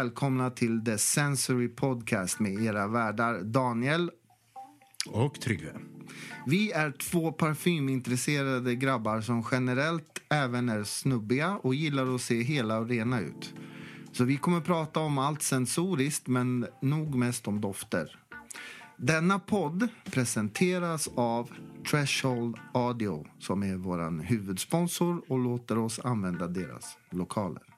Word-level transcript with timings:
Välkomna 0.00 0.50
till 0.50 0.84
The 0.84 0.98
Sensory 0.98 1.68
Podcast 1.68 2.40
med 2.40 2.52
era 2.52 2.88
värdar 2.88 3.40
Daniel. 3.42 4.10
Och 5.06 5.40
Tryggve. 5.40 5.72
Vi 6.46 6.72
är 6.72 6.92
två 6.92 7.32
parfymintresserade 7.32 8.74
grabbar 8.74 9.20
som 9.20 9.44
generellt 9.50 10.20
även 10.30 10.68
är 10.68 10.84
snubbiga 10.84 11.56
och 11.62 11.74
gillar 11.74 12.14
att 12.14 12.20
se 12.20 12.42
hela 12.42 12.78
och 12.78 12.88
rena 12.88 13.20
ut. 13.20 13.54
Så 14.12 14.24
vi 14.24 14.36
kommer 14.36 14.60
prata 14.60 15.00
om 15.00 15.18
allt 15.18 15.42
sensoriskt 15.42 16.26
men 16.26 16.66
nog 16.82 17.14
mest 17.14 17.48
om 17.48 17.60
dofter. 17.60 18.18
Denna 18.96 19.38
podd 19.38 19.88
presenteras 20.04 21.08
av 21.14 21.50
Threshold 21.90 22.56
Audio 22.74 23.26
som 23.38 23.62
är 23.62 23.76
vår 23.76 24.22
huvudsponsor 24.22 25.22
och 25.28 25.38
låter 25.38 25.78
oss 25.78 26.00
använda 26.04 26.46
deras 26.46 26.96
lokaler. 27.10 27.69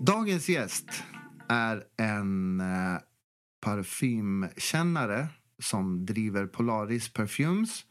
Dagens 0.00 0.48
gäst 0.48 1.02
är 1.48 1.84
en 1.96 2.60
eh, 2.60 2.98
parfymkännare 3.60 5.28
som 5.58 6.06
driver 6.06 6.46
Polaris 6.46 7.08
Perfumes 7.08 7.84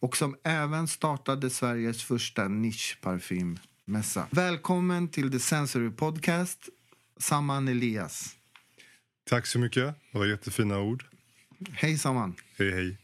och 0.00 0.16
som 0.16 0.36
även 0.44 0.88
startade 0.88 1.50
Sveriges 1.50 2.02
första 2.04 2.48
nischparfymmässa. 2.48 4.26
Välkommen 4.30 5.08
till 5.08 5.30
The 5.30 5.38
Sensory 5.38 5.90
Podcast, 5.90 6.68
Saman 7.16 7.68
Elias. 7.68 8.36
Tack 9.24 9.46
så 9.46 9.58
mycket. 9.58 9.94
Det 10.12 10.18
var 10.18 10.26
jättefina 10.26 10.78
ord. 10.78 11.04
Hej 11.72 11.98
Saman. 11.98 12.34
Hej, 12.58 12.70
hej. 12.70 12.98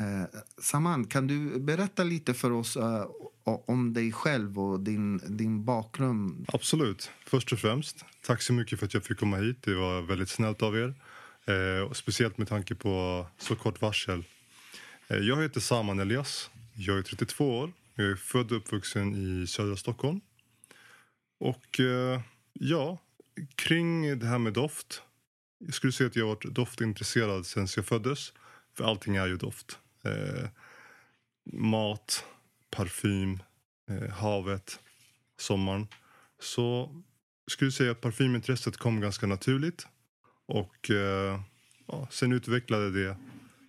Eh, 0.00 0.40
Saman, 0.58 1.04
kan 1.04 1.26
du 1.26 1.60
berätta 1.60 2.04
lite 2.04 2.34
för 2.34 2.52
oss 2.52 2.76
eh, 2.76 3.06
om 3.44 3.92
dig 3.92 4.12
själv 4.12 4.58
och 4.58 4.80
din, 4.80 5.36
din 5.36 5.64
bakgrund? 5.64 6.46
Absolut. 6.52 7.10
Först 7.26 7.52
och 7.52 7.58
främst, 7.58 8.04
tack 8.26 8.42
så 8.42 8.52
mycket 8.52 8.78
för 8.78 8.86
att 8.86 8.94
jag 8.94 9.04
fick 9.04 9.18
komma 9.18 9.36
hit. 9.36 9.62
Det 9.62 9.74
var 9.74 10.02
väldigt 10.02 10.28
snällt 10.28 10.62
av 10.62 10.76
er. 10.76 10.94
Eh, 11.44 11.92
speciellt 11.92 12.38
med 12.38 12.48
tanke 12.48 12.74
på 12.74 13.26
så 13.38 13.56
kort 13.56 13.80
varsel. 13.80 14.24
Eh, 15.08 15.16
jag 15.16 15.42
heter 15.42 15.60
Saman 15.60 16.00
Elias. 16.00 16.50
Jag 16.74 16.98
är 16.98 17.02
32 17.02 17.58
år. 17.58 17.72
Jag 17.94 18.10
är 18.10 18.16
född 18.16 18.52
och 18.52 18.58
uppvuxen 18.58 19.14
i 19.14 19.46
södra 19.46 19.76
Stockholm. 19.76 20.20
Och 21.40 21.80
eh, 21.80 22.20
ja, 22.52 22.98
kring 23.54 24.18
det 24.18 24.26
här 24.26 24.38
med 24.38 24.52
doft. 24.52 25.02
Jag 25.58 25.74
skulle 25.74 25.92
säga 25.92 26.06
att 26.06 26.16
jag 26.16 26.24
har 26.24 26.34
varit 26.34 26.54
doftintresserad 26.54 27.46
sen 27.46 27.68
jag 27.76 27.86
föddes. 27.86 28.32
För 28.74 28.84
allting 28.84 29.16
är 29.16 29.26
ju 29.26 29.36
doft. 29.36 29.78
Eh, 30.04 30.48
mat, 31.52 32.24
parfym, 32.70 33.42
eh, 33.90 34.10
havet, 34.10 34.80
sommaren. 35.38 35.86
Så 36.40 36.94
skulle 37.50 37.72
säga 37.72 37.90
att 37.90 38.00
parfymintresset 38.00 38.76
kom 38.76 39.00
ganska 39.00 39.26
naturligt. 39.26 39.86
Och 40.46 40.90
eh, 40.90 41.40
ja, 41.86 42.08
sen 42.10 42.32
utvecklade 42.32 42.90
det 42.90 43.16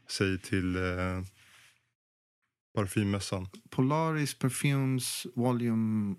sig 0.07 0.39
till 0.39 0.75
eh, 0.75 1.21
parfymmässan. 2.75 3.47
Polaris 3.69 4.39
Perfumes 4.39 5.27
Volume 5.35 6.15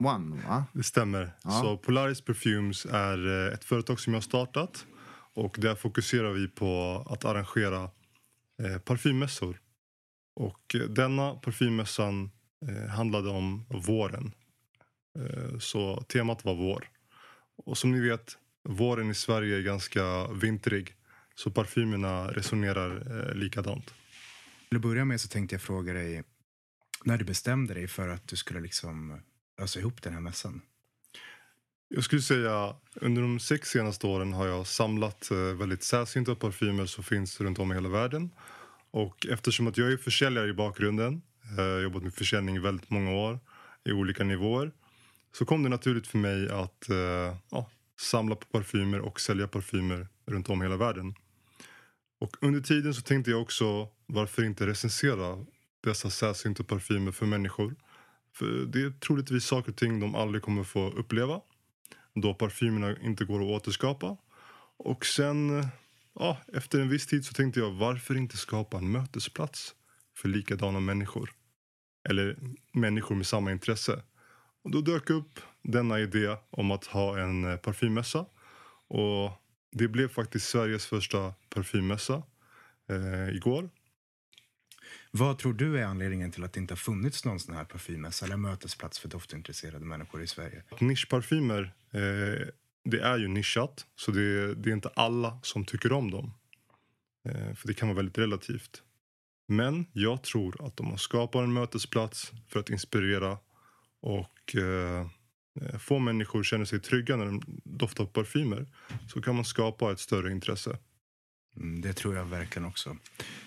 1, 0.00 0.46
va? 0.48 0.64
Det 0.72 0.82
stämmer. 0.82 1.32
Ja. 1.44 1.50
Så 1.50 1.76
Polaris 1.76 2.20
Perfumes 2.20 2.86
är 2.86 3.46
eh, 3.46 3.54
ett 3.54 3.64
företag 3.64 4.00
som 4.00 4.12
jag 4.12 4.16
har 4.16 4.22
startat. 4.22 4.86
Och 5.34 5.56
där 5.60 5.74
fokuserar 5.74 6.32
vi 6.32 6.48
på 6.48 7.02
att 7.10 7.24
arrangera 7.24 7.90
eh, 8.64 8.78
parfymmässor. 8.78 9.60
Och 10.36 10.74
eh, 10.74 10.80
denna 10.80 11.34
parfymmässan 11.34 12.30
eh, 12.68 12.88
handlade 12.88 13.28
om 13.28 13.66
våren. 13.68 14.32
Eh, 15.18 15.58
så 15.58 16.00
temat 16.00 16.44
var 16.44 16.54
vår. 16.54 16.88
Och 17.66 17.78
som 17.78 17.92
ni 17.92 18.08
vet, 18.08 18.38
våren 18.68 19.10
i 19.10 19.14
Sverige 19.14 19.56
är 19.56 19.62
ganska 19.62 20.26
vintrig. 20.26 20.94
Så 21.34 21.50
parfymerna 21.50 22.28
resonerar 22.28 23.18
eh, 23.30 23.34
likadant. 23.34 23.94
Till 24.68 24.76
att 24.76 24.82
börja 24.82 25.04
med 25.04 25.20
så 25.20 25.28
tänkte 25.28 25.54
jag 25.54 25.62
fråga 25.62 25.92
dig 25.92 26.22
när 27.04 27.18
du 27.18 27.24
bestämde 27.24 27.74
dig 27.74 27.88
för 27.88 28.08
att 28.08 28.28
du 28.28 28.36
skulle 28.36 28.60
liksom 28.60 29.20
ösa 29.58 29.80
ihop 29.80 30.02
den 30.02 30.12
här 30.12 30.20
mässan. 30.20 30.62
Jag 31.92 32.04
skulle 32.04 32.22
säga 32.22 32.74
under 32.94 33.22
de 33.22 33.40
sex 33.40 33.70
senaste 33.70 34.06
åren 34.06 34.32
har 34.32 34.46
jag 34.46 34.66
samlat 34.66 35.30
eh, 35.30 35.38
väldigt 35.38 35.82
sällsynta 35.82 36.34
parfymer 36.34 36.86
som 36.86 37.04
finns 37.04 37.40
runt 37.40 37.58
om 37.58 37.72
i 37.72 37.74
hela 37.74 37.88
världen. 37.88 38.30
Och 38.90 39.26
eftersom 39.26 39.66
att 39.66 39.78
jag 39.78 39.92
är 39.92 39.96
försäljare 39.96 40.48
i 40.48 40.52
bakgrunden, 40.52 41.22
eh, 41.58 41.64
har 41.64 41.80
jobbat 41.80 42.02
med 42.02 42.14
försäljning 42.14 42.56
i 42.56 42.58
väldigt 42.58 42.90
många 42.90 43.10
år 43.10 43.40
i 43.84 43.92
olika 43.92 44.24
nivåer. 44.24 44.72
Så 45.32 45.44
kom 45.44 45.62
det 45.62 45.68
naturligt 45.68 46.06
för 46.06 46.18
mig 46.18 46.50
att 46.50 46.90
eh, 46.90 47.36
ja, 47.50 47.70
samla 48.00 48.36
på 48.36 48.46
parfymer 48.46 49.00
och 49.00 49.20
sälja 49.20 49.48
parfymer 49.48 50.08
runt 50.26 50.48
om 50.48 50.62
i 50.62 50.64
hela 50.64 50.76
världen. 50.76 51.14
Och 52.20 52.36
under 52.40 52.60
tiden 52.60 52.94
så 52.94 53.02
tänkte 53.02 53.30
jag 53.30 53.42
också 53.42 53.88
varför 54.06 54.44
inte 54.44 54.66
recensera 54.66 55.46
dessa 55.84 56.10
sällsynta 56.10 56.64
parfymer 56.64 57.12
för 57.12 57.26
människor. 57.26 57.74
För 58.34 58.46
det 58.46 58.82
är 58.82 58.90
troligtvis 58.90 59.44
saker 59.44 59.70
och 59.70 59.76
ting 59.76 60.00
de 60.00 60.14
aldrig 60.14 60.42
kommer 60.42 60.64
få 60.64 60.90
uppleva 60.90 61.40
då 62.14 62.34
parfymerna 62.34 62.96
inte 63.02 63.24
går 63.24 63.40
att 63.40 63.62
återskapa. 63.62 64.16
Och 64.76 65.06
sen, 65.06 65.58
eh, 65.58 65.66
ja, 66.14 66.38
efter 66.52 66.80
en 66.80 66.88
viss 66.88 67.06
tid 67.06 67.24
så 67.24 67.32
tänkte 67.32 67.60
jag 67.60 67.70
varför 67.70 68.16
inte 68.16 68.36
skapa 68.36 68.76
en 68.76 68.92
mötesplats 68.92 69.74
för 70.16 70.28
likadana 70.28 70.80
människor? 70.80 71.32
Eller 72.08 72.36
människor 72.72 73.14
med 73.14 73.26
samma 73.26 73.52
intresse. 73.52 74.02
Och 74.62 74.70
då 74.70 74.80
dök 74.80 75.10
upp 75.10 75.40
denna 75.62 76.00
idé 76.00 76.36
om 76.50 76.70
att 76.70 76.84
ha 76.84 77.18
en 77.18 77.44
eh, 77.44 77.56
parfymmässa. 77.56 78.26
Och 78.88 79.32
det 79.72 79.88
blev 79.88 80.08
faktiskt 80.08 80.48
Sveriges 80.48 80.86
första 80.86 81.34
parfymmässa 81.48 82.22
eh, 82.88 83.36
igår. 83.36 83.70
Vad 85.10 85.38
tror 85.38 85.52
du 85.52 85.78
är 85.78 85.84
anledningen 85.84 86.30
till 86.30 86.44
att 86.44 86.52
det 86.52 86.60
inte 86.60 86.72
har 86.72 86.76
funnits 86.76 87.24
någon 87.24 87.40
sån 87.40 87.54
här 87.54 87.64
parfymmässa 87.64 88.26
eller 88.26 88.36
mötesplats 88.36 88.98
för 88.98 89.08
doftintresserade 89.08 89.84
människor 89.84 90.22
i 90.22 90.26
Sverige? 90.26 90.62
Nischparfymer, 90.80 91.74
eh, 91.92 92.48
det 92.84 93.00
är 93.00 93.18
ju 93.18 93.28
nischat. 93.28 93.86
Så 93.96 94.10
det, 94.10 94.54
det 94.54 94.70
är 94.70 94.74
inte 94.74 94.90
alla 94.94 95.38
som 95.42 95.64
tycker 95.64 95.92
om 95.92 96.10
dem. 96.10 96.32
Eh, 97.28 97.54
för 97.54 97.68
det 97.68 97.74
kan 97.74 97.88
vara 97.88 97.96
väldigt 97.96 98.18
relativt. 98.18 98.82
Men 99.48 99.86
jag 99.92 100.22
tror 100.22 100.66
att 100.66 100.80
om 100.80 100.88
man 100.88 100.98
skapar 100.98 101.42
en 101.42 101.52
mötesplats 101.52 102.32
för 102.48 102.60
att 102.60 102.70
inspirera 102.70 103.38
och 104.00 104.56
eh, 104.56 105.06
eh, 105.60 105.78
få 105.78 105.98
människor 105.98 106.40
att 106.40 106.46
känna 106.46 106.66
sig 106.66 106.80
trygga 106.80 107.16
när 107.16 107.26
de 107.26 107.42
doftar 107.64 108.04
på 108.04 108.10
parfymer 108.10 108.66
så 109.08 109.22
kan 109.22 109.34
man 109.34 109.44
skapa 109.44 109.92
ett 109.92 110.00
större 110.00 110.32
intresse. 110.32 110.78
Mm, 111.56 111.80
det 111.80 111.92
tror 111.92 112.16
jag 112.16 112.24
verkligen 112.24 112.68
också. 112.68 112.96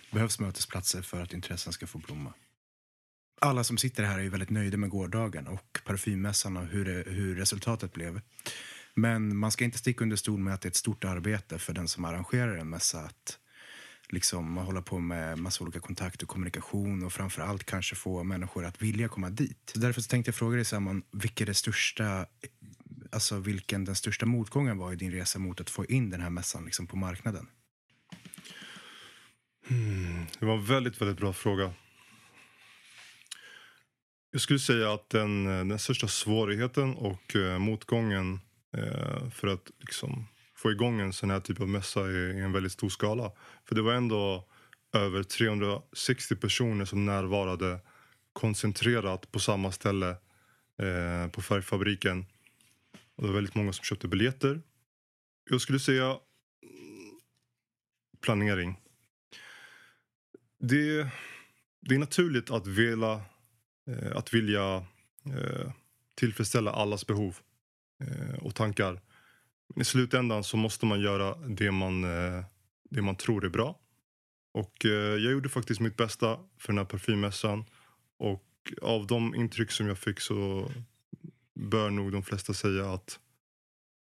Det 0.10 0.16
behövs 0.16 0.40
mötesplatser 0.40 1.02
för 1.02 1.22
att 1.22 1.34
intressen 1.34 1.74
ska 1.74 1.88
få 1.88 1.98
blomma. 1.98 2.34
Alla 3.44 3.64
som 3.64 3.78
sitter 3.78 4.04
här 4.04 4.20
är 4.20 4.24
ju 4.24 4.30
väldigt 4.30 4.50
nöjda 4.50 4.78
med 4.78 4.90
gårdagen 4.90 5.48
och 5.48 5.80
parfymmässan 5.86 6.58
och 6.58 6.66
hur, 6.66 6.86
det, 6.86 7.12
hur 7.12 7.36
resultatet 7.36 7.94
blev. 7.94 8.22
Men 8.94 9.38
man 9.38 9.52
ska 9.52 9.64
inte 9.66 9.78
sticka 9.78 10.04
under 10.04 10.16
stol 10.16 10.40
med 10.40 10.54
att 10.54 10.62
det 10.62 10.66
är 10.68 10.70
ett 10.70 10.76
stort 10.76 11.04
arbete 11.04 11.60
för 11.60 11.74
den 11.74 11.88
som 11.88 12.06
arrangerar 12.06 12.58
en 12.58 12.70
mässa 12.70 13.00
att 13.00 13.38
liksom 14.10 14.58
hålla 14.58 14.82
på 14.82 15.00
med 15.00 15.38
massa 15.38 15.64
olika 15.64 15.80
kontakter 15.80 16.26
och 16.26 16.30
kommunikation 16.30 17.04
och 17.04 17.14
framför 17.14 17.42
allt 17.42 17.64
kanske 17.64 17.96
få 17.96 18.24
människor 18.24 18.66
att 18.66 18.82
vilja 18.82 19.08
komma 19.08 19.30
dit. 19.30 19.72
Så 19.74 19.80
därför 19.80 20.02
så 20.02 20.08
tänkte 20.08 20.30
jag 20.30 20.36
fråga 20.36 20.56
dig 20.56 20.66
Simon, 20.66 21.04
vilken, 21.12 21.48
det 21.48 21.54
största, 21.54 22.26
alltså 23.12 23.40
vilken 23.40 23.86
den 23.86 23.96
största 23.96 24.26
motgången 24.26 24.78
var 24.78 24.94
i 24.94 24.96
din 24.96 25.12
resa 25.12 25.40
mot 25.40 25.62
att 25.62 25.70
få 25.70 25.86
in 25.86 26.10
den 26.10 26.22
här 26.22 26.30
mässan 26.30 26.66
liksom 26.66 26.88
på 26.88 26.98
marknaden? 26.98 27.48
Hmm, 29.68 30.26
Det 30.40 30.46
var 30.46 30.54
en 30.54 30.66
väldigt, 30.66 31.02
väldigt 31.02 31.18
bra 31.18 31.34
fråga. 31.34 31.74
Jag 34.34 34.42
skulle 34.42 34.60
säga 34.60 34.94
att 34.94 35.10
den, 35.10 35.48
eh, 35.48 35.66
den 35.66 35.80
största 35.80 36.08
svårigheten 36.08 36.96
och 36.96 37.36
eh, 37.36 37.60
motgången 37.60 38.40
eh, 38.78 39.30
för 39.30 39.48
att 39.48 39.72
liksom, 39.80 40.28
få 40.56 40.72
igång 40.72 41.00
en 41.00 41.14
sån 41.14 41.30
här 41.30 41.40
typ 41.40 41.62
av 41.62 41.70
mässa 41.70 42.12
i, 42.12 42.14
i 42.14 42.40
en 42.40 42.52
väldigt 42.52 42.72
stor 42.72 42.90
skala. 42.90 43.32
För 43.66 43.76
det 43.76 43.82
var 43.82 43.94
ändå 43.94 44.50
över 44.94 45.24
360 45.24 46.36
personer 46.36 46.86
som 46.86 47.06
närvarade 47.06 47.80
koncentrerat 48.34 49.32
på 49.32 49.40
samma 49.40 49.72
ställe 49.72 50.10
eh, 50.80 51.28
på 51.32 51.42
färgfabriken. 51.42 52.26
Och 53.16 53.24
det 53.24 53.28
var 53.28 53.36
väldigt 53.36 53.56
många 53.56 53.74
som 53.74 53.84
köpte 53.84 54.08
biljetter. 54.08 54.62
Jag 55.50 55.62
skulle 55.62 55.80
säga 55.80 56.06
mm, 56.06 56.20
planering. 58.22 58.80
Det, 60.60 61.08
det 61.82 61.96
är 61.96 62.00
naturligt 62.00 62.52
att 62.52 62.68
vilja, 62.68 63.22
eh, 63.88 64.18
att 64.18 64.34
vilja 64.34 64.86
eh, 65.26 65.72
tillfredsställa 66.16 66.72
allas 66.72 67.08
behov 67.08 67.38
eh, 68.04 68.44
och 68.44 68.56
tankar. 68.56 69.02
Men 69.68 69.82
i 69.82 69.86
slutändan 69.86 70.44
så 70.44 70.58
måste 70.58 70.86
man 70.86 71.02
göra 71.02 71.36
det 71.36 71.72
man, 71.72 72.04
eh, 72.04 72.46
det 72.90 73.02
man 73.02 73.16
tror 73.16 73.46
är 73.46 73.50
bra. 73.50 73.80
Och 74.54 74.86
eh, 74.86 74.92
jag 74.92 75.32
gjorde 75.32 75.50
faktiskt 75.50 75.82
mitt 75.82 75.98
bästa 75.98 76.40
för 76.58 76.68
den 76.68 76.78
här 76.78 76.86
parfymmässan. 76.86 77.66
Och 78.18 78.74
av 78.82 79.08
de 79.08 79.36
intryck 79.36 79.72
som 79.72 79.88
jag 79.88 79.98
fick 79.98 80.20
så 80.20 80.72
bör 81.56 81.90
nog 81.90 82.12
de 82.12 82.24
flesta 82.24 82.54
säga 82.54 82.94
att 82.94 83.20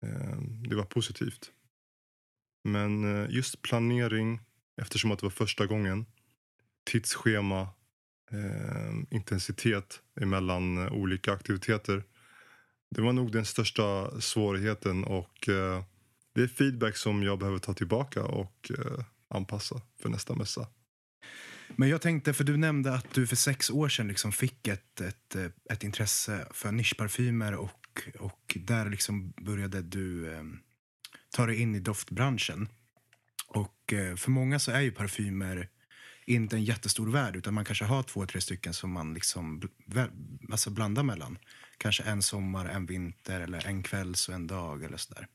eh, 0.03 0.41
det 0.69 0.76
var 0.76 0.85
positivt. 0.85 1.53
Men 2.65 3.05
eh, 3.05 3.31
just 3.31 3.62
planering, 3.62 4.41
eftersom 4.83 5.12
att 5.12 5.19
det 5.19 5.26
var 5.26 5.31
första 5.31 5.67
gången, 5.67 6.06
tidsschema, 6.85 7.69
eh, 8.32 9.17
intensitet 9.17 10.00
emellan 10.21 10.88
olika 10.88 11.32
aktiviteter. 11.32 12.03
Det 12.91 13.03
var 13.03 13.12
nog 13.12 13.32
den 13.32 13.44
största 13.44 14.21
svårigheten 14.21 15.05
och 15.05 15.49
eh, 15.49 15.85
det 16.35 16.43
är 16.43 16.49
feedback 16.49 16.97
som 16.97 17.23
jag 17.23 17.38
behöver 17.38 17.59
ta 17.59 17.75
tillbaka 17.75 18.25
och 18.25 18.71
eh, 18.79 19.05
anpassa 19.29 19.81
för 20.03 20.09
nästa 20.09 20.35
mässa. 20.35 20.67
Men 21.77 21.88
jag 21.88 22.00
tänkte, 22.00 22.32
för 22.32 22.44
du 22.44 22.56
nämnde 22.56 22.94
att 22.94 23.15
du 23.15 23.27
för 23.27 23.37
sex 23.37 23.71
år 23.71 23.88
sedan 23.88 24.09
liksom 24.09 24.33
fick 24.33 24.69
ett, 24.69 25.00
ett, 25.00 25.37
eh, 25.37 25.47
ett 25.71 25.85
intresse 25.85 26.47
för 26.50 26.73
nischparfymer 26.73 27.55
och, 27.55 28.03
och 28.19 28.56
där 28.61 28.91
liksom 28.91 29.31
började 29.31 29.83
du 29.83 30.35
eh, 30.35 30.43
ta 31.31 31.47
dig 31.47 31.61
in 31.61 31.75
i 31.75 31.81
doftbranschen. 31.81 32.69
Och 33.47 33.93
eh, 33.93 34.17
för 34.17 34.31
många 34.31 34.59
så 34.59 34.71
är 34.71 34.81
ju 34.81 34.91
parfymer 34.91 35.69
inte 36.35 36.56
en 36.56 36.65
jättestor 36.65 37.11
värld 37.11 37.37
utan 37.37 37.55
man 37.55 37.65
kanske 37.65 37.85
har 37.85 38.03
två, 38.03 38.27
tre 38.27 38.41
stycken 38.41 38.75
som 38.75 38.93
man 38.93 39.15
liksom 39.15 39.62
alltså 40.50 40.71
blandar 40.71 41.03
mellan. 41.03 41.38
Kanske 41.79 42.03
en 42.03 42.23
sommar, 42.23 42.67
en 42.67 42.87
vinter 42.87 43.41
eller 43.41 43.67
en 43.67 43.82
kvälls 43.82 44.29
och 44.29 44.35
en 44.35 44.47
dag 44.47 44.85
eller 44.85 44.97
sådär. 44.97 45.27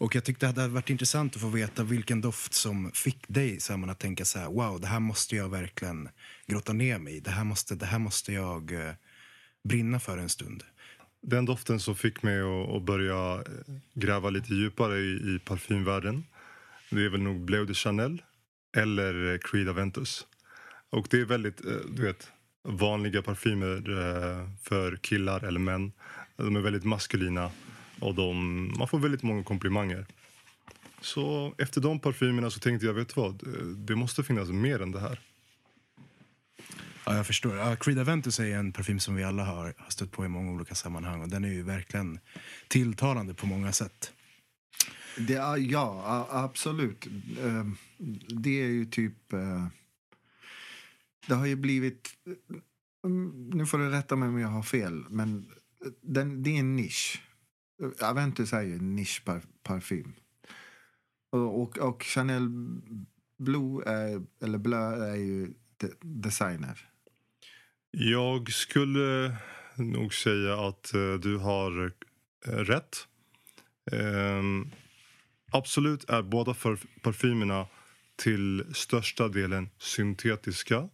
Och 0.00 0.14
jag 0.14 0.24
tyckte 0.24 0.46
det 0.46 0.60
hade 0.60 0.68
varit 0.68 0.90
intressant 0.90 1.34
att 1.36 1.42
få 1.42 1.48
veta 1.48 1.84
vilken 1.84 2.20
doft 2.20 2.54
som 2.54 2.90
fick 2.92 3.28
dig 3.28 3.60
Simon, 3.60 3.90
att 3.90 3.98
tänka 3.98 4.24
så 4.24 4.38
här, 4.38 4.46
wow, 4.46 4.80
det 4.80 4.86
här 4.86 5.00
måste 5.00 5.36
jag 5.36 5.48
verkligen 5.48 6.08
grotta 6.46 6.72
ner 6.72 6.98
mig 6.98 7.16
i. 7.16 7.20
Det 7.20 7.30
här 7.30 7.44
måste, 7.44 7.74
det 7.74 7.86
här 7.86 7.98
måste 7.98 8.32
jag 8.32 8.72
eh, 8.72 8.94
brinna 9.64 10.00
för 10.00 10.18
en 10.18 10.28
stund. 10.28 10.62
Den 11.22 11.44
doften 11.44 11.80
som 11.80 11.96
fick 11.96 12.22
mig 12.22 12.40
att, 12.40 12.76
att 12.76 12.82
börja 12.82 13.34
eh, 13.34 13.74
gräva 13.94 14.30
lite 14.30 14.54
djupare 14.54 14.98
i, 14.98 15.34
i 15.34 15.40
parfymvärlden 15.44 16.24
det 16.90 17.04
är 17.04 17.08
väl 17.08 17.22
nog 17.22 17.40
Bleu 17.40 17.64
de 17.64 17.74
Chanel 17.74 18.22
eller 18.76 19.32
eh, 19.32 19.38
Creed 19.38 19.68
Aventus. 19.68 20.26
Och 20.90 21.06
det 21.10 21.20
är 21.20 21.24
väldigt, 21.24 21.62
du 21.88 22.02
vet, 22.02 22.32
vanliga 22.62 23.22
parfymer 23.22 23.82
för 24.62 24.96
killar 24.96 25.44
eller 25.44 25.60
män. 25.60 25.92
De 26.36 26.56
är 26.56 26.60
väldigt 26.60 26.84
maskulina. 26.84 27.50
Och 28.00 28.14
de, 28.14 28.34
man 28.78 28.88
får 28.88 28.98
väldigt 28.98 29.22
många 29.22 29.44
komplimanger. 29.44 30.06
Så 31.00 31.54
efter 31.58 31.80
de 31.80 32.00
parfymerna 32.00 32.50
så 32.50 32.60
tänkte 32.60 32.86
jag, 32.86 32.94
vet 32.94 33.16
vad? 33.16 33.42
Det 33.76 33.96
måste 33.96 34.24
finnas 34.24 34.48
mer 34.48 34.82
än 34.82 34.92
det 34.92 35.00
här. 35.00 35.20
Ja, 37.04 37.16
jag 37.16 37.26
förstår. 37.26 37.56
Ja, 37.56 37.76
Creed 37.76 37.98
Aventus 37.98 38.40
är 38.40 38.56
en 38.56 38.72
parfym 38.72 39.00
som 39.00 39.14
vi 39.14 39.24
alla 39.24 39.44
har, 39.44 39.74
har 39.78 39.90
stött 39.90 40.12
på 40.12 40.24
i 40.24 40.28
många 40.28 40.52
olika 40.52 40.74
sammanhang. 40.74 41.22
Och 41.22 41.28
den 41.28 41.44
är 41.44 41.48
ju 41.48 41.62
verkligen 41.62 42.18
tilltalande 42.68 43.34
på 43.34 43.46
många 43.46 43.72
sätt. 43.72 44.12
Det, 45.18 45.58
ja, 45.58 46.28
absolut. 46.30 47.06
Ehm, 47.42 47.76
det 48.28 48.62
är 48.62 48.68
ju 48.68 48.84
typ... 48.84 49.32
Eh, 49.32 49.66
det 51.26 51.34
har 51.34 51.46
ju 51.46 51.56
blivit... 51.56 52.10
Eh, 52.26 53.10
nu 53.54 53.66
får 53.66 53.78
du 53.78 53.90
rätta 53.90 54.16
mig 54.16 54.28
om 54.28 54.38
jag 54.38 54.48
har 54.48 54.62
fel, 54.62 55.04
men 55.10 55.50
eh, 55.84 55.90
den, 56.02 56.42
det 56.42 56.50
är 56.50 56.60
en 56.60 56.76
nisch. 56.76 57.22
Aventus 58.00 58.52
är 58.52 58.62
ju 58.62 58.74
en 58.74 58.96
nischparfym. 58.96 60.12
Och, 61.30 61.62
och, 61.62 61.78
och, 61.78 62.02
Chanel 62.02 62.48
Blue, 63.38 63.84
är, 63.86 64.22
eller 64.42 64.58
Blö, 64.58 65.10
är 65.12 65.16
ju 65.16 65.54
de, 65.76 65.92
designer. 66.00 66.88
Jag 67.90 68.52
skulle 68.52 69.36
nog 69.76 70.14
säga 70.14 70.68
att 70.68 70.94
eh, 70.94 71.14
du 71.14 71.36
har 71.36 71.92
rätt. 72.64 73.08
Ehm, 73.92 74.70
absolut 75.52 76.10
är 76.10 76.22
båda 76.22 76.54
parfymerna 77.02 77.66
till 78.18 78.74
största 78.74 79.28
delen 79.28 79.70
syntetiska. 79.78 80.88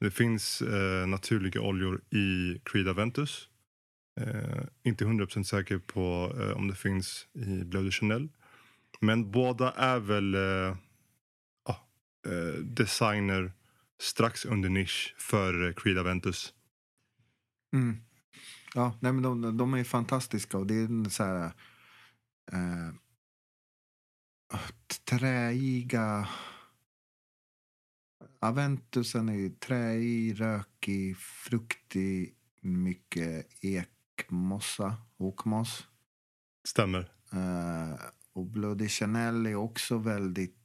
Det 0.00 0.10
finns 0.10 0.62
eh, 0.62 1.06
naturliga 1.06 1.60
oljor 1.60 2.00
i 2.10 2.60
Creed 2.64 2.88
Aventus. 2.88 3.48
Eh, 4.20 4.64
inte 4.82 5.04
100% 5.04 5.42
säker 5.42 5.78
på 5.78 6.36
eh, 6.40 6.56
om 6.56 6.68
det 6.68 6.74
finns 6.74 7.26
i 7.32 7.64
Bleu 7.64 7.82
de 7.82 7.90
Chanel. 7.90 8.28
Men 9.00 9.30
båda 9.30 9.72
är 9.72 9.98
väl 9.98 10.34
eh, 10.34 10.76
ah, 11.64 11.76
eh, 12.26 12.60
designer 12.60 13.52
strax 14.00 14.44
under 14.44 14.68
nisch 14.68 15.14
för 15.18 15.72
Creed 15.72 15.98
Aventus. 15.98 16.54
Mm. 17.74 17.96
Ja, 18.74 18.98
nej, 19.00 19.12
men 19.12 19.22
de, 19.22 19.56
de 19.56 19.74
är 19.74 19.84
fantastiska 19.84 20.58
och 20.58 20.66
det 20.66 20.74
är 20.74 21.08
så 21.08 21.24
här... 21.24 21.44
Eh, 22.52 22.94
träiga... 25.04 26.28
Aventusen 28.40 29.28
är 29.28 29.48
träig, 29.48 30.40
rökig, 30.40 31.16
fruktig, 31.16 32.34
mycket 32.60 33.46
ek 33.60 33.88
mossa, 34.28 34.96
okmoss. 35.16 35.86
Stämmer. 36.64 37.12
Uh, 37.34 37.94
och 38.32 38.46
Bloody 38.46 38.88
Chanel 38.88 39.46
är 39.46 39.54
också 39.54 39.98
väldigt... 39.98 40.56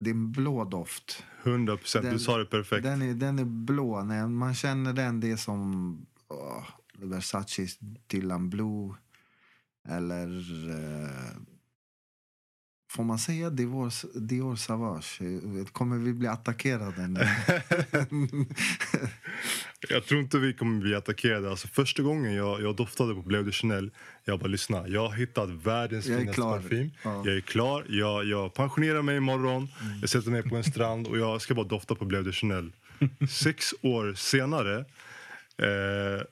Det 0.00 0.10
är 0.10 0.14
en 0.14 0.32
blå 0.32 0.64
doft. 0.64 1.24
100 1.42 1.76
procent, 1.76 2.10
du 2.10 2.18
sa 2.18 2.38
det 2.38 2.46
perfekt. 2.46 2.82
Den 2.82 3.02
är, 3.02 3.14
den 3.14 3.38
är 3.38 3.44
blå. 3.44 4.02
När 4.02 4.26
man 4.26 4.54
känner 4.54 4.92
den, 4.92 5.20
det 5.20 5.30
är 5.30 5.36
som 5.36 6.06
oh, 6.28 6.64
Versace 6.94 7.66
Dylan 8.06 8.50
Blue. 8.50 8.94
Eller 9.88 10.28
uh, 10.70 11.42
Får 12.92 13.04
man 13.04 13.18
säga 13.18 13.50
Dior, 13.50 14.18
Dior 14.20 14.56
Savage? 14.56 15.20
Kommer 15.72 15.98
vi 15.98 16.12
bli 16.12 16.28
attackerade? 16.28 17.02
jag 19.88 20.04
tror 20.06 20.20
inte 20.20 20.38
vi 20.38 20.52
kommer 20.52 20.80
bli 20.80 20.94
attackerade. 20.94 21.50
Alltså, 21.50 21.68
första 21.68 22.02
gången 22.02 22.34
jag, 22.34 22.62
jag 22.62 22.76
doftade 22.76 23.14
på 23.14 23.22
Bleu 23.22 23.42
de 23.42 23.52
Chanel, 23.52 23.90
jag 24.24 24.38
bara 24.38 24.48
lyssna. 24.48 24.88
Jag 24.88 25.08
har 25.08 25.16
hittat 25.16 25.50
världens 25.50 26.06
finaste 26.06 26.40
parfym. 26.40 26.90
Ja. 27.02 27.22
Jag 27.26 27.36
är 27.36 27.40
klar. 27.40 27.84
Jag, 27.88 28.24
jag 28.24 28.54
pensionerar 28.54 29.02
mig 29.02 29.16
imorgon. 29.16 29.68
Mm. 29.80 30.00
Jag 30.00 30.10
sätter 30.10 30.30
mig 30.30 30.42
på 30.42 30.56
en 30.56 30.64
strand 30.64 31.06
och 31.06 31.18
jag 31.18 31.42
ska 31.42 31.54
bara 31.54 31.66
dofta 31.66 31.94
på 31.94 32.04
Bleu 32.04 32.22
de 32.22 32.32
Chanel. 32.32 32.72
Sex 33.30 33.74
år 33.82 34.14
senare 34.14 34.78
eh, 35.58 36.22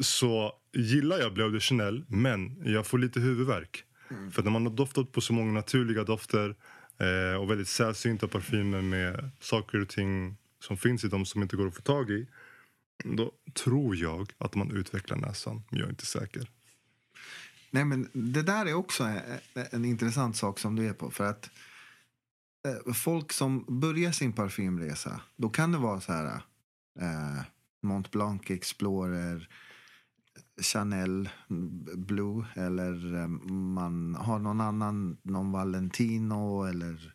så 0.00 0.52
gillar 0.72 1.18
jag 1.18 1.32
Bleu 1.34 1.50
de 1.50 1.60
Chanel, 1.60 2.04
men 2.08 2.56
jag 2.64 2.86
får 2.86 2.98
lite 2.98 3.20
huvudvärk. 3.20 3.84
Mm. 4.10 4.30
För 4.30 4.42
när 4.42 4.50
man 4.50 4.66
har 4.66 4.72
doftat 4.72 5.12
på 5.12 5.20
så 5.20 5.32
många 5.32 5.52
naturliga 5.52 6.04
dofter 6.04 6.56
eh, 6.98 7.40
och 7.40 7.50
väldigt 7.50 7.68
sällsynta 7.68 8.28
parfymer 8.28 8.82
med 8.82 9.30
saker 9.40 9.80
och 9.80 9.88
ting 9.88 10.36
som 10.60 10.76
finns 10.76 11.04
i 11.04 11.08
dem 11.08 11.26
som 11.26 11.42
inte 11.42 11.56
går 11.56 11.66
att 11.66 11.74
få 11.74 11.82
tag 11.82 12.10
i. 12.10 12.26
Då 13.04 13.32
tror 13.54 13.96
jag 13.96 14.32
att 14.38 14.54
man 14.54 14.76
utvecklar 14.76 15.16
näsan, 15.16 15.62
men 15.70 15.78
jag 15.78 15.86
är 15.86 15.90
inte 15.90 16.06
säker. 16.06 16.48
Nej, 17.70 17.84
men 17.84 18.08
det 18.12 18.42
där 18.42 18.66
är 18.66 18.74
också 18.74 19.04
en, 19.04 19.22
en 19.70 19.84
intressant 19.84 20.36
sak 20.36 20.58
som 20.58 20.76
du 20.76 20.86
är 20.86 20.92
på. 20.92 21.10
För 21.10 21.24
att 21.24 21.50
eh, 22.66 22.92
folk 22.92 23.32
som 23.32 23.80
börjar 23.80 24.12
sin 24.12 24.32
parfymresa, 24.32 25.20
då 25.36 25.48
kan 25.48 25.72
det 25.72 25.78
vara 25.78 26.00
så 26.00 26.12
här 26.12 26.26
eh, 27.00 27.42
Mont 27.82 28.10
Blanc 28.10 28.50
Explorer, 28.50 29.48
Chanel 30.62 31.28
Blue 31.96 32.46
eller 32.54 33.14
eh, 33.14 33.28
man 33.52 34.14
har 34.14 34.38
någon 34.38 34.60
annan, 34.60 35.16
någon 35.22 35.52
Valentino 35.52 36.64
eller 36.64 37.14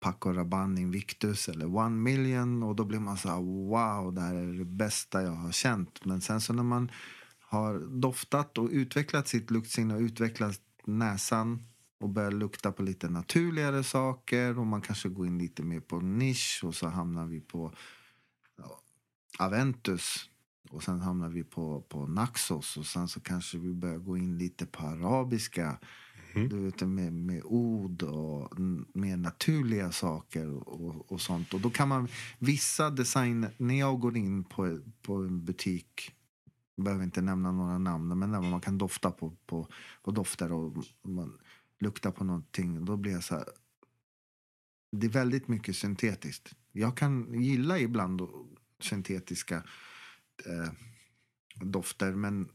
Paco 0.00 0.32
Rabanne 0.32 0.80
Invictus 0.80 1.48
eller 1.48 1.76
One 1.76 1.96
Million 1.96 2.62
och 2.62 2.76
då 2.76 2.84
blir 2.84 3.00
man 3.00 3.16
så 3.16 3.28
här 3.28 3.40
wow, 3.40 4.14
det 4.14 4.20
här 4.20 4.34
är 4.34 4.52
det 4.58 4.64
bästa 4.64 5.22
jag 5.22 5.32
har 5.32 5.52
känt. 5.52 6.04
Men 6.04 6.20
sen 6.20 6.40
så 6.40 6.52
när 6.52 6.62
man 6.62 6.90
har 7.40 8.00
doftat 8.00 8.58
och 8.58 8.68
utvecklat 8.72 9.28
sitt 9.28 9.50
luktsinne 9.50 9.94
och 9.94 10.00
utvecklat 10.00 10.60
näsan 10.84 11.62
och 12.00 12.08
börjar 12.08 12.30
lukta 12.30 12.72
på 12.72 12.82
lite 12.82 13.08
naturligare 13.08 13.84
saker 13.84 14.58
och 14.58 14.66
man 14.66 14.80
kanske 14.80 15.08
går 15.08 15.26
in 15.26 15.38
lite 15.38 15.62
mer 15.62 15.80
på 15.80 16.00
nisch 16.00 16.60
och 16.64 16.74
så 16.74 16.88
hamnar 16.88 17.26
vi 17.26 17.40
på 17.40 17.72
ja, 18.58 18.80
Aventus 19.38 20.30
och 20.70 20.82
sen 20.82 21.00
hamnar 21.00 21.28
vi 21.28 21.44
på, 21.44 21.80
på 21.88 22.06
Naxos 22.06 22.76
och 22.76 22.86
sen 22.86 23.08
så 23.08 23.20
kanske 23.20 23.58
vi 23.58 23.72
börjar 23.72 23.98
gå 23.98 24.16
in 24.16 24.38
lite 24.38 24.66
på 24.66 24.86
arabiska. 24.86 25.78
Mm. 26.34 26.48
Du 26.48 26.58
vet, 26.58 26.80
med, 26.80 27.12
med 27.12 27.42
ord 27.44 28.02
och 28.02 28.60
mer 28.94 29.16
naturliga 29.16 29.92
saker 29.92 30.68
och, 30.68 31.12
och 31.12 31.20
sånt. 31.20 31.54
Och 31.54 31.60
då 31.60 31.70
kan 31.70 31.88
man, 31.88 32.08
vissa 32.38 32.90
design, 32.90 33.46
när 33.56 33.78
jag 33.78 34.00
går 34.00 34.16
in 34.16 34.44
på, 34.44 34.80
på 35.02 35.14
en 35.14 35.44
butik, 35.44 36.12
behöver 36.76 37.04
inte 37.04 37.22
nämna 37.22 37.52
några 37.52 37.78
namn, 37.78 38.18
men 38.18 38.30
när 38.30 38.40
man 38.40 38.60
kan 38.60 38.78
dofta 38.78 39.10
på, 39.10 39.36
på, 39.46 39.68
på 40.02 40.10
dofter 40.10 40.52
och 40.52 40.84
man 41.02 41.38
luktar 41.78 42.10
på 42.10 42.24
någonting, 42.24 42.84
då 42.84 42.96
blir 42.96 43.12
jag 43.12 43.24
så 43.24 43.34
här, 43.34 43.44
det 44.92 45.06
är 45.06 45.10
väldigt 45.10 45.48
mycket 45.48 45.76
syntetiskt. 45.76 46.54
Jag 46.72 46.96
kan 46.96 47.42
gilla 47.42 47.78
ibland 47.78 48.20
syntetiska 48.80 49.62
eh, 50.46 50.72
dofter, 51.60 52.12
men 52.12 52.48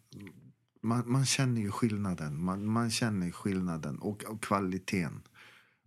man, 0.82 1.12
man 1.12 1.26
känner 1.26 1.62
ju 1.62 1.72
skillnaden. 1.72 2.44
Man, 2.44 2.66
man 2.66 2.92
känner 2.92 3.32
skillnaden 3.32 4.00
och, 4.00 4.24
och 4.24 4.44
kvaliteten. 4.44 5.22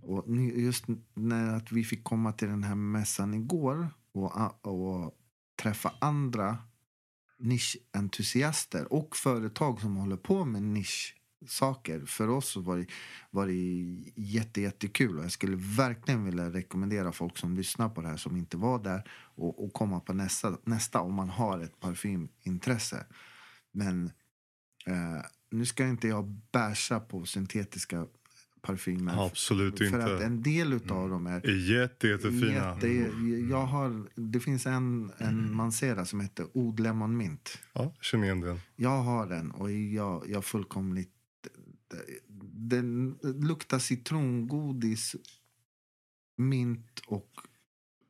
Och 0.03 0.37
just 0.37 0.85
när 1.15 1.57
att 1.57 1.73
vi 1.73 1.85
fick 1.85 2.05
komma 2.05 2.33
till 2.33 2.49
den 2.49 2.65
här 2.65 2.75
mässan 2.75 3.35
igår 3.35 3.89
och, 4.13 4.67
och 4.67 5.15
träffa 5.63 5.93
andra 6.01 6.59
nischentusiaster 7.39 8.93
och 8.93 9.17
företag 9.17 9.81
som 9.81 9.97
håller 9.97 10.17
på 10.17 10.45
med 10.45 10.63
nisch 10.63 11.20
nischsaker. 11.41 12.01
För 12.07 12.29
oss 12.29 12.57
var 12.57 12.77
det, 12.77 12.87
var 13.31 13.47
det 13.47 13.53
jätte, 14.17 14.61
jättekul 14.61 15.19
och 15.19 15.25
jag 15.25 15.33
skulle 15.33 15.57
verkligen 15.57 16.25
vilja 16.25 16.51
rekommendera 16.51 17.13
folk 17.13 17.39
som 17.39 17.57
lyssnar 17.57 17.89
på 17.89 18.01
det 18.01 18.09
här 18.09 18.17
som 18.17 18.37
inte 18.37 18.57
var 18.57 18.83
där 18.83 19.11
och, 19.35 19.65
och 19.65 19.73
komma 19.73 20.01
på 20.01 20.13
nästa, 20.13 20.59
nästa 20.65 21.01
om 21.01 21.15
man 21.15 21.29
har 21.29 21.61
ett 21.61 21.81
parfymintresse. 21.81 23.07
Men 23.73 24.07
eh, 24.87 25.25
nu 25.51 25.67
ska 25.67 25.87
inte 25.87 26.09
jag 26.09 26.25
bärsa 26.53 27.01
på 27.01 27.25
syntetiska 27.25 28.07
parfymer. 28.63 29.27
Absolut 29.27 29.79
för 29.79 29.85
inte. 29.85 30.15
att 30.15 30.21
en 30.21 30.43
del 30.43 30.73
utav 30.73 31.11
dem 31.11 31.27
är 31.27 31.51
jätte, 31.51 32.09
jättefina. 32.09 32.75
Jätte, 32.75 32.89
jag 33.51 33.67
har, 33.67 34.09
det 34.15 34.41
finns 34.41 34.67
en, 34.67 35.13
en 35.19 35.55
Mancera 35.55 36.05
som 36.05 36.21
heter 36.21 36.47
Oud 36.53 36.81
Lemon 36.81 37.17
Mint. 37.17 37.59
Ja, 37.73 37.95
känner 38.01 38.25
igen 38.25 38.41
den. 38.41 38.61
Jag 38.77 39.03
har 39.03 39.27
den 39.27 39.51
och 39.51 39.73
jag, 39.73 40.25
jag 40.29 40.45
fullkomligt... 40.45 41.20
Den 42.53 43.19
luktar 43.23 43.79
citrongodis, 43.79 45.17
mint 46.37 47.01
och 47.07 47.31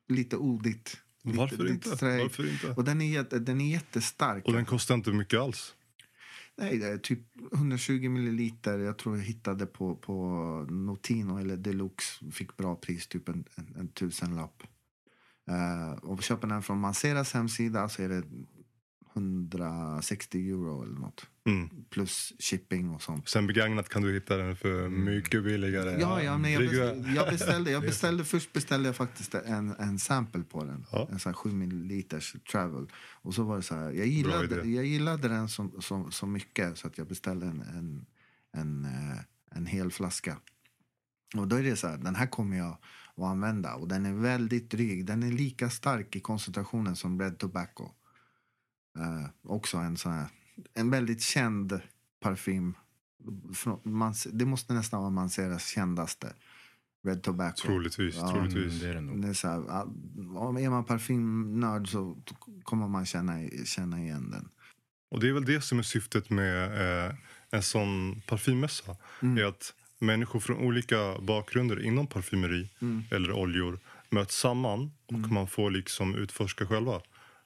lite 0.08 0.36
odigt. 0.36 0.96
Lite- 1.24 1.38
Varför 1.38 1.56
lite 1.56 1.72
inte? 1.74 1.96
träig. 1.96 2.22
Varför 2.22 2.52
inte? 2.52 2.66
Och 2.66 2.84
den 2.84 3.00
är, 3.00 3.12
jätte, 3.12 3.38
den 3.38 3.60
är 3.60 3.70
jättestark. 3.72 4.46
Och 4.46 4.52
den 4.52 4.64
kostar 4.64 4.94
inte 4.94 5.12
mycket 5.12 5.40
alls. 5.40 5.74
Nej, 6.56 6.78
det 6.78 6.86
är 6.86 6.98
typ 6.98 7.20
120 7.52 8.08
milliliter. 8.08 8.78
Jag 8.78 8.98
tror 8.98 9.16
jag 9.16 9.24
hittade 9.24 9.66
på, 9.66 9.96
på 9.96 10.14
Notino 10.70 11.38
eller 11.38 11.56
Deluxe. 11.56 12.30
Fick 12.30 12.56
bra 12.56 12.76
pris, 12.76 13.06
typ 13.06 13.28
en, 13.28 13.44
en, 13.54 13.74
en 13.78 13.88
tusenlapp. 13.88 14.62
Uh, 15.50 15.92
och 16.04 16.22
köper 16.22 16.48
den 16.48 16.62
från 16.62 16.78
Manceras 16.78 17.32
hemsida 17.32 17.88
så 17.88 18.02
är 18.02 18.08
det 18.08 18.22
160 19.14 20.50
euro 20.50 20.82
eller 20.82 21.00
något. 21.00 21.26
Mm. 21.46 21.68
Plus 21.90 22.32
shipping 22.38 22.90
och 22.90 23.02
sånt. 23.02 23.28
Sen 23.28 23.46
begagnat 23.46 23.88
kan 23.88 24.02
du 24.02 24.12
hitta 24.12 24.36
den 24.36 24.56
för 24.56 24.88
mycket 24.88 25.44
billigare. 25.44 25.88
Mm. 25.88 26.00
Ja, 26.00 26.22
ja 26.22 26.38
men 26.38 26.52
jag 26.52 26.62
beställde, 26.62 27.10
jag 27.10 27.28
beställde, 27.28 27.70
jag 27.70 27.82
beställde 27.92 28.24
först 28.24 28.52
beställde 28.52 28.88
jag 28.88 28.96
faktiskt 28.96 29.34
en, 29.34 29.70
en 29.78 29.98
sample 29.98 30.42
på 30.42 30.64
den. 30.64 30.86
Ja. 30.92 31.08
En 31.12 31.18
sån 31.18 31.30
här 31.30 31.34
7 31.34 31.52
milliliters 31.52 32.36
travel. 32.52 32.86
Och 33.22 33.34
så 33.34 33.42
var 33.42 33.56
det 33.56 33.62
så 33.62 33.74
här, 33.74 33.90
jag 33.90 34.06
gillade, 34.06 34.68
jag 34.68 34.84
gillade 34.84 35.28
den 35.28 35.48
så, 35.48 35.70
så, 35.80 36.10
så 36.10 36.26
mycket 36.26 36.78
så 36.78 36.86
att 36.86 36.98
jag 36.98 37.06
beställde 37.06 37.46
en, 37.46 37.60
en, 37.60 38.06
en, 38.52 38.84
eh, 38.84 39.18
en 39.50 39.66
hel 39.66 39.90
flaska. 39.90 40.36
Och 41.36 41.48
då 41.48 41.56
är 41.56 41.62
det 41.62 41.76
så 41.76 41.88
här, 41.88 41.98
den 41.98 42.14
här 42.14 42.26
kommer 42.26 42.56
jag 42.56 42.78
att 43.16 43.24
använda. 43.24 43.74
Och 43.74 43.88
den 43.88 44.06
är 44.06 44.12
väldigt 44.12 44.70
dryg. 44.70 45.06
Den 45.06 45.22
är 45.22 45.32
lika 45.32 45.70
stark 45.70 46.16
i 46.16 46.20
koncentrationen 46.20 46.96
som 46.96 47.20
Red 47.20 47.38
Tobacco. 47.38 47.90
Eh, 48.98 49.28
också 49.42 49.76
en 49.76 49.96
sån 49.96 50.12
här, 50.12 50.26
en 50.74 50.90
väldigt 50.90 51.22
känd 51.22 51.80
parfym. 52.20 52.74
Man, 53.82 54.14
det 54.32 54.44
måste 54.44 54.72
nästan 54.74 55.00
vara 55.00 55.10
Manceras 55.10 55.66
kändaste. 55.66 56.32
Red 57.04 57.22
Tobacco. 57.22 57.66
Troligtvis, 57.66 58.14
Ja, 58.16 58.30
troligtvis. 58.30 58.64
Mm, 58.72 58.78
det 58.78 58.88
är 58.88 58.94
det 58.94 59.00
nog. 59.00 59.22
Det 59.22 59.28
är 59.28 59.32
så 59.32 59.48
här, 59.48 59.58
är 60.60 60.70
man 60.70 60.84
parfymnörd 60.84 61.88
så 61.88 62.22
kommer 62.62 62.88
man 62.88 63.06
känna, 63.06 63.48
känna 63.64 64.00
igen 64.00 64.30
den. 64.30 64.48
Och 65.10 65.20
det 65.20 65.28
är 65.28 65.32
väl 65.32 65.44
det 65.44 65.60
som 65.60 65.78
är 65.78 65.82
syftet 65.82 66.30
med 66.30 66.64
eh, 67.06 67.14
en 67.50 67.62
sån 67.62 68.20
parfymmässa. 68.26 68.96
Mm. 69.22 69.38
Är 69.38 69.44
att 69.44 69.74
människor 69.98 70.40
från 70.40 70.56
olika 70.56 71.18
bakgrunder 71.18 71.82
inom 71.84 72.06
parfymeri 72.06 72.70
Mm. 72.80 73.02
eller 73.10 73.32
oljor 73.32 73.78
möts 74.10 74.36
samman 74.40 74.90
och 75.06 75.18
man 75.32 75.46
får 75.46 75.70
liksom 75.70 76.14
utforska 76.14 76.66
själva. 76.66 77.00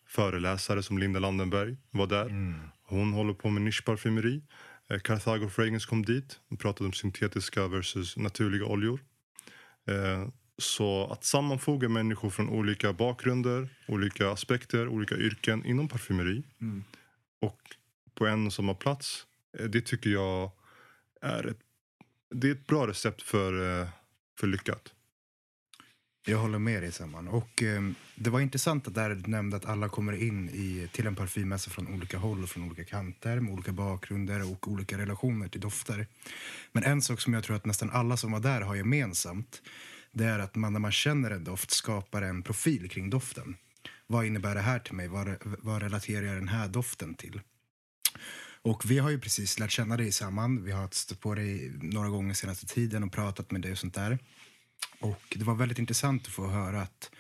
Föreläsare 0.07 0.83
som 0.83 0.99
Linda 0.99 1.21
Landenberg 1.21 1.77
var 1.91 2.07
där. 2.07 2.27
Mm. 2.27 2.55
Hon 2.83 3.13
håller 3.13 3.35
på 3.35 3.51
med 3.51 3.63
nischparfymeri. 3.63 4.43
Eh, 4.91 4.99
Carthago 4.99 5.49
Fragrance 5.49 5.89
kom 5.89 6.05
dit 6.05 6.41
och 6.49 6.59
pratade 6.61 6.87
om 6.87 6.93
syntetiska 6.93 7.69
versus 7.69 8.17
naturliga 8.17 8.65
oljor. 8.65 9.01
Eh, 9.87 10.29
så 10.59 11.07
att 11.13 11.25
sammanfoga 11.25 11.89
människor 11.89 12.31
från 12.31 12.49
olika 12.49 12.93
bakgrunder, 12.93 13.69
olika 13.89 14.31
aspekter, 14.31 14.89
olika 14.89 15.15
yrken 15.17 15.65
inom 15.65 15.89
parfymeri 15.89 16.43
Mm. 16.61 16.85
och 17.41 17.61
på 18.15 18.27
en 18.27 18.47
och 18.47 18.53
samma 18.53 18.75
plats. 18.75 19.27
eh, 19.59 19.65
Det 19.67 19.81
tycker 19.81 20.11
jag 20.11 20.51
är 21.21 21.47
ett, 21.47 21.59
det 22.35 22.49
är 22.49 22.53
ett 22.53 22.67
bra 22.67 22.87
recept 22.87 23.23
för, 23.23 23.81
eh, 23.83 23.89
för 24.39 24.47
lyckat. 24.47 24.93
Jag 26.27 26.39
håller 26.39 26.59
med 26.59 26.83
dig 26.83 26.93
Samman. 26.93 27.29
Och 27.29 27.63
eh, 27.63 27.83
det 28.15 28.31
var 28.31 28.41
intressant 28.41 28.89
att 28.89 28.95
där 28.95 29.11
du 29.11 29.31
nämnde 29.31 29.57
att 29.57 29.65
alla 29.65 29.89
kommer 29.89 30.13
in 30.13 30.49
i, 30.49 30.89
till 30.93 31.07
en 31.07 31.17
parfymmässa 31.17 31.71
från 31.71 31.95
olika 31.95 32.19
håll 32.19 32.43
och 32.43 32.49
från 32.49 32.65
olika 32.65 32.85
kanter 32.85 33.41
med 33.41 33.53
olika 33.53 33.73
bakgrunder 33.73 34.53
och 34.53 34.69
olika 34.69 34.99
relationer 34.99 35.49
till 35.49 35.61
dofter. 35.61 36.07
Men 36.73 36.85
en 36.85 37.03
sak 37.03 37.21
som 37.21 37.35
jag 37.35 37.45
tror 37.45 37.57
att 37.57 37.67
nästan 37.67 37.91
alla 37.91 38.17
som 38.17 38.33
var 38.33 38.41
där 38.41 38.61
har 38.61 38.75
gemensamt 38.75 39.63
det 40.13 40.25
är 40.25 40.39
att 40.39 40.55
man 40.55 40.73
när 40.73 40.81
man 40.81 40.93
känner 40.93 41.31
en 41.31 41.45
doft 41.45 41.71
skapar 41.71 42.23
en 42.23 42.43
profil 42.43 42.91
kring 42.91 43.11
doften. 43.11 43.57
Vad 44.07 44.27
innebär 44.27 44.55
det 44.55 44.61
här 44.61 44.79
till 44.79 44.95
mig? 44.95 45.09
Vad, 45.09 45.37
vad 45.43 45.83
relaterar 45.83 46.27
jag 46.27 46.37
den 46.37 46.49
här 46.49 46.69
doften 46.69 47.15
till? 47.15 47.41
Och 48.63 48.91
vi 48.91 48.99
har 48.99 49.11
ju 49.11 49.21
precis 49.21 49.59
lärt 49.59 49.71
känna 49.71 49.97
dig 49.97 50.13
samman. 50.13 50.65
Vi 50.65 50.73
har 50.73 50.89
stött 50.93 51.21
på 51.21 51.35
dig 51.35 51.73
några 51.83 52.09
gånger 52.09 52.35
senaste 52.35 52.67
tiden 52.67 53.05
och 53.05 53.13
pratat 53.13 53.51
med 53.51 53.61
dig 53.61 53.73
och 53.73 53.79
sånt 53.79 53.95
där. 53.95 54.19
Och 55.01 55.37
det 55.37 55.45
var 55.45 55.55
väldigt 55.55 55.79
intressant 55.79 56.27
att 56.27 56.33
få 56.33 56.47
höra 56.47 56.83
att 56.83 57.11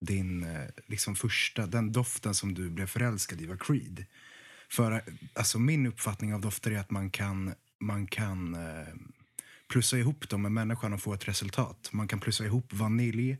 din 0.00 0.44
eh, 0.44 0.68
liksom 0.86 1.16
första, 1.16 1.66
den 1.66 1.92
doften 1.92 2.34
som 2.34 2.54
du 2.54 2.70
blev 2.70 2.86
förälskad 2.86 3.40
i 3.40 3.46
var 3.46 3.56
Creed. 3.56 4.04
För 4.70 4.92
eh, 4.92 4.98
alltså 5.34 5.58
min 5.58 5.86
uppfattning 5.86 6.34
av 6.34 6.40
dofter 6.40 6.70
är 6.70 6.78
att 6.78 6.90
man 6.90 7.10
kan, 7.10 7.54
man 7.80 8.06
kan 8.06 8.54
eh, 8.54 8.94
plussa 9.68 9.98
ihop 9.98 10.28
dem 10.28 10.42
med 10.42 10.52
människan 10.52 10.92
och 10.92 11.02
få 11.02 11.14
ett 11.14 11.28
resultat. 11.28 11.88
Man 11.92 12.08
kan 12.08 12.20
plussa 12.20 12.44
ihop 12.44 12.72
vanilj 12.72 13.36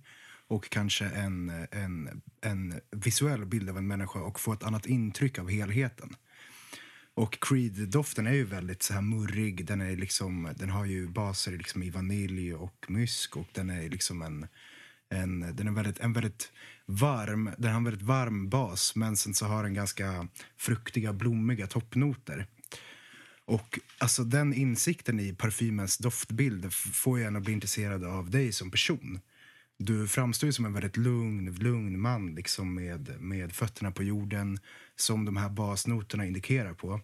och 0.46 0.70
kanske 0.70 1.04
en, 1.04 1.66
en, 1.70 2.22
en 2.40 2.80
visuell 2.90 3.46
bild 3.46 3.70
av 3.70 3.78
en 3.78 3.86
människa 3.86 4.18
och 4.18 4.40
få 4.40 4.52
ett 4.52 4.62
annat 4.62 4.86
intryck 4.86 5.38
av 5.38 5.50
helheten. 5.50 6.16
Och 7.14 7.38
Creed-doften 7.40 8.26
är 8.26 8.32
ju 8.32 8.44
väldigt 8.44 8.82
så 8.82 8.94
här 8.94 9.00
murrig. 9.00 9.66
Den, 9.66 9.80
är 9.80 9.96
liksom, 9.96 10.54
den 10.56 10.70
har 10.70 10.84
ju 10.84 11.08
baser 11.08 11.52
liksom 11.52 11.82
i 11.82 11.90
vanilj 11.90 12.54
och 12.54 12.86
mysk 12.88 13.36
och 13.36 13.48
den 13.52 13.70
är 13.70 13.88
liksom 13.88 14.22
en, 14.22 14.46
en, 15.10 15.56
den 15.56 15.68
är 15.68 15.72
väldigt, 15.72 15.98
en 15.98 16.12
väldigt 16.12 16.52
varm, 16.86 17.50
den 17.58 17.70
har 17.70 17.76
en 17.76 17.84
väldigt 17.84 18.02
varm 18.02 18.48
bas 18.48 18.96
men 18.96 19.16
sen 19.16 19.34
så 19.34 19.46
har 19.46 19.62
den 19.62 19.74
ganska 19.74 20.28
fruktiga, 20.58 21.12
blommiga 21.12 21.66
toppnoter. 21.66 22.46
Och 23.44 23.78
alltså 23.98 24.24
den 24.24 24.54
insikten 24.54 25.20
i 25.20 25.34
parfymens 25.34 25.98
doftbild 25.98 26.72
får 26.72 27.18
ju 27.18 27.24
en 27.24 27.36
att 27.36 27.42
bli 27.42 27.52
intresserad 27.52 28.04
av 28.04 28.30
dig 28.30 28.52
som 28.52 28.70
person. 28.70 29.20
Du 29.84 30.08
framstår 30.08 30.46
ju 30.46 30.52
som 30.52 30.64
en 30.64 30.72
väldigt 30.72 30.96
lugn, 30.96 31.54
lugn 31.54 32.00
man 32.00 32.34
liksom 32.34 32.74
med, 32.74 33.20
med 33.20 33.52
fötterna 33.52 33.90
på 33.90 34.02
jorden 34.02 34.58
som 34.96 35.24
de 35.24 35.36
här 35.36 35.48
basnoterna 35.48 36.26
indikerar 36.26 36.74
på. 36.74 37.00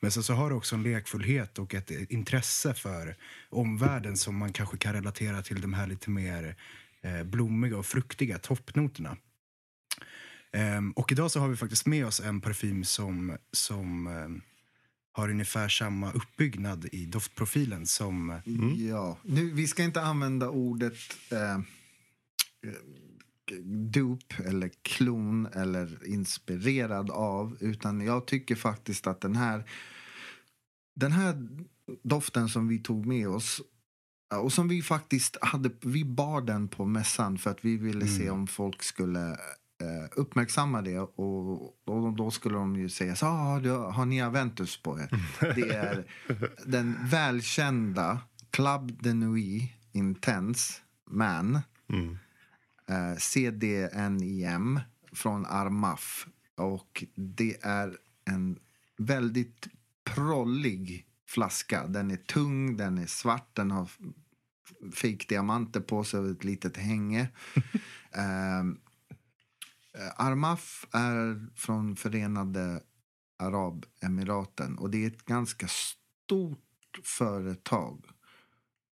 Men 0.00 0.12
sen 0.12 0.22
så 0.22 0.32
har 0.32 0.50
du 0.50 0.56
också 0.56 0.74
en 0.76 0.82
lekfullhet 0.82 1.58
och 1.58 1.74
ett 1.74 1.90
intresse 1.90 2.74
för 2.74 3.16
omvärlden 3.50 4.16
som 4.16 4.36
man 4.36 4.52
kanske 4.52 4.76
kan 4.76 4.92
relatera 4.92 5.42
till 5.42 5.60
de 5.60 5.74
här 5.74 5.86
lite 5.86 6.10
mer 6.10 6.56
eh, 7.02 7.22
blommiga 7.22 7.76
och 7.76 7.86
fruktiga 7.86 8.38
toppnoterna. 8.38 9.16
Ehm, 10.52 10.92
och 10.92 11.12
idag 11.12 11.30
så 11.30 11.40
har 11.40 11.48
vi 11.48 11.56
faktiskt 11.56 11.86
med 11.86 12.06
oss 12.06 12.20
en 12.20 12.40
parfym 12.40 12.84
som, 12.84 13.36
som 13.52 14.06
ehm, 14.06 14.40
har 15.12 15.28
ungefär 15.28 15.68
samma 15.68 16.12
uppbyggnad 16.12 16.88
i 16.92 17.06
doftprofilen 17.06 17.86
som 17.86 18.40
Ja, 18.90 19.18
nu, 19.22 19.50
vi 19.50 19.66
ska 19.66 19.82
inte 19.82 20.02
använda 20.02 20.48
ordet 20.48 20.98
eh, 21.30 21.60
eh, 22.66 22.72
dupe 23.64 24.34
eller 24.44 24.70
klon 24.82 25.46
eller 25.46 26.06
inspirerad 26.08 27.10
av. 27.10 27.56
Utan 27.60 28.00
jag 28.00 28.26
tycker 28.26 28.54
faktiskt 28.54 29.06
att 29.06 29.20
den 29.20 29.36
här, 29.36 29.64
den 30.96 31.12
här 31.12 31.48
doften 32.02 32.48
som 32.48 32.68
vi 32.68 32.78
tog 32.78 33.06
med 33.06 33.28
oss 33.28 33.60
och 34.42 34.52
som 34.52 34.68
vi 34.68 34.82
faktiskt 34.82 35.36
hade, 35.40 35.70
vi 35.82 36.04
bar 36.04 36.40
den 36.40 36.68
på 36.68 36.84
mässan 36.84 37.38
för 37.38 37.50
att 37.50 37.64
vi 37.64 37.76
ville 37.76 38.06
se 38.06 38.22
Mm. 38.22 38.34
om 38.34 38.46
folk 38.46 38.82
skulle 38.82 39.30
eh, 39.30 40.08
uppmärksamma 40.16 40.82
det 40.82 40.98
och, 40.98 41.62
och 41.86 42.12
då 42.16 42.30
skulle 42.30 42.54
de 42.54 42.76
ju 42.76 42.88
säga 42.88 43.16
så 43.16 43.26
ah, 43.26 43.60
du, 43.60 43.70
har 43.70 44.04
ni 44.06 44.22
Aventus 44.22 44.82
på 44.82 44.98
er? 45.00 45.10
Det 45.54 45.70
är 45.74 46.04
den 46.66 46.96
välkända 47.08 48.18
Club 48.50 49.02
de 49.02 49.12
Nuit 49.14 49.70
Intense 49.92 50.72
Man 51.10 51.58
Mm. 51.92 52.18
Eh, 52.90 53.16
CDNIM 53.16 54.80
från 55.12 55.46
Armaf. 55.46 56.26
Och 56.56 57.04
det 57.14 57.56
är 57.62 57.96
en 58.24 58.58
väldigt 58.98 59.68
prollig 60.04 61.06
flaska. 61.26 61.86
Den 61.86 62.10
är 62.10 62.16
tung, 62.16 62.76
den 62.76 62.98
är 62.98 63.06
svart, 63.06 63.56
den 63.56 63.70
har 63.70 63.90
fejkdiamanter 64.94 65.80
på 65.80 66.04
sig 66.04 66.20
och 66.20 66.30
ett 66.30 66.44
litet 66.44 66.76
hänge. 66.76 67.28
Eh, 68.12 68.64
Armaf 70.16 70.86
är 70.92 71.46
från 71.56 71.96
Förenade 71.96 72.80
Arabemiraten 73.38 74.78
och 74.78 74.90
det 74.90 75.04
är 75.04 75.06
ett 75.06 75.24
ganska 75.24 75.68
stort 75.68 77.00
företag. 77.04 78.04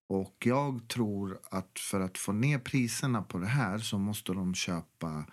Och 0.08 0.36
jag 0.46 0.88
tror 0.88 1.38
att 1.50 1.78
för 1.78 2.00
att 2.00 2.18
få 2.18 2.32
ner 2.32 2.58
priserna 2.58 3.22
på 3.22 3.38
det 3.38 3.46
här 3.46 3.78
så 3.78 3.98
måste 3.98 4.32
de 4.32 4.54
köpa 4.54 5.24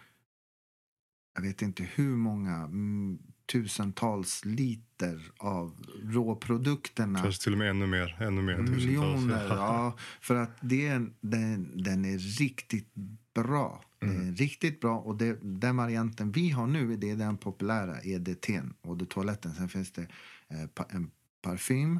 jag 1.35 1.41
vet 1.41 1.61
inte 1.61 1.83
hur 1.83 2.15
många 2.15 2.55
mm, 2.55 3.19
tusentals 3.51 4.45
liter 4.45 5.31
av 5.37 5.85
råprodukterna. 6.03 7.21
Kanske 7.21 7.43
till 7.43 7.51
och 7.51 7.59
med 7.59 7.69
ännu 7.69 7.87
mer. 7.87 8.17
Ännu 8.19 8.41
mer 8.41 8.57
Miljoner, 8.57 9.47
ja. 9.49 9.97
För 10.21 10.35
att 10.35 10.57
det, 10.61 10.99
den, 11.21 11.83
den 11.83 12.05
är 12.05 12.17
riktigt 12.17 12.93
bra. 13.33 13.83
Är 13.99 14.31
riktigt 14.31 14.81
bra. 14.81 14.99
Och 14.99 15.17
det, 15.17 15.39
den 15.41 15.77
varianten 15.77 16.31
vi 16.31 16.49
har 16.49 16.67
nu 16.67 16.97
det 16.97 17.09
är 17.09 17.15
den 17.15 17.37
populära 17.37 18.01
EDT 18.01 18.49
och 18.81 18.97
det 18.97 19.05
toaletten. 19.05 19.53
Sen 19.53 19.69
finns 19.69 19.91
det 19.91 20.07
eh, 20.47 20.85
en 20.89 21.11
parfym. 21.41 21.99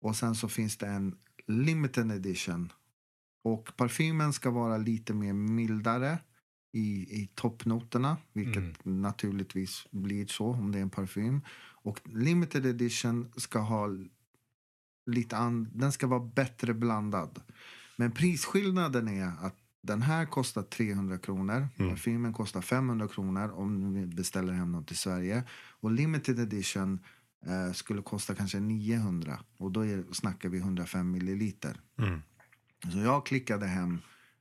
Och 0.00 0.16
sen 0.16 0.34
så 0.34 0.48
finns 0.48 0.76
det 0.76 0.86
en 0.86 1.16
limited 1.46 2.10
edition. 2.10 2.72
Och 3.44 3.76
parfymen 3.76 4.32
ska 4.32 4.50
vara 4.50 4.76
lite 4.76 5.14
mer 5.14 5.32
mildare 5.32 6.18
i, 6.72 7.20
i 7.22 7.30
toppnoterna. 7.34 8.16
Vilket 8.32 8.84
naturligtvis 8.84 9.86
blir 9.90 10.26
så 10.26 10.46
om 10.46 10.72
det 10.72 10.78
är 10.78 10.82
en 10.82 10.90
parfym. 10.90 11.40
Och 11.82 12.00
limited 12.04 12.66
edition 12.66 13.32
ska 13.36 13.58
ha 13.58 13.88
lite 15.06 15.36
an, 15.36 15.68
den 15.74 15.92
ska 15.92 16.06
vara 16.06 16.20
bättre 16.20 16.74
blandad. 16.74 17.40
Men 17.96 18.12
prisskillnaden 18.12 19.08
är 19.08 19.26
att 19.26 19.56
den 19.82 20.02
här 20.02 20.26
kostar 20.26 20.62
300 20.62 21.18
kronor. 21.18 21.68
Mm. 21.76 21.90
Parfymen 21.90 22.32
kostar 22.32 22.60
500 22.60 23.08
kronor 23.08 23.50
om 23.50 23.92
ni 23.92 24.06
beställer 24.06 24.52
hem 24.52 24.72
den 24.72 24.84
till 24.84 24.96
Sverige. 24.96 25.44
Och 25.80 25.90
limited 25.90 26.38
edition 26.38 26.98
eh, 27.46 27.72
skulle 27.72 28.02
kosta 28.02 28.34
kanske 28.34 28.60
900. 28.60 29.40
Och 29.56 29.72
då 29.72 29.80
är, 29.86 30.12
snackar 30.12 30.48
vi 30.48 30.58
105 30.58 31.10
milliliter. 31.10 31.80
Mm. 31.98 32.22
Så 32.92 32.98
jag 32.98 33.26
klickade 33.26 33.66
hem 33.66 33.98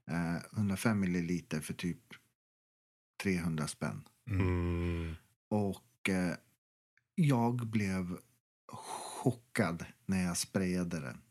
eh, 0.08 0.58
105 0.58 1.00
milliliter 1.00 1.60
för 1.60 1.74
typ 1.74 2.14
300 3.24 3.68
spänn. 3.68 4.04
Mm. 4.30 5.16
Och 5.48 6.10
eh, 6.10 6.36
jag 7.16 7.68
blev 7.68 8.18
chockad 9.24 9.86
när 10.06 10.24
jag 10.24 10.38
sprayade 10.38 11.00
den. 11.00 11.22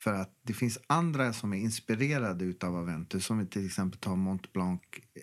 För 0.00 0.14
att 0.14 0.38
det 0.42 0.52
finns 0.52 0.78
andra 0.86 1.32
som 1.32 1.52
är 1.52 1.56
inspirerade 1.56 2.44
utav 2.44 2.76
Aventus. 2.76 3.26
Som 3.26 3.38
vi 3.38 3.46
till 3.46 3.66
exempel 3.66 4.00
tar 4.00 4.16
Mont 4.16 4.52
Blanc 4.52 4.80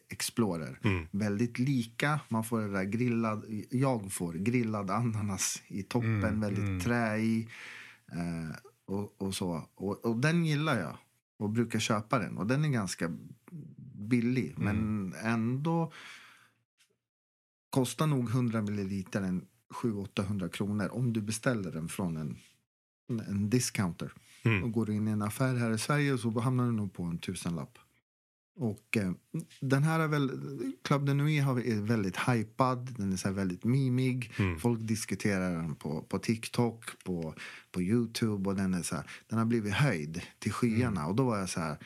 Explorer. 0.10 0.80
Mm. 0.84 1.08
Väldigt 1.12 1.60
lika. 1.60 2.20
Man 2.30 2.44
får 2.44 2.62
det 2.62 2.72
där 2.72 2.84
grillad, 2.84 3.46
jag 3.70 4.14
får 4.14 4.34
grillad 4.34 4.92
ananas 4.92 5.64
i 5.68 5.84
toppen. 5.84 6.16
Mm, 6.16 6.40
väldigt 6.40 6.64
mm. 6.64 6.80
trä 6.80 7.18
i. 7.18 7.48
Eh, 8.12 8.56
och, 8.86 9.22
och 9.22 9.36
så. 9.36 9.70
Och, 9.76 10.06
och 10.06 10.18
den 10.18 10.46
gillar 10.46 10.80
jag. 10.80 10.98
Och 11.38 11.50
brukar 11.50 11.80
köpa 11.80 12.20
den. 12.20 12.38
Och 12.38 12.48
den 12.48 12.66
är 12.66 12.70
ganska 12.70 13.18
billig. 14.10 14.54
Men 14.58 15.14
ändå 15.24 15.92
kostar 17.70 18.08
nog 18.08 18.30
100 18.30 18.62
milliliter 18.62 19.22
en 19.22 19.46
700-800 19.82 20.50
kronor 20.50 20.90
om 20.92 21.14
du 21.14 21.22
beställer 21.22 21.72
den 21.72 21.88
från 21.88 22.18
en, 22.18 22.38
en 23.28 23.50
discounter. 23.50 24.14
Mm. 24.46 24.64
Och 24.64 24.72
går 24.72 24.86
du 24.86 24.94
in 24.94 25.08
i 25.08 25.12
en 25.12 25.22
affär 25.22 25.56
här 25.56 25.72
i 25.72 25.78
Sverige 25.78 26.18
så 26.18 26.40
hamnar 26.40 26.66
du 26.66 26.72
nog 26.72 26.94
på 26.94 27.04
en 27.04 27.18
tusenlapp. 27.18 27.78
Och 28.58 28.98
eh, 28.98 29.12
den 29.62 29.84
här 29.84 30.00
är 30.00 30.08
väl, 30.08 30.32
Club 30.84 31.06
de 31.06 31.14
Nuit 31.14 31.44
är 31.44 31.82
väldigt 31.82 32.18
hypad, 32.18 32.96
den 32.98 33.14
är 33.14 33.18
så 33.18 33.32
väldigt 33.32 33.64
mimig. 33.64 34.34
Mm. 34.40 34.60
Folk 34.60 34.80
diskuterar 34.82 35.56
den 35.56 35.76
på, 35.76 36.02
på 36.02 36.20
TikTok, 36.20 37.04
på, 37.04 37.36
på 37.72 37.82
Youtube 37.82 38.50
och 38.50 38.56
den 38.56 38.74
är 38.74 38.82
så 38.82 38.96
här, 38.96 39.10
den 39.28 39.40
har 39.40 39.46
blivit 39.46 39.74
höjd 39.74 40.22
till 40.40 40.52
skyarna. 40.52 41.08
Och 41.08 41.16
då 41.16 41.24
var 41.24 41.38
jag 41.38 41.50
så 41.50 41.60
här, 41.60 41.78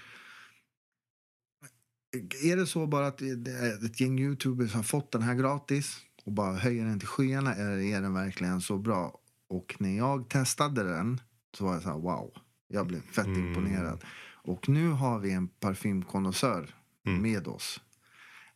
är 2.43 2.55
det 2.55 2.65
så 2.65 2.87
bara 2.87 3.07
att 3.07 3.21
är 3.21 3.85
ett 3.85 3.99
gäng 3.99 4.19
youtubers 4.19 4.73
har 4.73 4.83
fått 4.83 5.11
den 5.11 5.21
här 5.21 5.35
gratis 5.35 5.97
och 6.25 6.31
bara 6.31 6.55
höjer 6.55 6.85
den 6.85 6.99
till 6.99 7.07
skyarna 7.07 7.55
eller 7.55 7.79
är 7.79 8.01
den 8.01 8.13
verkligen 8.13 8.61
så 8.61 8.77
bra? 8.77 9.19
Och 9.49 9.75
när 9.79 9.97
jag 9.97 10.29
testade 10.29 10.83
den 10.83 11.21
så 11.57 11.65
var 11.65 11.73
jag 11.73 11.83
så 11.83 11.89
här 11.89 11.99
wow, 11.99 12.33
jag 12.69 12.87
blev 12.87 13.01
fett 13.01 13.25
Mm. 13.25 13.47
imponerad. 13.47 14.03
Och 14.33 14.69
nu 14.69 14.89
har 14.89 15.19
vi 15.19 15.31
en 15.31 15.47
parfymkonnässör 15.47 16.75
Mm. 17.07 17.21
med 17.21 17.47
oss. 17.47 17.81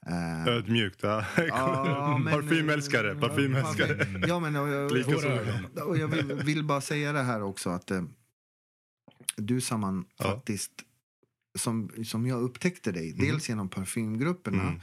Eh, 0.08 0.48
Ödmjukt. 0.48 1.00
Ja. 1.04 1.26
men- 2.24 2.34
parfymälskare. 2.34 3.16
Parfymälskare. 3.16 4.24
Ja, 4.28 4.40
men 4.40 4.56
och 4.56 4.68
jag, 4.68 4.92
ögon. 5.26 5.66
och 5.88 5.98
jag 5.98 6.08
vill, 6.08 6.34
vill 6.34 6.64
bara 6.64 6.82
säga 6.82 7.14
det 7.14 7.22
här 7.24 7.42
också 7.44 7.70
att 7.70 7.92
eh, 7.92 8.04
du 9.38 9.62
Saman 9.62 10.06
Ja. 10.18 10.26
faktiskt 10.26 10.72
som, 11.58 11.92
som 12.06 12.28
jag 12.28 12.42
upptäckte 12.42 12.92
dig, 12.92 13.14
dels 13.14 13.50
genom 13.50 13.70
parfymgrupperna 13.70 14.64
Mm. 14.64 14.80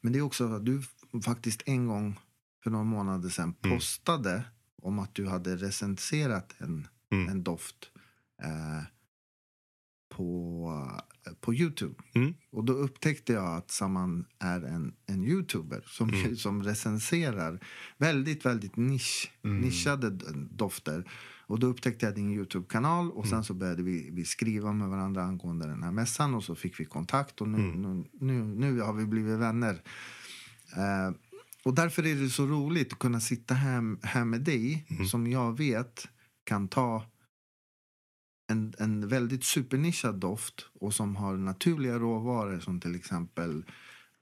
men 0.00 0.12
det 0.12 0.18
är 0.18 0.22
också 0.22 0.52
att 0.52 0.64
du 0.66 0.82
faktiskt 1.24 1.62
en 1.66 1.86
gång 1.86 2.18
för 2.64 2.70
några 2.70 2.84
månader 2.84 3.28
sedan 3.28 3.54
Mm. 3.64 3.76
postade 3.76 4.42
om 4.82 4.98
att 4.98 5.14
du 5.14 5.26
hade 5.26 5.56
recenserat 5.56 6.54
en, 6.58 6.88
Mm. 7.12 7.28
en 7.28 7.42
doft 7.42 7.90
eh, 8.42 8.82
på, 10.08 11.00
på 11.40 11.54
Youtube. 11.54 11.94
Mm. 12.14 12.34
Och 12.50 12.64
då 12.64 12.72
upptäckte 12.72 13.32
jag 13.32 13.56
att 13.56 13.70
Saman 13.70 14.24
är 14.38 14.60
en, 14.62 14.94
en 15.06 15.24
youtuber 15.24 15.84
som, 15.86 16.08
Mm. 16.10 16.36
som 16.36 16.62
recenserar 16.62 17.60
väldigt, 17.98 18.46
väldigt 18.46 18.76
nisch, 18.76 19.32
Mm. 19.44 19.60
nischade 19.60 20.10
dofter. 20.50 21.10
Och 21.46 21.58
då 21.58 21.66
upptäckte 21.66 22.06
jag 22.06 22.14
din 22.14 22.30
Youtube-kanal 22.32 23.10
och 23.10 23.24
Mm. 23.26 23.30
sen 23.30 23.44
så 23.44 23.54
började 23.54 23.82
vi, 23.82 24.10
vi 24.12 24.24
skriva 24.24 24.72
med 24.72 24.88
varandra 24.88 25.22
angående 25.22 25.66
den 25.66 25.82
här 25.82 25.92
mässan 25.92 26.34
och 26.34 26.44
så 26.44 26.54
fick 26.54 26.80
vi 26.80 26.84
kontakt 26.84 27.40
och 27.40 27.48
nu, 27.48 27.58
Mm. 27.58 27.82
nu, 27.82 28.04
nu, 28.20 28.42
nu 28.44 28.80
har 28.80 28.92
vi 28.92 29.06
blivit 29.06 29.38
vänner. 29.38 29.82
Eh, 30.76 31.14
och 31.64 31.74
därför 31.74 32.06
är 32.06 32.14
det 32.14 32.28
så 32.30 32.46
roligt 32.46 32.92
att 32.92 32.98
kunna 32.98 33.20
sitta 33.20 33.54
här, 33.54 34.06
här 34.06 34.24
med 34.24 34.40
dig 34.40 34.86
Mm. 34.90 35.06
som 35.06 35.26
jag 35.26 35.56
vet 35.58 36.08
kan 36.44 36.68
ta 36.68 37.04
en, 38.50 38.74
en 38.78 39.08
väldigt 39.08 39.44
supernischad 39.44 40.14
doft 40.14 40.66
och 40.80 40.94
som 40.94 41.16
har 41.16 41.36
naturliga 41.36 41.98
råvaror 41.98 42.60
som 42.60 42.80
till 42.80 42.94
exempel 42.94 43.64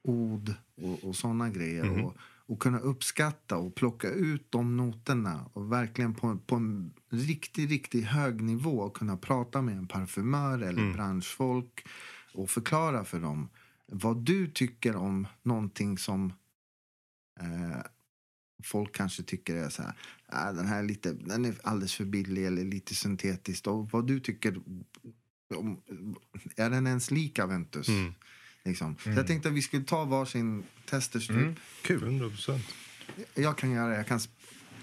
od 0.03 0.55
och, 0.77 1.05
och 1.05 1.17
sådana 1.17 1.51
grejer. 1.51 1.85
Mhm. 1.85 2.05
Och, 2.05 2.17
och 2.49 2.61
kunna 2.61 2.79
uppskatta 2.79 3.57
och 3.57 3.75
plocka 3.75 4.11
ut 4.11 4.47
de 4.51 4.77
noterna 4.77 5.51
och 5.53 5.73
verkligen 5.73 6.15
på, 6.15 6.39
på 6.47 6.55
en 6.57 6.93
riktigt, 7.11 7.71
riktigt 7.71 8.05
hög 8.05 8.41
nivå 8.43 8.91
kunna 8.91 9.17
prata 9.17 9.63
med 9.63 9.77
en 9.77 9.89
parfymör 9.89 10.59
eller 10.59 10.83
Mm. 10.83 10.93
branschfolk 10.93 11.87
och 12.35 12.51
förklara 12.51 13.05
för 13.05 13.21
dem 13.21 13.49
vad 13.87 14.17
du 14.17 14.47
tycker 14.51 14.97
om 14.97 15.27
någonting 15.43 15.99
som 15.99 16.33
eh, 17.41 17.81
folk 18.65 18.93
kanske 18.97 19.23
tycker 19.23 19.55
är 19.57 19.69
så 19.69 19.83
här, 19.83 19.95
ah, 20.29 20.53
den 20.53 20.67
här 20.67 20.79
är 20.79 20.83
lite, 20.83 21.13
den 21.13 21.45
är 21.45 21.55
alldeles 21.63 21.95
för 21.95 22.05
billig 22.05 22.47
eller 22.47 22.65
lite 22.65 22.95
syntetiskt. 22.95 23.67
Och 23.67 23.91
vad 23.91 24.07
du 24.07 24.21
tycker, 24.21 24.57
om, 25.57 25.81
är 26.57 26.71
den 26.71 26.87
ens 26.87 27.11
lik 27.11 27.39
Aventus? 27.39 27.89
Mm. 27.89 28.15
Liksom. 28.65 28.97
Så 28.99 29.09
Mm. 29.09 29.17
jag 29.19 29.27
tänkte 29.27 29.49
att 29.49 29.55
vi 29.55 29.63
skulle 29.63 29.85
ta 29.85 30.05
varsin 30.05 30.63
testerstrip. 30.91 31.37
Mm. 31.39 31.55
Kul. 31.83 32.03
100 32.03 32.29
procent. 32.29 32.65
Jag 33.35 33.59
kan 33.59 33.71
göra 33.71 33.89
det. 33.89 33.97
Jag 33.97 34.07
kan 34.07 34.21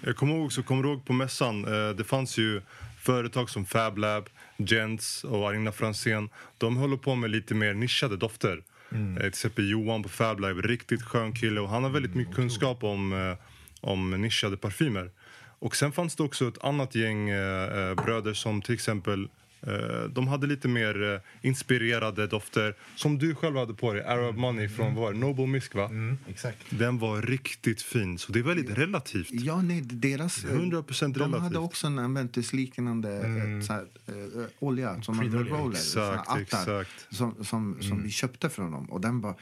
Jag 0.00 0.16
kommer 0.16 0.34
ihåg, 0.34 0.52
så 0.52 0.62
kommer 0.62 0.82
du 0.82 0.88
ihåg 0.88 1.04
på 1.06 1.12
mässan, 1.12 1.64
eh, 1.64 1.90
det 1.96 2.04
fanns 2.04 2.38
ju 2.38 2.62
företag 2.98 3.50
som 3.50 3.66
Fab 3.66 3.98
Lab, 3.98 4.28
Gents 4.56 5.24
och 5.24 5.48
Arina 5.48 5.72
Fransén. 5.72 6.28
De 6.58 6.76
håller 6.76 6.96
på 6.96 7.14
med 7.14 7.30
lite 7.30 7.54
mer 7.54 7.74
nischade 7.74 8.16
dofter. 8.16 8.62
Eh, 8.90 9.16
till 9.16 9.26
exempel 9.26 9.70
Johan 9.70 10.02
på 10.02 10.08
Fab 10.08 10.40
Live, 10.40 10.62
riktigt 10.62 11.02
skön 11.02 11.32
kille 11.32 11.60
och 11.60 11.68
han 11.68 11.82
har 11.82 11.90
väldigt 11.90 12.14
mycket 12.14 12.34
kunskap 12.34 12.84
om, 12.84 13.12
eh, 13.12 13.36
om 13.80 14.10
nischade 14.10 14.56
parfymer. 14.56 15.10
Och 15.58 15.76
sen 15.76 15.92
fanns 15.92 16.16
det 16.16 16.22
också 16.22 16.48
ett 16.48 16.64
annat 16.64 16.94
gäng 16.94 17.28
eh, 17.28 17.88
eh, 17.88 17.94
bröder 17.94 18.34
som 18.34 18.62
till 18.62 18.74
exempel 18.74 19.28
eh, 19.66 20.04
de 20.10 20.28
hade 20.28 20.46
lite 20.46 20.68
mer 20.68 21.12
eh, 21.14 21.20
inspirerade 21.48 22.26
dofter 22.26 22.74
som 22.96 23.18
du 23.18 23.34
själv 23.34 23.56
hade 23.56 23.74
på 23.74 23.92
dig. 23.92 24.02
Arab 24.04 24.36
Money 24.36 24.68
från 24.68 24.94
var 24.94 25.12
det? 25.12 25.18
Noble 25.18 25.46
Misk 25.46 25.74
va? 25.74 25.84
Mm, 25.84 26.18
exakt. 26.28 26.58
Den 26.70 26.98
var 26.98 27.22
riktigt 27.22 27.82
fin, 27.82 28.18
så 28.18 28.32
det 28.32 28.38
är 28.38 28.42
väldigt 28.42 28.70
relativt. 28.78 29.28
Ja, 29.30 29.62
nej, 29.62 29.80
deras... 29.84 30.44
100% 30.44 31.12
De 31.14 31.20
hade 31.20 31.36
relativt. 31.36 31.56
också 31.58 31.86
en 31.86 31.98
Aventus-liknande 31.98 33.24
Mm. 33.24 33.58
eh, 33.60 33.64
så 33.66 33.72
här, 33.72 33.86
eh, 34.06 34.44
olja 34.58 35.02
som 35.02 35.14
en 35.14 35.20
Prydolja. 35.20 35.54
roller. 35.54 35.76
Exakt, 35.76 36.28
attar, 36.28 36.40
exakt. 36.40 37.06
Som, 37.14 37.34
som, 37.44 37.76
som 37.80 37.92
Mm. 37.92 38.02
vi 38.04 38.10
köpte 38.10 38.48
från 38.50 38.72
dem. 38.72 38.90
Och 38.90 39.00
den 39.00 39.20
var... 39.20 39.34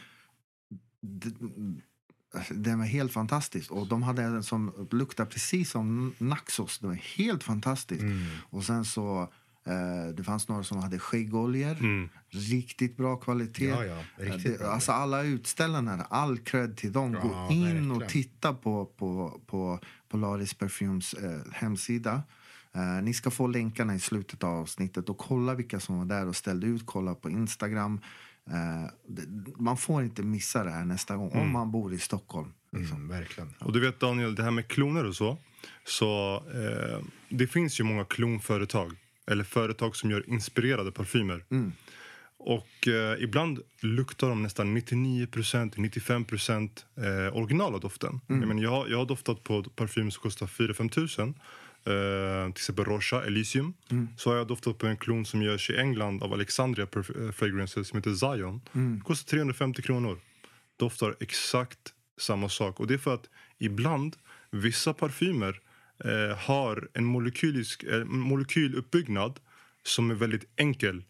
Den 2.50 2.78
var 2.78 2.86
helt 2.86 3.12
fantastisk. 3.12 3.70
Och 3.70 3.86
de 3.86 4.02
hade 4.02 4.22
en 4.22 4.42
som 4.42 4.88
luktade 4.90 5.30
precis 5.30 5.70
som 5.70 6.14
Naxos. 6.18 6.78
Den 6.78 6.88
var 6.88 6.96
helt 6.96 7.44
fantastisk. 7.44 8.02
Mm. 8.02 8.26
Och 8.50 8.64
sen 8.64 8.84
så... 8.84 9.28
Eh, 9.66 10.14
det 10.14 10.22
fanns 10.24 10.48
några 10.48 10.62
som 10.64 10.78
hade 10.78 10.98
skäggoljor. 10.98 11.76
Mm. 11.80 12.08
Riktigt 12.30 12.96
bra 12.96 13.16
kvalitet. 13.16 13.64
Ja, 13.68 13.84
ja, 13.84 13.98
riktigt 14.16 14.52
det, 14.52 14.58
bra. 14.58 14.68
alltså 14.68 14.92
alla 14.92 15.22
utställarna, 15.22 16.06
all 16.10 16.38
cred 16.38 16.76
till 16.76 16.92
dem. 16.92 17.12
Ja, 17.14 17.20
Gå 17.20 17.54
in 17.54 17.62
verkligen. 17.64 17.90
och 17.90 18.08
titta 18.08 18.54
på, 18.54 18.86
på, 18.86 19.40
på 19.46 19.78
Polaris 20.08 20.54
Perfumes 20.54 21.14
eh, 21.14 21.40
hemsida. 21.52 22.22
Eh, 22.74 23.02
ni 23.02 23.14
ska 23.14 23.30
få 23.30 23.46
länkarna 23.46 23.94
i 23.94 23.98
slutet 23.98 24.44
av 24.44 24.58
avsnittet 24.58 25.08
och 25.08 25.18
kolla 25.18 25.54
vilka 25.54 25.80
som 25.80 25.98
var 25.98 26.04
där 26.04 26.26
och 26.26 26.36
ställde 26.36 26.66
ut. 26.66 26.82
Kolla 26.86 27.14
på 27.14 27.30
Instagram. 27.30 28.00
Eh, 28.50 28.90
man 29.56 29.76
får 29.76 30.02
inte 30.02 30.22
missa 30.22 30.64
det 30.64 30.70
här 30.70 30.84
nästa 30.84 31.16
gång 31.16 31.30
om 31.30 31.52
man 31.52 31.70
bor 31.70 31.94
i 31.94 31.98
Stockholm. 31.98 32.52
Liksom. 32.72 32.96
Mm, 32.96 33.08
verkligen. 33.08 33.54
Och 33.60 33.72
du 33.72 33.80
vet 33.80 34.00
Daniel, 34.00 34.34
det 34.34 34.42
här 34.42 34.50
med 34.50 34.68
kloner 34.68 35.04
och 35.04 35.16
så. 35.16 35.38
Så 35.84 36.42
eh, 36.54 36.98
det 37.28 37.46
finns 37.46 37.80
ju 37.80 37.84
många 37.84 38.04
klonföretag. 38.04 38.92
Eller 39.26 39.44
företag 39.44 39.96
som 39.96 40.10
gör 40.10 40.30
inspirerade 40.30 40.92
parfymer. 40.92 41.44
Mm. 41.50 41.72
Och 42.38 42.88
eh, 42.88 43.22
ibland 43.22 43.60
luktar 43.80 44.28
de 44.28 44.42
nästan 44.42 44.76
99-95% 44.76 46.70
eh, 46.96 47.36
original 47.36 47.74
av 47.74 47.80
doften. 47.80 48.20
Jag, 48.26 48.38
menar, 48.38 48.62
jag, 48.62 48.90
jag 48.90 48.98
har 48.98 49.06
doftat 49.06 49.42
på 49.42 49.62
parfym 49.62 50.10
som 50.10 50.22
kostar 50.22 50.46
4-5 50.46 50.88
tusen. 50.88 51.34
Eh, 51.86 52.52
till 52.52 52.60
exempel 52.60 52.84
Rocha, 52.84 53.24
Elysium. 53.24 53.74
Så 54.16 54.30
har 54.30 54.36
jag 54.36 54.46
doftat 54.46 54.78
på 54.78 54.86
en 54.86 54.96
klon 54.96 55.26
som 55.26 55.42
görs 55.42 55.70
i 55.70 55.76
England 55.76 56.22
av 56.22 56.32
Alexandria 56.32 56.86
eh, 56.96 57.32
Fragrances 57.32 57.88
som 57.88 57.96
heter 57.96 58.14
Zion. 58.14 58.60
Kostar 59.04 59.30
350 59.30 59.82
kronor. 59.82 60.18
Doftar 60.76 61.16
exakt 61.20 61.92
samma 62.20 62.48
sak. 62.48 62.80
Och 62.80 62.86
det 62.86 62.94
är 62.94 62.98
för 62.98 63.14
att 63.14 63.28
ibland, 63.58 64.16
vissa 64.50 64.94
parfymer 64.94 65.60
eh, 66.04 66.36
har 66.38 66.88
en 66.94 67.04
molekylisk, 67.04 67.82
eh, 67.82 68.04
molekyluppbyggnad 68.04 69.40
som 69.82 70.10
är 70.10 70.14
väldigt 70.14 70.44
enkel. 70.56 71.02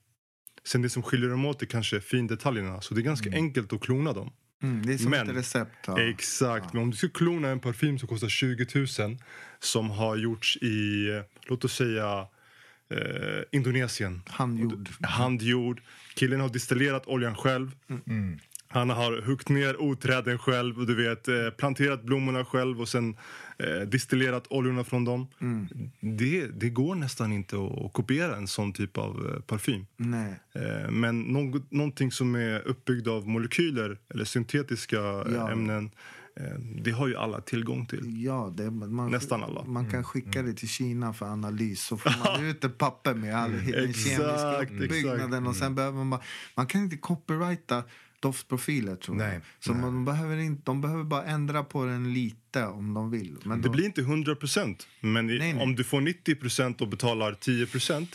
Sen 0.65 0.83
det 0.83 0.91
som 0.91 1.03
skiljer 1.03 1.31
dem 1.31 1.45
åt 1.45 1.63
är 1.63 1.67
kanske 1.67 2.01
findetaljerna. 2.01 2.81
Så 2.81 2.95
det 2.95 3.01
är 3.01 3.03
ganska 3.03 3.31
enkelt 3.31 3.73
att 3.73 3.81
klona 3.81 4.13
dem. 4.13 4.33
Mm, 4.63 4.87
det 4.87 4.93
är 4.93 4.99
som 4.99 5.11
Men- 5.11 5.31
ett 5.31 5.37
recept. 5.37 5.77
Ja. 5.87 6.01
Exakt. 6.01 6.73
Men 6.73 6.83
om 6.83 6.91
du 6.91 6.97
ska 6.97 7.09
klona 7.09 7.49
en 7.49 7.61
parfym 7.61 7.99
som 7.99 8.09
kostar 8.09 8.29
20 8.29 8.67
000 8.75 9.17
som 9.61 9.91
har 9.91 10.17
gjorts 10.17 10.57
i, 10.57 11.07
låt 11.47 11.65
oss 11.65 11.75
säga, 11.77 12.27
eh, 12.91 13.43
Indonesien. 13.53 14.23
Handgjord. 14.27 14.89
Handgjord. 15.01 15.81
Killen 16.15 16.41
har 16.41 16.49
distillerat 16.49 17.07
oljan 17.07 17.35
själv. 17.35 17.71
Mm. 18.07 18.39
Han 18.73 18.91
har 18.91 19.23
huggit 19.23 19.49
ner 19.49 19.83
oträden 19.83 20.39
själv 20.39 20.79
och 20.79 20.87
du 20.87 20.95
vet, 20.95 21.29
eh, 21.29 21.51
planterat 21.59 22.03
blommorna 22.03 22.45
själv 22.45 22.81
och 22.81 22.89
sen 22.89 23.17
eh, 23.59 23.81
distillerat 23.89 24.47
oljorna 24.51 24.85
från 24.85 25.05
dem. 25.05 25.27
Mm. 25.41 25.69
Det, 26.01 26.47
det 26.47 26.71
går 26.71 26.95
nästan 26.95 27.33
inte 27.33 27.57
att, 27.57 27.93
kopiera 27.93 28.37
en 28.37 28.49
sån 28.49 28.73
typ 28.73 28.99
av 28.99 29.33
eh, 29.35 29.41
parfym. 29.41 29.87
Nej. 29.97 30.41
Eh, 30.55 30.91
men 30.91 31.21
något, 31.21 31.71
någonting 31.73 32.13
som 32.13 32.35
är 32.35 32.69
uppbyggd 32.69 33.09
av 33.09 33.29
molekyler 33.29 33.99
eller 34.15 34.25
syntetiska 34.25 34.97
eh, 34.99 35.33
Ja. 35.35 35.51
ämnen 35.51 35.91
eh, 36.37 36.59
det 36.83 36.91
har 36.91 37.09
ju 37.09 37.17
alla 37.17 37.41
tillgång 37.41 37.87
till. 37.87 38.25
Ja, 38.25 38.53
det, 38.57 38.71
man, 38.71 39.11
Nästan 39.11 39.43
alla. 39.43 39.65
Man 39.65 39.91
kan 39.91 40.05
skicka 40.05 40.43
det 40.43 40.55
till 40.55 40.69
Kina 40.69 41.13
för 41.13 41.27
analys. 41.27 41.81
Så 41.87 41.97
får 41.99 42.35
man 42.39 42.45
ut 42.47 42.65
ett 42.65 42.79
papper 42.79 43.15
med 43.15 43.37
all 43.37 43.53
den 43.53 43.67
kemiska 43.93 44.33
Exakt, 44.33 44.73
uppbyggnaden. 44.73 45.47
Och 45.47 45.57
sen 45.57 45.75
behöver 45.75 45.97
man, 45.97 46.11
bara, 46.11 46.23
man 46.57 46.67
kan 46.67 46.81
inte 46.81 46.97
copyrighta 46.97 47.85
doftprofiler 48.23 48.97
tror 48.97 49.19
jag. 49.21 49.29
Nej, 49.29 49.41
Så 49.61 49.73
nej. 49.73 49.81
Man 49.81 50.05
behöver 50.05 50.37
inte, 50.37 50.63
de 50.65 50.81
behöver 50.81 51.05
bara 51.05 51.25
ändra 51.25 51.65
på 51.65 51.85
den 51.85 52.15
lite 52.15 52.67
om 52.67 52.95
de 52.95 53.11
vill. 53.11 53.37
Men 53.45 53.61
Det 53.63 53.69
då, 53.69 53.73
blir 53.73 53.85
inte 53.85 54.01
100 54.01 54.37
men 55.01 55.31
i, 55.31 55.39
Nej, 55.39 55.53
nej. 55.53 55.63
om 55.63 55.75
du 55.77 55.85
får 55.85 56.01
90% 56.01 56.81
och 56.83 56.89
betalar 56.89 57.33
10% 57.33 58.07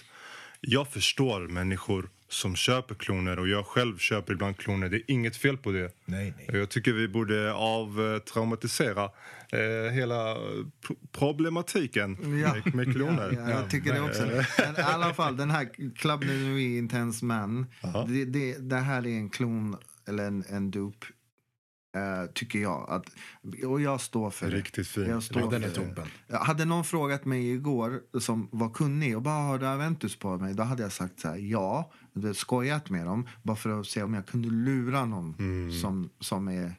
Jag 0.61 0.87
förstår 0.91 1.47
människor 1.47 2.09
som 2.29 2.55
köper 2.55 2.95
kloner 2.95 3.39
och 3.39 3.47
jag 3.47 3.65
själv 3.65 3.97
köper 3.97 4.33
ibland 4.33 4.57
kloner. 4.57 4.89
Det 4.89 4.97
är 4.97 5.03
inget 5.07 5.37
fel 5.37 5.57
på 5.57 5.71
det. 5.71 5.91
Nej, 6.05 6.33
nej. 6.37 6.57
Jag 6.59 6.69
tycker 6.69 6.93
vi 6.93 7.07
borde 7.07 7.53
avtraumatisera 7.53 9.03
eh, 9.51 9.91
hela 9.93 10.35
pro- 10.87 10.95
problematiken 11.11 12.17
Ja. 12.21 12.27
med, 12.53 12.75
med 12.75 12.93
kloner. 12.95 13.31
Ja, 13.37 13.49
jag 13.49 13.69
tycker 13.69 13.93
det 13.93 14.01
också. 14.01 14.23
Men 14.25 14.75
i 14.75 14.81
alla 14.81 15.13
fall, 15.13 15.37
den 15.37 15.51
här 15.51 15.93
Club 15.95 16.23
Nuit 16.25 16.77
Intense 16.77 17.25
Man. 17.25 17.65
Det, 18.07 18.25
det, 18.25 18.57
det 18.69 18.75
här 18.77 19.07
är 19.07 19.17
en 19.17 19.29
klon, 19.29 19.77
eller 20.07 20.27
en, 20.27 20.43
en 20.49 20.71
dupe. 20.71 21.05
eh, 21.95 22.31
tycker 22.33 22.59
jag. 22.59 22.89
Att, 22.89 23.05
och 23.65 23.81
jag 23.81 24.01
står 24.01 24.29
för 24.29 24.49
det. 24.49 24.55
Riktigt 24.57 24.87
fin. 24.87 25.09
Jag 25.09 25.23
står 25.23 25.41
Ja, 25.41 25.47
den 25.49 25.63
är 25.63 25.69
toppen. 25.69 26.07
Jag 26.27 26.39
hade 26.39 26.65
någon 26.65 26.83
frågat 26.83 27.25
mig 27.25 27.51
igår 27.51 28.01
som 28.19 28.49
var 28.51 28.69
kunnig 28.69 29.15
och 29.15 29.21
bara 29.21 29.41
har 29.43 29.59
du 29.59 29.67
Aventus 29.67 30.15
på 30.19 30.37
mig? 30.37 30.53
Då 30.53 30.63
hade 30.63 30.83
jag 30.83 30.91
sagt 30.91 31.19
så 31.19 31.27
här, 31.27 31.37
ja. 31.37 31.91
Skojat 32.35 32.89
med 32.89 33.05
dem 33.05 33.27
bara 33.43 33.57
för 33.57 33.79
att 33.79 33.87
se 33.87 34.03
om 34.03 34.13
jag 34.13 34.25
kunde 34.27 34.49
lura 34.49 35.05
någon 35.05 35.35
Mm. 35.39 35.71
som, 35.81 36.09
som, 36.19 36.47
är, 36.47 36.73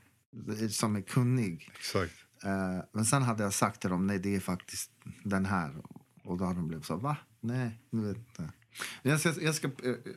som 0.69 0.97
är 0.97 1.01
kunnig. 1.01 1.71
Exakt. 1.77 2.12
Eh, 2.45 2.85
men 2.93 3.05
sen 3.05 3.23
hade 3.23 3.43
jag 3.43 3.53
sagt 3.55 3.81
till 3.81 3.91
dem, 3.91 4.07
nej 4.07 4.19
det 4.19 4.35
är 4.37 4.41
faktiskt 4.41 4.91
den 5.25 5.47
här. 5.47 5.75
Och 6.25 6.38
då 6.38 6.45
hade 6.45 6.57
de 6.59 6.69
blivit 6.69 6.87
så, 6.87 6.97
va? 6.97 7.17
Nej, 7.41 7.79
du 7.91 8.01
vet 8.01 8.17
inte. 8.17 8.53
Jag, 9.03 9.21
ska, 9.21 9.33
jag, 9.41 9.55
ska, 9.55 9.71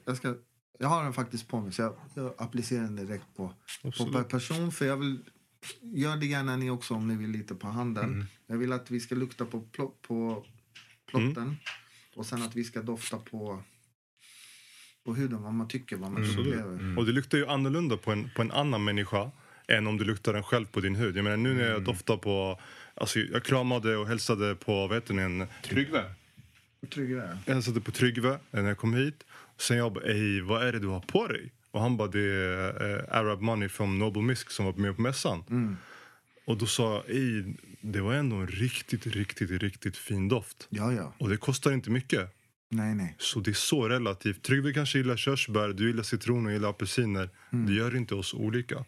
jag, 0.06 0.18
ska, 0.18 0.36
jag 0.82 0.88
har 0.88 1.04
den 1.04 1.14
faktiskt 1.14 1.48
på 1.48 1.62
mig 1.62 1.72
så 1.72 1.82
jag, 1.82 1.96
jag 2.14 2.34
applicerar 2.38 2.82
den 2.82 2.96
direkt 2.96 3.26
på, 3.36 3.48
på 3.82 3.88
Absolut. 3.88 4.14
per 4.14 4.24
person. 4.24 4.72
För 4.72 4.86
jag 4.86 4.98
vill, 4.98 5.20
gör 5.82 6.18
det 6.18 6.26
gärna 6.26 6.56
ni 6.56 6.70
också 6.70 6.94
om 6.94 7.08
ni 7.08 7.16
vill 7.16 7.30
lite 7.30 7.56
på 7.56 7.68
handen. 7.68 8.04
Mm. 8.04 8.26
Jag 8.48 8.58
vill 8.58 8.74
att 8.74 8.92
vi 8.92 9.00
ska 9.00 9.16
lukta 9.16 9.46
på, 9.46 9.62
plo, 9.62 9.94
på 10.02 10.46
plotten. 11.06 11.58
Och 12.16 12.26
sen 12.26 12.42
att 12.42 12.56
vi 12.56 12.64
ska 12.64 12.82
dofta 12.82 13.18
på, 13.18 13.64
på 15.06 15.16
huden, 15.16 15.44
vad 15.44 15.54
man 15.54 15.68
tycker, 15.68 15.96
vad 15.98 16.12
man 16.12 16.24
Absolut. 16.24 16.48
upplever. 16.48 16.98
Och 16.98 17.06
det 17.06 17.12
luktar 17.12 17.38
ju 17.38 17.48
annorlunda 17.48 17.98
på 17.98 18.12
en, 18.12 18.30
på 18.36 18.42
en 18.42 18.52
annan 18.52 18.84
människa 18.84 19.32
än 19.68 19.88
om 19.88 19.98
du 19.98 20.04
luktar 20.04 20.34
den 20.34 20.44
själv 20.44 20.66
på 20.66 20.80
din 20.80 20.96
hud. 20.96 21.18
Jag 21.18 21.24
menar 21.24 21.38
nu 21.38 21.54
när 21.54 21.70
jag 21.70 21.84
doftar 21.84 22.18
på, 22.18 22.60
alltså 22.96 23.20
jag 23.20 23.44
kramade 23.44 23.98
och 23.98 24.08
hälsade 24.08 24.56
på, 24.56 24.88
vad 24.88 24.98
heter 24.98 25.14
den, 25.14 25.48
Tryggve. 25.64 26.04
Tryggare. 26.90 27.38
Jag 27.46 27.54
hälsade 27.54 27.82
på 27.82 27.92
Tryggve 27.92 28.40
när 28.52 28.68
jag 28.68 28.78
kom 28.78 28.94
hit. 28.94 29.24
Sen 29.62 29.78
jag 29.78 29.94
bara, 29.94 30.04
ey 30.04 30.42
vad 30.42 30.68
är 30.68 30.72
det 30.72 30.80
du 30.80 30.88
har 30.88 31.00
på 31.00 31.28
dig? 31.28 31.52
Och 31.72 31.82
han 31.82 31.98
bara, 31.98 32.08
det 32.08 32.20
är 32.20 32.98
eh, 32.98 33.18
Arab 33.18 33.42
Money 33.42 33.70
från 33.70 34.00
Noble 34.00 34.22
Misk 34.22 34.52
som 34.52 34.66
var 34.66 34.74
med 34.74 34.96
på 34.96 35.02
mässan. 35.02 35.44
Mm. 35.50 35.78
Och 36.46 36.58
då 36.58 36.66
sa 36.66 36.94
jag, 36.94 37.16
ey 37.16 37.44
det 37.82 38.02
var 38.02 38.14
ändå 38.14 38.36
en 38.36 38.48
riktigt, 38.48 39.08
riktigt, 39.08 39.52
riktigt 39.52 39.98
fin 39.98 40.28
doft. 40.28 40.68
Ja, 40.70 40.94
ja. 40.94 41.14
Och 41.18 41.30
det 41.30 41.38
kostar 41.38 41.72
inte 41.72 41.90
mycket. 41.90 42.36
Nej, 42.70 42.96
nej. 42.96 43.16
Så 43.18 43.40
det 43.40 43.52
är 43.52 43.54
så 43.54 43.90
relativt. 43.90 44.44
Tryggve 44.44 44.74
kanske 44.74 44.98
gillar 44.98 45.18
körsbär, 45.18 45.70
du 45.70 45.88
gillar 45.88 46.04
citron 46.04 46.46
och 46.46 46.52
gillar 46.52 46.70
apelsiner. 46.70 47.30
Det 47.50 47.74
gör 47.74 47.96
inte 47.96 48.16
oss 48.16 48.34
olika. 48.34 48.86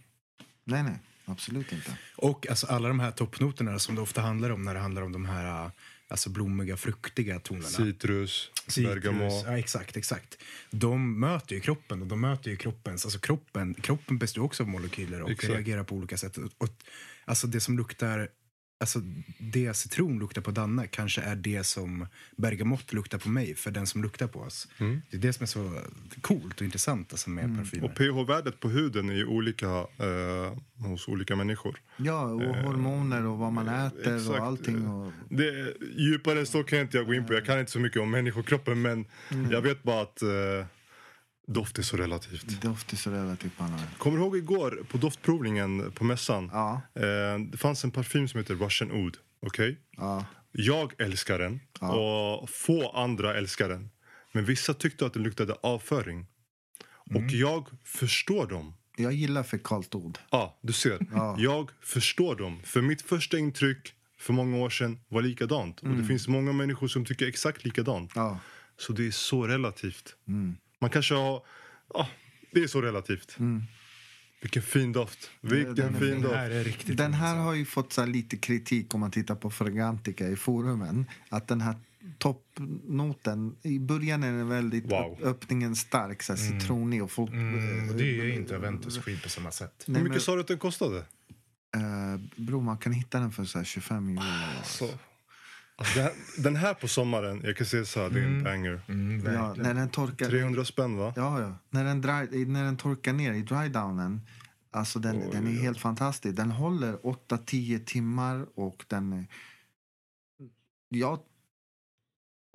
Nej, 0.63 0.83
nej. 0.83 0.99
Absolut 1.25 1.71
inte. 1.71 1.97
Och 2.15 2.49
alltså, 2.49 2.67
alla 2.67 2.87
de 2.87 2.99
här 2.99 3.11
toppnoterna 3.11 3.79
som 3.79 3.95
det 3.95 4.01
ofta 4.01 4.21
handlar 4.21 4.49
om 4.49 4.61
när 4.61 4.73
det 4.73 4.79
handlar 4.79 5.01
om 5.01 5.11
de 5.11 5.25
här 5.25 5.71
alltså, 6.13 6.29
blommiga, 6.29 6.77
fruktiga 6.77 7.39
tonerna. 7.39 7.67
Citrus, 7.67 8.51
Citrus, 8.67 8.93
bergamot. 8.93 9.43
Ja, 9.45 9.57
exakt, 9.57 9.97
exakt. 9.97 10.37
De 10.71 11.19
möter 11.19 11.55
ju 11.55 11.61
kroppen 11.61 12.01
och 12.01 12.07
de 12.07 12.21
möter 12.21 12.51
ju 12.51 12.57
kroppens, 12.57 13.05
alltså 13.05 13.19
kroppen, 13.19 13.73
kroppen 13.73 14.17
består 14.17 14.43
också 14.43 14.63
av 14.63 14.69
molekyler 14.69 15.21
och 15.21 15.31
Exakt. 15.31 15.53
reagerar 15.53 15.83
på 15.83 15.95
olika 15.95 16.17
sätt. 16.17 16.37
Och, 16.37 16.69
alltså 17.25 17.47
det 17.47 17.59
som 17.59 17.77
luktar, 17.77 18.29
alltså 18.83 18.99
det 19.37 19.73
citron 19.73 20.19
luktar 20.19 20.41
på 20.41 20.51
Danne 20.51 20.87
kanske 20.87 21.21
är 21.21 21.35
det 21.35 21.63
som 21.63 22.07
bergamott 22.35 22.93
luktar 22.93 23.17
på 23.17 23.29
mig 23.29 23.55
för 23.55 23.71
den 23.71 23.87
som 23.87 24.03
luktar 24.03 24.27
på 24.27 24.39
oss. 24.39 24.67
Mm. 24.77 25.01
Det 25.09 25.17
är 25.17 25.21
det 25.21 25.33
som 25.33 25.43
är 25.43 25.47
så 25.47 25.81
coolt 26.21 26.61
och 26.61 26.65
intressant 26.65 27.13
alltså, 27.13 27.29
med 27.29 27.57
parfymer. 27.57 27.85
Och 27.85 27.95
pH-värdet 27.95 28.59
på 28.59 28.69
huden 28.69 29.09
är 29.09 29.13
ju 29.13 29.25
olika 29.25 29.67
eh, 29.67 30.53
hos 30.87 31.07
olika 31.07 31.35
människor. 31.35 31.81
Ja, 31.97 32.21
och 32.21 32.55
hormoner 32.55 33.25
och 33.25 33.37
vad 33.37 33.53
man 33.53 33.67
äter 33.67 34.15
exakt. 34.15 34.29
och 34.29 34.37
allting. 34.37 34.87
Och, 34.87 35.11
Det, 35.29 35.73
djupare 35.97 36.45
så 36.45 36.63
kan 36.63 36.79
inte 36.79 36.97
jag 36.97 37.05
gå 37.05 37.13
in 37.13 37.25
på. 37.25 37.33
Jag 37.33 37.45
kan 37.45 37.59
inte 37.59 37.71
så 37.71 37.79
mycket 37.79 38.01
om 38.01 38.11
människokroppen 38.11 38.81
men 38.81 39.05
jag 39.51 39.61
vet 39.61 39.83
bara 39.83 40.01
att 40.01 40.21
eh, 40.21 40.29
Doft 41.47 41.77
är 41.79 41.83
så 41.83 41.97
relativt. 41.97 42.61
Doft 42.61 42.93
är 42.93 42.97
så 42.97 43.11
relativt 43.11 43.57
på 43.57 43.63
alla. 43.63 43.79
Kommer 43.97 44.17
du 44.17 44.23
ihåg 44.23 44.37
igår 44.37 44.83
på 44.89 44.97
doftprovningen 44.97 45.91
på 45.91 46.03
mässan? 46.03 46.49
Ja, 46.53 46.81
Eh, 46.95 47.39
det 47.39 47.57
fanns 47.57 47.83
en 47.83 47.91
parfym 47.91 48.27
som 48.27 48.37
heter 48.37 48.55
Russian 48.55 48.91
Oud. 48.91 49.17
Okej? 49.41 49.79
ja. 49.97 50.25
Jag 50.55 50.93
älskar 51.01 51.39
den 51.39 51.59
och 51.79 52.49
få 52.49 52.91
andra 52.91 53.35
älskar 53.37 53.69
den. 53.69 53.89
Men 54.31 54.45
vissa 54.45 54.73
tyckte 54.73 55.05
att 55.05 55.13
den 55.13 55.23
luktade 55.23 55.53
avföring. 55.63 56.25
Och 57.15 57.23
jag 57.31 57.67
förstår 57.83 58.47
dem. 58.47 58.73
Jag 58.97 59.13
gillar 59.13 59.43
fekalt 59.43 59.95
ord. 59.95 60.17
Ja, 60.29 60.59
du 60.61 60.73
ser. 60.73 61.07
Ja. 61.11 61.35
Jag 61.39 61.69
förstår 61.81 62.35
dem. 62.35 62.61
För 62.63 62.81
mitt 62.81 63.01
första 63.01 63.37
intryck 63.37 63.93
för 64.19 64.33
många 64.33 64.57
år 64.57 64.69
sedan 64.69 64.99
var 65.07 65.21
likadant. 65.21 65.79
Och 65.79 65.89
det 65.89 66.03
finns 66.05 66.27
många 66.27 66.53
människor 66.53 66.87
som 66.87 67.05
tycker 67.05 67.27
exakt 67.27 67.65
likadant. 67.65 68.11
Ja. 68.15 68.39
Så 68.77 68.93
det 68.93 69.07
är 69.07 69.11
så 69.11 69.47
relativt. 69.47 70.15
Mm. 70.27 70.55
Man 70.83 70.89
kanske 70.89 71.13
har... 71.15 71.41
Ja, 71.93 72.07
det 72.51 72.63
är 72.63 72.67
så 72.67 72.81
relativt. 72.81 73.37
Vilken 74.41 74.61
fin 74.63 74.91
doft. 74.91 75.29
Vilken 75.41 75.75
den 75.75 75.99
fin. 75.99 76.09
Det 76.09 76.21
doft. 76.21 76.35
här 76.35 76.49
är 76.51 76.63
riktigt 76.63 76.97
Den 76.97 77.13
här 77.13 77.27
alltså. 77.29 77.41
har 77.43 77.53
ju 77.53 77.65
fått 77.65 77.93
så 77.93 78.01
här 78.01 78.07
lite 78.07 78.37
kritik 78.37 78.93
om 78.93 78.99
man 78.99 79.11
tittar 79.11 79.35
på 79.35 79.49
Fragrantica 79.49 80.27
i 80.27 80.35
forumen. 80.35 81.05
Att 81.29 81.47
den 81.47 81.61
här 81.61 81.75
toppnoten, 82.17 83.55
i 83.61 83.79
början 83.79 84.23
är 84.23 84.31
den 84.31 84.49
väldigt 84.49 84.91
Wow. 84.91 85.19
öppningen 85.23 85.75
stark, 85.75 86.23
så 86.23 86.33
här 86.33 86.37
citronig 86.39 87.03
och 87.03 87.11
folk... 87.11 87.31
Mm, 87.31 87.89
och 87.89 87.95
det 87.95 88.03
är 88.03 88.23
ju 88.23 88.35
inte 88.35 88.55
Aventus 88.55 88.97
skit 88.99 89.23
på 89.23 89.29
samma 89.29 89.51
sätt. 89.51 89.83
Nej, 89.87 89.95
Hur 89.97 90.03
mycket 90.03 90.13
men, 90.15 90.21
sa 90.21 90.35
du 90.35 90.41
att 90.41 90.47
den 90.47 90.57
kostade? 90.57 90.97
eh, 91.75 92.19
bror, 92.35 92.61
man 92.61 92.77
kan 92.77 92.91
hitta 92.93 93.19
den 93.19 93.31
för 93.31 93.43
så 93.45 93.57
här 93.57 93.65
25 93.65 94.17
euro. 94.17 94.23
Så. 94.63 94.89
Den, 95.95 96.03
här, 96.03 96.11
den 96.37 96.55
här 96.55 96.73
på 96.73 96.87
sommaren, 96.87 97.41
jag 97.43 97.57
kan 97.57 97.67
säga 97.67 97.85
så 97.85 97.99
här, 98.01 98.09
det 98.09 98.19
är 98.19 98.23
en 98.25 98.43
banger. 98.43 98.81
Mm, 98.87 99.33
Ja, 99.33 99.53
när 99.57 99.73
den 99.73 99.89
torkar... 99.89 100.29
300 100.29 100.65
spänn 100.65 100.97
va? 100.97 101.13
Ja, 101.15 101.41
ja. 101.41 101.55
När 101.69 101.83
den, 101.83 102.01
dry, 102.01 102.45
när 102.45 102.63
den 102.63 102.77
torkar 102.77 103.13
ner 103.13 103.33
i 103.33 103.41
drydownen, 103.41 104.21
alltså 104.71 104.99
den, 104.99 105.15
Oj, 105.15 105.29
den 105.31 105.47
är 105.47 105.51
oj. 105.51 105.57
helt 105.61 105.79
fantastisk. 105.79 106.35
Den 106.35 106.51
håller 106.51 106.93
8-10 106.97 107.83
timmar 107.85 108.45
och 108.55 108.85
den 108.87 109.13
är... 109.13 109.25
Ja, 110.89 111.23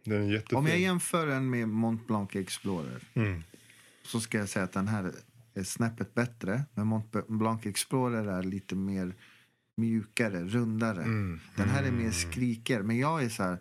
Den 0.05 0.23
är 0.23 0.33
jättefin. 0.33 0.59
om 0.59 0.67
jag 0.67 0.79
jämför 0.81 1.27
den 1.27 1.51
med 1.51 1.69
Mont 1.69 2.07
Blanc 2.07 2.37
Explorer 2.37 3.03
Mm. 3.15 3.43
så 4.03 4.21
ska 4.21 4.39
jag 4.39 4.49
säga 4.49 4.65
att 4.65 4.73
den 4.73 4.89
här 4.89 5.13
är 5.55 5.63
snäppet 5.63 6.15
bättre. 6.15 6.65
Men 6.75 6.87
Mont 6.87 7.29
Blanc 7.29 7.67
Explorer 7.67 8.27
är 8.27 8.43
lite 8.43 8.75
mer 8.75 9.15
mjukare, 9.79 10.45
rundare. 10.45 11.03
Mm. 11.03 11.41
Den 11.57 11.69
här 11.69 11.83
är 11.83 11.91
mer 11.91 12.11
skriker. 12.11 12.83
Men 12.83 12.99
jag 12.99 13.23
är 13.25 13.29
så 13.29 13.43
här... 13.43 13.59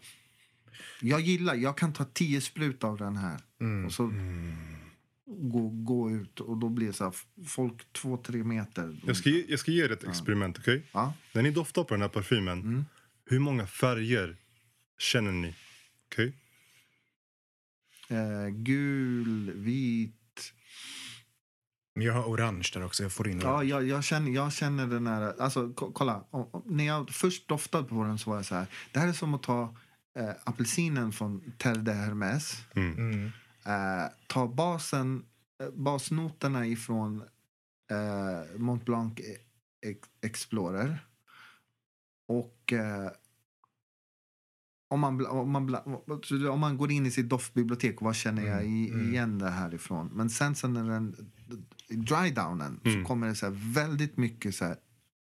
Jag 1.01 1.21
gillar, 1.21 1.55
jag 1.55 1.77
kan 1.77 1.93
ta 1.93 2.05
10 2.05 2.41
sprut 2.41 2.83
av 2.83 2.97
den 2.97 3.17
här. 3.17 3.39
Mm. 3.61 3.85
Och 3.85 3.93
så 3.93 4.11
gå, 5.25 5.69
gå 5.69 6.11
ut 6.11 6.39
och 6.39 6.57
då 6.57 6.69
blir 6.69 6.87
det 6.87 6.93
så 6.93 7.03
här, 7.03 7.13
folk 7.45 7.93
två, 7.93 8.17
tre 8.17 8.43
meter. 8.43 8.97
Jag, 9.05 9.17
ska 9.17 9.29
ge, 9.29 9.45
jag 9.47 9.59
ska 9.59 9.71
ge 9.71 9.83
er 9.85 9.91
ett 9.91 10.03
experiment, 10.03 10.57
okej? 10.59 10.83
Ja. 10.91 11.13
När 11.33 11.41
ni 11.43 11.51
doftar 11.51 11.83
på 11.83 11.93
den 11.93 12.01
här 12.01 12.09
parfymen, 12.09 12.59
Mm. 12.61 12.85
hur 13.25 13.39
många 13.39 13.67
färger 13.67 14.37
känner 14.97 15.31
ni? 15.31 15.55
Okej? 16.11 16.33
Eh, 18.09 18.47
gul, 18.49 19.51
vit. 19.55 20.13
Men 21.97 22.05
jag 22.05 22.13
har 22.13 22.23
orange 22.23 22.69
där 22.73 22.85
också. 22.85 23.03
Jag 23.03 23.11
får 23.11 23.27
in 23.27 23.39
Ja, 23.39 23.63
jag, 23.63 23.87
jag, 23.87 24.03
känner, 24.03 24.31
jag 24.31 24.53
känner 24.53 24.87
den 24.87 25.07
här... 25.07 25.41
Alltså, 25.41 25.73
ko- 25.73 25.91
kolla. 25.91 26.23
Om- 26.29 26.47
om- 26.51 26.63
När 26.65 26.83
jag 26.83 27.09
först 27.09 27.47
doftade 27.47 27.83
på 27.87 28.03
den 28.03 28.17
så 28.17 28.29
var 28.29 28.37
jag 28.37 28.45
så 28.45 28.55
här. 28.55 28.67
Det 28.91 28.99
här 28.99 29.07
är 29.07 29.13
som 29.13 29.33
att 29.33 29.43
ta 29.43 29.75
eh, 30.19 30.29
apelsinen 30.43 31.11
från 31.11 31.53
Terre 31.57 31.81
de 31.81 31.91
Hermes. 31.91 32.53
Mm. 32.75 32.93
Mm. 32.97 33.25
Eh, 33.65 34.05
ta 34.27 34.47
basen, 34.47 35.25
eh, 35.63 35.69
basnoterna 35.69 36.67
ifrån 36.67 37.21
eh, 37.91 38.59
Mont 38.59 38.85
Blanc 38.85 39.19
Ex- 39.85 40.09
Explorer. 40.21 41.05
Och 42.27 42.73
eh, 42.73 43.11
om, 44.89 44.99
man, 44.99 45.25
om, 45.25 45.51
man, 45.51 45.75
om 46.49 46.59
man 46.59 46.77
går 46.77 46.91
in 46.91 47.05
i 47.05 47.11
sitt 47.11 47.29
doftbibliotek, 47.29 48.01
vad 48.01 48.15
känner 48.15 48.45
jag 48.47 48.63
i, 48.65 48.87
Mm, 48.89 48.99
mm. 48.99 49.13
igen 49.13 49.39
det 49.39 49.49
härifrån? 49.49 50.09
Men 50.13 50.29
sen 50.29 50.55
så 50.55 50.67
när 50.67 50.83
den 50.83 51.31
drydownen 51.89 52.79
Mm. 52.85 53.01
så 53.03 53.07
kommer 53.07 53.27
det 53.27 53.35
så 53.35 53.45
här 53.45 53.73
väldigt 53.73 54.17
mycket 54.17 54.55
så 54.55 54.65
här 54.65 54.75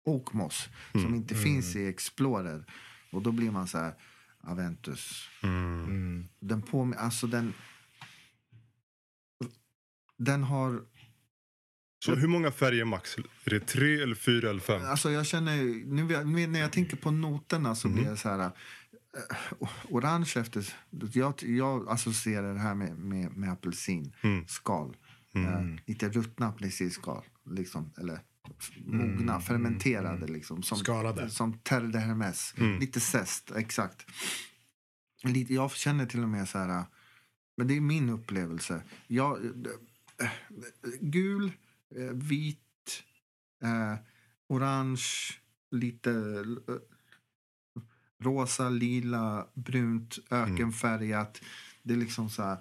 oak 0.07 0.33
moss 0.33 0.69
som 0.93 1.01
Mm, 1.01 1.15
inte 1.15 1.35
finns 1.35 1.77
i 1.77 1.87
Explorer. 1.87 2.65
Och 3.11 3.23
då 3.23 3.33
blir 3.33 3.51
man 3.51 3.69
så 3.69 3.79
här 3.79 3.95
Aventus. 4.41 5.29
Mm. 5.43 5.85
Mm. 5.85 6.29
Den 6.41 6.63
på 6.63 6.95
alltså 6.99 7.27
den... 7.27 7.53
Den 10.19 10.43
har... 10.45 10.83
Så 12.05 12.15
hur 12.15 12.29
många 12.29 12.51
färger 12.51 12.85
max? 12.85 13.17
Är 13.45 13.51
det 13.51 13.61
tre, 13.61 14.03
eller 14.03 14.15
fyra 14.15 14.51
eller 14.51 14.61
fem? 14.61 14.83
Alltså 14.85 15.11
jag 15.11 15.27
känner... 15.27 15.57
Nu, 16.25 16.47
när 16.47 16.61
jag 16.61 16.73
tänker 16.73 16.97
på 16.97 17.11
noterna 17.11 17.75
så 17.75 17.89
blir 17.89 18.05
jag 18.05 18.19
så 18.19 18.29
här... 18.29 18.39
eh, 18.41 18.51
orange 19.89 20.33
efter... 20.37 20.75
Jag, 21.13 21.35
jag 21.43 21.89
associerar 21.89 22.55
det 22.55 22.61
här 22.61 22.75
med, 22.75 22.99
med, 22.99 23.37
med 23.37 23.53
apelsin. 23.53 24.13
Mm. 24.23 24.47
Mm. 25.35 25.75
Eh, 25.75 25.81
lite 25.87 26.09
ruttna 26.09 26.47
apelsinskal. 26.49 27.25
Liksom, 27.51 27.93
eller 27.99 28.21
mogna, 28.87 29.41
fermenterade. 29.41 30.27
Liksom, 30.27 30.63
som, 30.63 30.79
Skalade. 30.79 31.31
Som 31.31 31.59
Terre 31.59 31.87
de 31.87 31.99
Hermes. 31.99 32.55
Mm. 32.57 32.81
Lite 32.81 33.01
zest, 33.01 33.51
exakt. 33.51 34.07
Lite, 35.23 35.55
jag 35.55 35.71
känner 35.71 36.07
till 36.07 36.23
och 36.23 36.29
med 36.29 36.49
så 36.49 36.59
här... 36.59 36.85
Men 37.57 37.67
det 37.67 37.77
är 37.77 37.81
min 37.81 38.09
upplevelse. 38.09 38.83
Jag, 39.07 39.45
eh, 40.21 40.31
gul, 41.01 41.53
eh, 41.97 42.05
vit, 42.05 43.03
eh, 43.63 43.95
orange, 44.49 45.05
lite 45.71 46.11
eh, 46.69 46.75
rosa, 48.23 48.69
lila, 48.69 49.47
brunt, 49.55 50.19
ökenfärgat. 50.31 51.41
Det 51.83 51.95
är 51.95 51.99
liksom 51.99 52.31
så 52.31 52.43
här... 52.43 52.59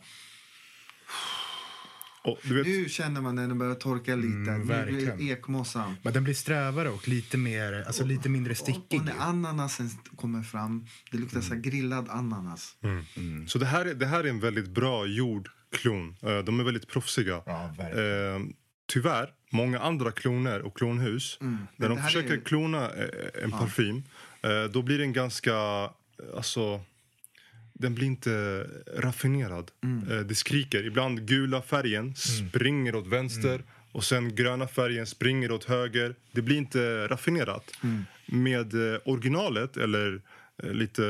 Och, 2.23 2.39
du 2.43 2.53
vet, 2.55 2.67
Nu 2.67 2.89
känner 2.89 3.21
man 3.21 3.35
när 3.35 3.47
den 3.47 3.57
börjar 3.59 3.75
torka 3.75 4.15
lite. 4.15 4.27
Mm, 4.51 4.67
verkligen. 4.67 5.21
ekmossan. 5.21 5.95
Men 6.03 6.13
den 6.13 6.23
blir 6.23 6.33
strävare 6.33 6.89
och 6.89 7.07
lite, 7.07 7.37
mer, 7.37 7.83
alltså 7.87 8.05
lite 8.05 8.29
mindre 8.29 8.51
Och, 8.51 8.57
stickig. 8.57 8.99
och 8.99 9.05
när 9.05 9.15
ananasen 9.19 9.89
kommer 10.15 10.43
fram, 10.43 10.85
det 11.11 11.17
luktar 11.17 11.41
så 11.41 11.53
här 11.53 11.61
grillad 11.61 12.09
ananas. 12.09 12.77
mm. 12.83 13.03
Mm. 13.17 13.47
Så 13.47 13.59
det 13.59 13.65
här, 13.65 13.85
är, 13.85 13.93
det 13.93 14.05
här 14.05 14.23
är 14.23 14.27
en 14.29 14.39
väldigt 14.39 14.67
bra 14.69 15.05
gjord 15.05 15.49
klon. 15.75 16.15
Eh, 16.21 16.37
De 16.39 16.59
är 16.59 16.63
väldigt 16.63 16.87
proffsiga. 16.87 17.41
Ja, 17.45 17.73
verkligen. 17.77 18.35
Eh, 18.35 18.41
tyvärr, 18.87 19.29
många 19.51 19.79
andra 19.79 20.11
kloner 20.11 20.61
och 20.61 20.77
klonhus 20.77 21.37
Mm. 21.41 21.57
när 21.75 21.89
de 21.89 21.97
försöker 22.03 22.33
är- 22.33 22.41
klona 22.41 22.89
eh, 22.89 23.43
en 23.43 23.51
parfym 23.51 24.03
eh, 24.41 24.63
då 24.71 24.81
blir 24.81 24.99
den 24.99 25.13
ganska... 25.13 25.53
Alltså, 26.35 26.81
den 27.73 27.95
blir 27.95 28.07
inte 28.07 28.67
raffinerad. 28.97 29.71
Mm. 29.83 30.11
Eh, 30.11 30.19
Det 30.19 30.35
skriker. 30.35 30.85
Ibland 30.85 31.27
gula 31.27 31.61
färgen 31.61 32.15
springer 32.15 32.95
åt 32.95 33.07
vänster 33.07 33.63
och 33.91 34.03
sen 34.03 34.35
gröna 34.35 34.67
färgen 34.67 35.05
springer 35.07 35.51
åt 35.51 35.63
höger. 35.65 36.15
Det 36.31 36.41
blir 36.41 36.57
inte 36.57 37.07
raffinerat. 37.07 37.71
Mm. 37.83 38.03
Med 38.25 38.93
eh, 38.93 38.99
originalet, 39.05 39.77
eller 39.77 40.21
eh, 40.63 40.71
lite 40.73 41.01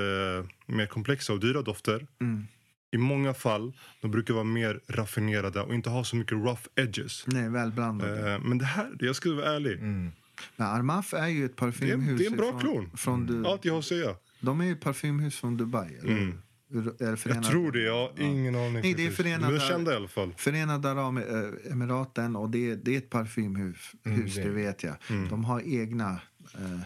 mer 0.66 0.86
komplexa 0.86 1.34
och 1.34 1.40
dyra 1.40 1.62
dofter 1.62 2.08
Mm. 2.22 2.48
i 2.92 2.98
många 2.98 3.34
fall 3.34 3.74
de 4.02 4.12
brukar 4.12 4.34
vara 4.34 4.44
mer 4.44 4.80
raffinerade 4.88 5.62
och 5.62 5.74
inte 5.74 5.90
ha 5.90 6.04
så 6.04 6.16
mycket 6.16 6.32
rough 6.34 6.62
edges. 6.76 7.24
Nej, 7.28 7.50
välblandade. 7.50 8.40
Men 8.44 8.58
det 8.58 8.66
här, 8.66 8.90
jag 9.00 9.16
ska 9.16 9.32
vara 9.34 9.56
ärlig. 9.56 9.74
Mm. 9.80 10.12
Men 10.56 10.68
Armaf 10.68 11.14
är 11.14 11.28
ju 11.28 11.46
ett 11.46 11.56
parfymhus. 11.56 12.20
Det 12.20 12.26
är 12.26 12.32
en 12.32 12.38
bra 12.38 12.48
ifrån- 12.50 12.60
klon. 12.62 12.90
Från 12.98 13.26
du, 13.26 13.46
Allt 13.48 13.66
jag 13.66 13.74
har 13.74 13.80
att 13.80 13.86
säga. 13.86 14.16
De 14.40 14.62
är 14.62 14.66
ju 14.66 14.76
parfymhus 14.76 15.36
från 15.36 15.58
Dubai. 15.58 15.98
Eller? 16.02 16.12
Mm. 16.12 16.42
Är 16.74 16.96
Jag 17.10 17.20
förenade- 17.20 17.48
tror 17.48 17.72
det, 17.72 17.82
jag 17.82 17.94
har 18.08 18.20
ingen 18.20 18.56
aning. 18.56 18.74
Nej, 18.74 18.94
det 18.94 19.06
är 19.06 19.12
förenade- 19.12 19.54
De 19.54 19.64
är 19.64 19.68
kända 19.70 19.94
i 19.94 19.96
alla 19.96 20.08
fall. 20.08 20.34
Förenade 20.38 20.92
Arabemiraten 20.92 22.36
och 22.36 22.50
det, 22.50 22.70
är- 22.72 22.76
det 22.76 22.94
är 22.94 22.98
ett 22.98 23.10
parfymhus, 23.10 23.92
Mm, 24.06 24.26
det- 24.26 24.44
det 24.44 24.50
vet 24.50 24.84
jag. 24.84 24.96
Mm. 25.10 25.30
De 25.30 25.46
har 25.46 25.62
egna 25.62 26.22
eh, 26.56 26.80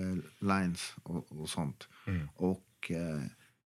eh, 0.00 0.16
lines 0.40 0.94
och, 1.02 1.40
och 1.40 1.48
sånt. 1.48 1.88
Mm. 2.06 2.28
Och 2.34 2.90
eh, 2.90 3.22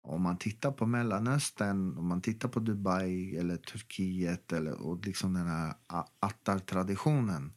om 0.01 0.21
man 0.21 0.37
tittar 0.37 0.71
på 0.71 0.85
Mellanöstern, 0.85 1.97
om 1.97 2.07
man 2.07 2.21
tittar 2.21 2.49
på 2.49 2.59
Dubai 2.59 3.37
eller 3.37 3.57
Turkiet 3.57 4.51
eller, 4.53 4.81
och 4.81 5.05
liksom 5.05 5.33
den 5.33 5.47
här 5.47 5.73
attar-traditionen 6.19 7.53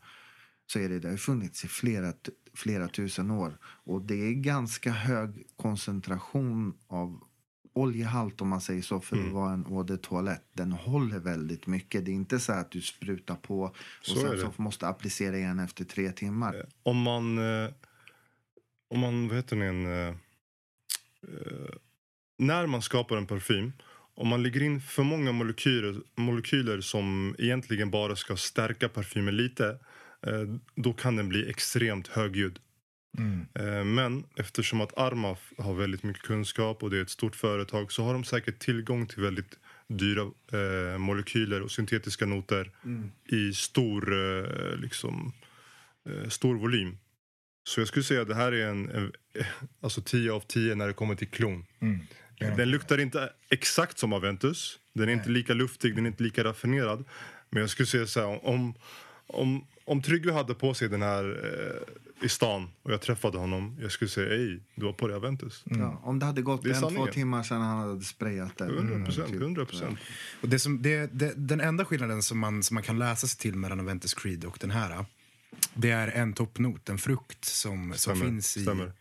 så 0.67 0.79
är 0.79 0.89
det, 0.89 0.99
det 1.01 1.09
har 1.11 1.17
funnits 1.17 1.65
i 1.65 1.69
flera, 1.69 2.13
flera 2.55 2.89
tusen 2.89 3.31
år. 3.31 3.59
Och 3.63 4.03
det 4.03 4.15
är 4.15 4.33
ganska 4.33 4.91
hög 4.91 5.43
koncentration 5.57 6.75
av 6.87 7.21
oljehalt 7.73 8.41
om 8.41 8.49
man 8.49 8.61
säger 8.61 8.83
så 8.83 9.01
för 9.01 9.17
Mm. 9.17 9.29
att 9.29 9.35
vara 9.35 9.53
en 9.53 9.67
eau 9.67 9.83
de 9.83 9.97
toilette. 9.99 10.45
Den 10.53 10.73
håller 10.73 11.19
väldigt 11.19 11.67
mycket. 11.67 12.05
Det 12.05 12.11
är 12.11 12.15
inte 12.15 12.41
så 12.41 12.53
att 12.53 12.71
du 12.71 12.81
sprutar 12.81 13.35
på 13.35 13.61
och 13.63 13.77
Så 14.03 14.15
sen 14.15 14.41
så 14.41 14.63
måste 14.63 14.87
applicera 14.89 15.37
igen 15.39 15.59
efter 15.59 15.85
tre 15.85 16.13
timmar. 16.13 16.55
Eh, 16.55 16.63
Om 16.83 17.03
man, 17.03 17.39
eh, 17.39 17.71
om 18.89 19.01
man, 19.01 19.29
vad 19.29 19.37
heter 19.37 19.57
det, 19.57 19.67
en, 19.67 20.09
eh, 20.09 20.15
när 22.39 22.67
man 22.67 22.83
skapar 22.83 23.17
en 23.17 23.27
parfym, 23.27 23.73
om 24.15 24.29
man 24.29 24.43
lägger 24.43 24.63
in 24.63 24.81
för 24.81 25.03
många 25.03 25.33
molekyler, 25.33 26.03
molekyler 26.17 26.81
som 26.81 27.35
egentligen 27.39 27.91
bara 27.91 28.17
ska 28.17 28.37
stärka 28.37 28.89
parfymen 28.89 29.37
lite 29.37 29.79
då 30.75 30.93
kan 30.93 31.17
den 31.17 31.29
bli 31.29 31.51
extremt 31.51 32.09
högljudd. 32.09 32.59
Mm. 33.19 33.47
Eh, 33.55 33.85
Men 33.85 34.25
eftersom 34.37 34.81
att 34.81 34.99
Armaf 34.99 35.53
har 35.59 35.75
väldigt 35.75 36.03
mycket 36.03 36.23
kunskap 36.23 36.83
och 36.83 36.91
det 36.91 36.99
är 36.99 37.03
ett 37.03 37.11
stort 37.11 37.37
företag 37.37 37.93
så 37.93 38.05
har 38.05 38.13
de 38.13 38.25
säkert 38.25 38.59
tillgång 38.59 39.07
till 39.07 39.23
väldigt 39.23 39.59
dyra 39.89 40.31
eh, 40.53 40.99
molekyler 40.99 41.63
och 41.63 41.71
syntetiska 41.71 42.27
noter 42.27 42.71
i 43.29 43.53
stor, 43.53 44.13
eh, 44.13 44.77
liksom, 44.77 45.33
eh, 46.09 46.29
stor 46.29 46.57
volym. 46.57 46.99
Så 47.65 47.81
jag 47.81 47.89
skulle 47.89 48.05
säga 48.05 48.23
att 48.23 48.29
det 48.29 48.35
här 48.35 48.53
är 48.53 48.67
en, 48.67 48.91
en 48.91 49.13
alltså 49.81 50.03
10 50.03 50.33
av 50.33 50.41
10 50.41 50.75
när 50.75 50.87
det 50.87 50.93
kommer 50.93 51.15
till 51.15 51.29
klon. 51.29 51.67
Mm. 51.81 52.01
Ja. 52.37 52.57
Den 52.57 52.71
luktar 52.71 52.99
inte 52.99 53.33
exakt 53.51 53.99
som 53.99 54.13
Aventus. 54.13 54.79
Den 54.93 55.09
är 55.09 55.13
inte 55.13 55.31
lika 55.31 55.55
luftig, 55.55 55.97
den 55.97 56.07
är 56.07 56.11
inte 56.11 56.23
lika 56.23 56.45
raffinerad. 56.45 57.05
Men 57.51 57.61
jag 57.61 57.71
skulle 57.71 57.87
säga 57.87 58.07
så 58.07 58.21
här, 58.21 58.47
om, 58.47 58.75
om, 59.33 59.67
om 59.85 60.03
Tryggve 60.03 60.33
hade 60.33 60.55
på 60.55 60.75
sig 60.75 60.89
den 60.89 61.03
här 61.03 61.25
eh, 61.45 62.25
i 62.25 62.29
stan 62.29 62.69
och 62.83 62.93
jag 62.93 63.01
träffade 63.01 63.39
honom, 63.39 63.77
jag 63.81 63.93
skulle 63.93 64.09
säga 64.09 64.35
ej, 64.35 64.61
du 64.75 64.87
har 64.87 64.93
på 64.93 65.15
Aventus. 65.15 65.63
Ja, 65.65 66.01
om 66.05 66.19
det 66.19 66.27
hade 66.27 66.43
gått 66.43 66.63
Det 66.63 66.69
en, 66.69 66.75
två 66.75 66.89
sanningen. 66.89 67.13
timmar 67.13 67.43
sedan 67.43 67.61
han 67.61 67.79
hade 67.79 68.05
sprayat 68.05 68.59
det. 68.59 68.65
100 68.65 69.05
procent, 69.05 69.29
Typ. 69.29 69.41
100 69.41 69.65
procent. 69.65 69.99
Och 70.41 70.49
det 70.49 70.59
som, 70.59 70.83
det, 70.83 71.11
det, 71.13 71.33
den 71.37 71.61
enda 71.61 71.85
skillnaden 71.85 72.23
som 72.23 72.39
man, 72.39 72.63
som 72.63 72.75
man 72.75 72.83
kan 72.83 72.99
läsa 72.99 73.27
sig 73.27 73.39
till 73.39 73.55
mellan 73.55 73.81
Aventus 73.81 74.15
Creed 74.15 74.45
och 74.45 74.59
den 74.61 74.71
här 74.71 75.05
det 75.75 75.91
är 75.91 76.09
en 76.09 76.33
toppnot, 76.33 76.89
en 76.89 76.99
frukt 76.99 77.45
som, 77.45 77.89
som 77.93 77.99
Stämmer, 77.99 78.25
finns 78.25 78.57
i 78.57 78.63
stämmer. 78.63 78.93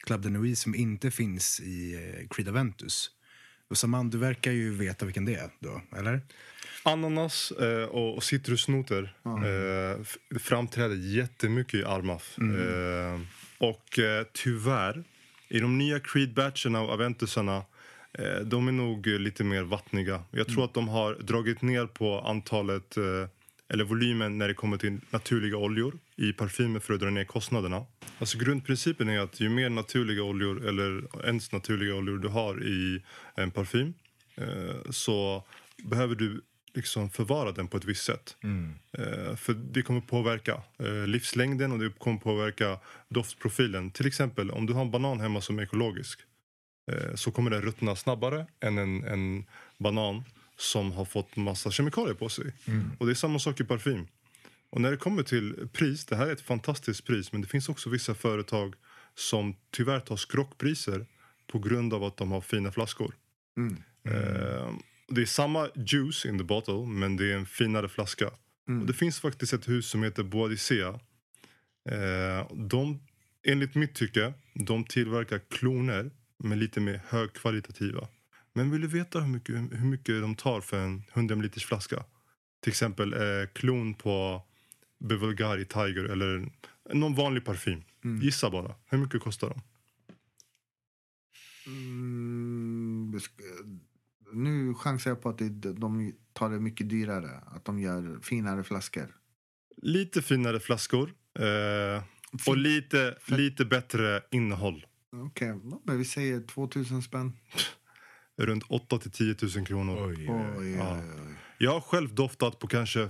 Club 0.00 0.22
de 0.22 0.30
Nuit 0.30 0.58
som 0.58 0.74
inte 0.74 1.10
finns 1.10 1.60
i 1.60 1.94
eh, 1.94 2.28
Creed 2.28 2.48
Aventus. 2.48 3.10
Och 3.70 3.78
Saman, 3.78 4.10
du 4.10 4.18
verkar 4.18 4.52
ju 4.52 4.74
veta 4.74 5.04
vilken 5.04 5.24
det 5.24 5.34
är 5.34 5.50
då, 5.58 5.82
eller? 5.96 6.20
Ananas 6.82 7.50
eh, 7.50 7.84
och, 7.84 8.16
och 8.16 8.24
citrusnoter 8.24 9.14
eh, 9.44 10.00
f- 10.00 10.16
framträder 10.40 10.96
jättemycket 10.96 11.74
i 11.74 11.84
Armaf. 11.84 12.38
Eh, 12.38 13.20
och 13.58 13.98
eh, 13.98 14.26
tyvärr, 14.32 15.04
i 15.48 15.60
de 15.60 15.78
nya 15.78 15.98
Creed-batcherna 15.98 16.78
av 16.80 16.90
Aventusarna 16.90 17.62
eh, 18.12 18.40
de 18.44 18.68
är 18.68 18.72
nog 18.72 19.06
eh, 19.06 19.18
lite 19.18 19.44
mer 19.44 19.62
vattniga. 19.62 20.22
Jag 20.30 20.46
tror 20.48 20.64
att 20.64 20.74
de 20.74 20.88
har 20.88 21.14
dragit 21.14 21.62
ner 21.62 21.86
på 21.86 22.20
antalet 22.20 22.96
eh, 22.96 23.04
eller 23.68 23.84
volymen 23.84 24.38
när 24.38 24.48
det 24.48 24.54
kommer 24.54 24.76
till 24.76 24.98
naturliga 25.10 25.56
oljor 25.56 25.98
i 26.16 26.32
parfymer 26.32 26.80
för 26.80 26.94
att 26.94 27.00
dra 27.00 27.10
ner 27.10 27.24
kostnaderna. 27.24 27.84
Alltså 28.18 28.38
grundprincipen 28.38 29.08
är 29.08 29.18
att 29.20 29.40
ju 29.40 29.48
mer 29.48 29.68
naturliga 29.70 30.22
oljor 30.22 30.68
eller 30.68 31.02
ens 31.26 31.52
naturliga 31.52 31.94
oljor 31.94 32.18
du 32.18 32.28
har 32.28 32.64
i 32.64 33.02
en 33.34 33.50
parfym 33.50 33.94
eh, 34.36 34.90
så 34.90 35.44
behöver 35.84 36.14
du 36.14 36.40
liksom 36.74 37.10
förvara 37.10 37.52
den 37.52 37.68
på 37.68 37.76
ett 37.76 37.84
visst 37.84 38.04
sätt. 38.04 38.36
Eh, 38.92 39.36
för 39.36 39.54
det 39.54 39.82
kommer 39.82 40.00
påverka 40.00 40.62
eh, 40.78 41.06
livslängden 41.06 41.72
och 41.72 41.78
det 41.78 41.98
kommer 41.98 42.18
påverka 42.18 42.78
doftprofilen. 43.08 43.90
Till 43.90 44.06
exempel 44.06 44.50
om 44.50 44.66
du 44.66 44.72
har 44.72 44.82
en 44.82 44.90
banan 44.90 45.20
hemma 45.20 45.40
som 45.40 45.58
är 45.58 45.62
ekologisk 45.62 46.20
eh, 46.92 47.14
så 47.14 47.30
kommer 47.30 47.50
den 47.50 47.62
ruttna 47.62 47.96
snabbare 47.96 48.46
än 48.60 48.78
en, 48.78 49.04
en 49.04 49.44
banan 49.78 50.24
som 50.56 50.92
har 50.92 51.04
fått 51.04 51.36
massa 51.36 51.70
kemikalier 51.70 52.14
på 52.14 52.28
sig. 52.28 52.52
Och 52.98 53.06
det 53.06 53.12
är 53.12 53.14
samma 53.14 53.38
sak 53.38 53.60
i 53.60 53.64
parfym. 53.64 54.06
Och 54.70 54.80
när 54.80 54.90
det 54.90 54.96
kommer 54.96 55.22
till 55.22 55.68
pris, 55.72 56.06
det 56.06 56.16
här 56.16 56.26
är 56.26 56.32
ett 56.32 56.40
fantastiskt 56.40 57.06
pris 57.06 57.32
men 57.32 57.40
det 57.40 57.48
finns 57.48 57.68
också 57.68 57.90
vissa 57.90 58.14
företag 58.14 58.74
som 59.14 59.54
tyvärr 59.70 60.00
tar 60.00 60.16
skrockpriser 60.16 61.06
på 61.46 61.58
grund 61.58 61.94
av 61.94 62.04
att 62.04 62.16
de 62.16 62.32
har 62.32 62.40
fina 62.40 62.72
flaskor. 62.72 63.14
Mm. 63.56 63.76
Eh, 64.04 64.68
det 65.10 65.22
är 65.22 65.26
samma 65.26 65.68
juice 65.74 66.26
in 66.26 66.38
the 66.38 66.44
bottle 66.44 66.86
men 66.86 67.16
det 67.16 67.32
är 67.32 67.36
en 67.36 67.46
finare 67.46 67.88
flaska. 67.88 68.30
Mm. 68.68 68.80
Och 68.80 68.86
det 68.86 68.92
finns 68.92 69.20
faktiskt 69.20 69.52
ett 69.52 69.68
hus 69.68 69.86
som 69.86 70.02
heter 70.02 70.22
Boadicea. 70.22 71.00
Eh, 71.90 72.52
de, 72.52 73.00
enligt 73.46 73.74
mitt 73.74 73.94
tycke, 73.94 74.32
de 74.54 74.84
tillverkar 74.84 75.40
kloner 75.50 76.10
men 76.38 76.58
lite 76.58 76.80
mer 76.80 77.00
högkvalitativa. 77.08 78.08
Men 78.52 78.70
vill 78.70 78.80
du 78.80 78.86
veta 78.86 79.20
hur 79.20 79.28
mycket, 79.28 79.54
hur 79.54 79.86
mycket 79.86 80.20
de 80.20 80.34
tar 80.34 80.60
för 80.60 80.78
en 80.80 81.02
100 81.12 81.34
liters 81.34 81.64
flaska? 81.64 82.04
Till 82.60 82.70
exempel 82.70 83.12
eh, 83.12 83.48
klon 83.52 83.94
på 83.94 84.42
Bulgari 84.98 85.64
Tiger 85.64 86.04
eller 86.04 86.48
någon 86.92 87.14
vanlig 87.14 87.44
parfym. 87.44 87.82
Mm. 88.04 88.22
Gissa 88.22 88.50
bara. 88.50 88.74
Hur 88.86 88.98
mycket 88.98 89.20
kostar 89.20 89.48
de? 89.48 89.62
Mm, 91.66 93.20
nu 94.32 94.74
chansar 94.74 95.10
jag 95.10 95.22
på 95.22 95.28
att 95.28 95.38
det, 95.38 95.48
de 95.72 96.12
tar 96.32 96.50
det 96.50 96.60
mycket 96.60 96.88
dyrare. 96.88 97.30
Att 97.46 97.64
de 97.64 97.78
gör 97.80 98.18
finare 98.22 98.64
flaskor. 98.64 99.16
Lite 99.82 100.22
finare 100.22 100.60
flaskor. 100.60 101.12
Eh, 101.38 102.02
och 102.46 102.56
lite, 102.56 103.18
lite 103.26 103.64
bättre 103.64 104.22
innehåll. 104.30 104.86
Okej, 105.12 105.54
men 105.84 105.98
vi 105.98 106.04
säger 106.04 106.40
2000 106.40 107.02
spänn. 107.02 107.32
Runt 108.38 108.64
8 108.68 108.98
till 108.98 109.10
10 109.10 109.36
000 109.56 109.66
kronor. 109.66 110.06
Oj, 110.08 110.14
Oj, 110.14 110.28
oj, 110.30 110.44
oj. 110.58 110.58
oj, 110.58 110.70
Ja. 110.72 110.98
oj. 110.98 111.34
Jag 111.58 111.70
har 111.72 111.80
själv 111.80 112.14
doftat 112.14 112.58
på 112.58 112.66
kanske 112.66 113.08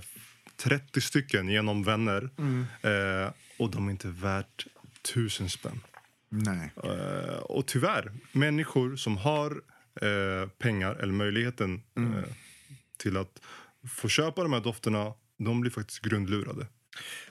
30 0.55 1.01
stycken 1.01 1.49
genom 1.49 1.83
vänner. 1.83 2.29
Mm. 2.37 2.65
Eh, 2.81 3.31
och 3.59 3.71
de 3.71 3.87
är 3.87 3.91
inte 3.91 4.07
värt 4.07 4.65
tusen 5.13 5.49
spänn. 5.49 5.79
Nej. 6.29 6.71
Eh, 6.83 7.37
och 7.39 7.65
tyvärr, 7.67 8.11
människor 8.31 8.95
som 8.95 9.17
har 9.17 9.61
eh, 9.95 10.49
pengar 10.49 10.95
eller 10.95 11.13
möjligheten 11.13 11.81
Mm. 11.97 12.13
eh, 12.17 12.23
till 12.97 13.17
att 13.17 13.41
få 13.89 14.07
köpa 14.07 14.43
de 14.43 14.53
här 14.53 14.61
dofterna, 14.61 15.13
de 15.37 15.61
blir 15.61 15.71
faktiskt 15.71 16.01
grundlurade. 16.01 16.67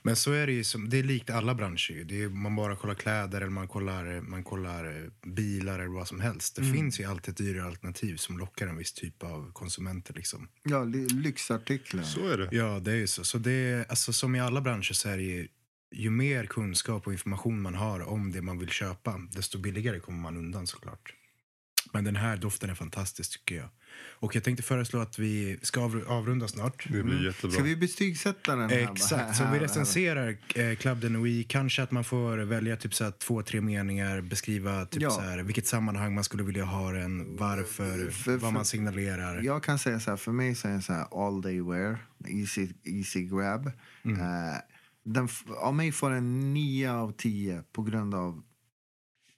Men 0.03 0.17
så 0.17 0.33
är 0.33 0.47
det 0.47 0.53
ju, 0.53 0.65
som, 0.65 0.89
det 0.89 0.99
är 0.99 1.03
likt 1.03 1.31
alla 1.31 1.55
branscher. 1.55 1.91
ju. 1.93 2.05
Det 2.05 2.23
är, 2.23 2.29
man 2.29 2.57
bara 2.57 2.77
kollar 2.77 2.95
kläder 2.95 3.41
eller 3.41 3.51
man 3.51 3.69
kollar, 3.69 4.21
man 4.21 4.45
kollar 4.45 4.85
eh, 4.85 5.31
bilar 5.31 5.79
eller 5.79 5.95
vad 5.95 6.09
som 6.09 6.21
helst. 6.21 6.57
Det 6.57 6.73
finns 6.73 7.01
ju 7.01 7.05
alltid 7.05 7.33
ett 7.33 7.39
dyrare 7.39 7.67
alternativ 7.67 8.17
som 8.17 8.39
lockar 8.39 8.67
en 8.67 8.77
viss 8.77 8.93
typ 8.93 9.23
av 9.23 9.53
konsumenter. 9.53 10.15
Liksom. 10.15 10.49
Ja, 10.63 10.85
ly- 10.85 11.09
lyxartiklar. 11.23 12.03
Så 12.03 12.29
är 12.29 12.39
det. 12.39 12.49
Ja, 12.53 12.81
det 12.81 12.93
är 12.93 12.97
ju 12.97 13.07
så. 13.07 13.25
så 13.25 13.39
det 13.39 13.53
är, 13.53 13.85
alltså, 13.89 14.13
som 14.13 14.35
i 14.35 14.41
alla 14.41 14.61
branscher 14.61 14.93
så 14.93 15.09
är 15.09 15.17
det 15.17 15.23
ju, 15.23 15.49
ju 15.93 16.11
mer 16.11 16.45
kunskap 16.47 17.07
och 17.07 17.13
information 17.13 17.63
man 17.63 17.75
har 17.75 18.01
om 18.01 18.33
det 18.33 18.43
man 18.43 18.59
vill 18.59 18.69
köpa, 18.71 19.21
desto 19.33 19.59
billigare 19.59 20.01
kommer 20.01 20.19
man 20.19 20.37
undan 20.37 20.67
såklart. 20.67 21.15
Men 21.93 22.05
den 22.05 22.17
här 22.17 22.37
doften 22.37 22.71
är 22.71 22.75
fantastisk 22.75 23.33
tycker 23.33 23.55
jag. 23.57 23.69
Och 24.19 24.37
jag 24.37 24.45
tänkte 24.45 24.63
föreslå 24.63 25.01
att 25.01 25.19
vi 25.19 25.59
ska 25.63 25.81
avru- 25.81 26.07
avrunda 26.07 26.49
snart. 26.49 26.87
Det 26.89 27.03
blir 27.03 27.25
jättebra. 27.25 27.51
Ska 27.55 27.63
vi 27.63 27.77
betygsätta 27.77 28.57
den 28.57 28.71
här? 28.71 28.79
Exakt, 28.93 29.37
så 29.37 29.43
här- 29.45 29.53
vi 29.53 29.59
här- 29.59 29.65
recenserar 29.65 30.37
eh, 30.55 30.77
Club 30.77 31.01
de 31.01 31.09
Nuit. 31.09 31.49
Kanske 31.49 31.83
att 31.83 31.91
man 31.91 32.05
får 32.05 32.37
välja 32.39 32.77
typ 32.77 32.95
så 32.95 33.05
här, 33.05 33.11
två, 33.11 33.43
tre 33.43 33.61
meningar, 33.61 34.21
beskriva 34.21 34.87
typ 34.87 35.03
Ja. 35.03 35.11
så 35.11 35.21
här, 35.21 35.39
vilket 35.43 35.67
sammanhang 35.67 36.15
man 36.15 36.25
skulle 36.25 36.43
vilja 36.43 36.65
ha 36.65 36.93
den, 36.93 37.37
varför, 37.37 38.11
För- 38.11 38.37
vad 38.37 38.53
man 38.53 38.65
signalerar. 38.65 39.43
Jag 39.43 39.63
kan 39.63 39.79
säga 39.79 40.01
så 40.01 40.11
här, 40.11 40.17
för 40.17 40.33
mig 40.33 40.55
så 40.55 40.69
är 40.69 40.73
det 40.73 40.83
så 40.83 40.93
här 40.93 41.27
all 41.27 41.43
day 41.43 41.61
wear, 41.63 41.99
easy, 42.29 42.69
easy 42.85 43.23
grab. 43.25 43.67
Eh, 43.67 43.73
den, 45.05 45.25
f- 45.25 45.45
av 45.57 45.75
mig 45.75 45.93
får 45.93 46.11
den 46.11 46.55
9 46.55 46.93
av 46.93 47.13
10 47.13 47.63
på 47.73 47.83
grund 47.83 48.15
av 48.15 48.43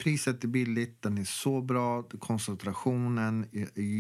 priset 0.02 0.44
är 0.44 0.48
billigt, 0.48 1.02
den 1.02 1.18
är 1.18 1.24
så 1.24 1.60
bra, 1.62 2.02
koncentrationen, 2.02 3.46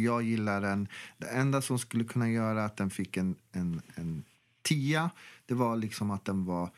jag- 0.04 0.22
gillar 0.22 0.60
den. 0.60 0.88
Det 1.18 1.26
enda 1.28 1.62
som 1.62 1.78
skulle 1.78 2.04
kunna 2.04 2.30
göra 2.30 2.64
att 2.64 2.76
den 2.76 2.90
fick 2.90 3.16
en, 3.16 3.36
en, 3.52 3.80
en 3.94 4.24
10 4.62 5.10
det 5.46 5.54
var 5.54 5.76
liksom 5.76 6.10
att 6.10 6.24
den 6.24 6.44
var 6.44 6.70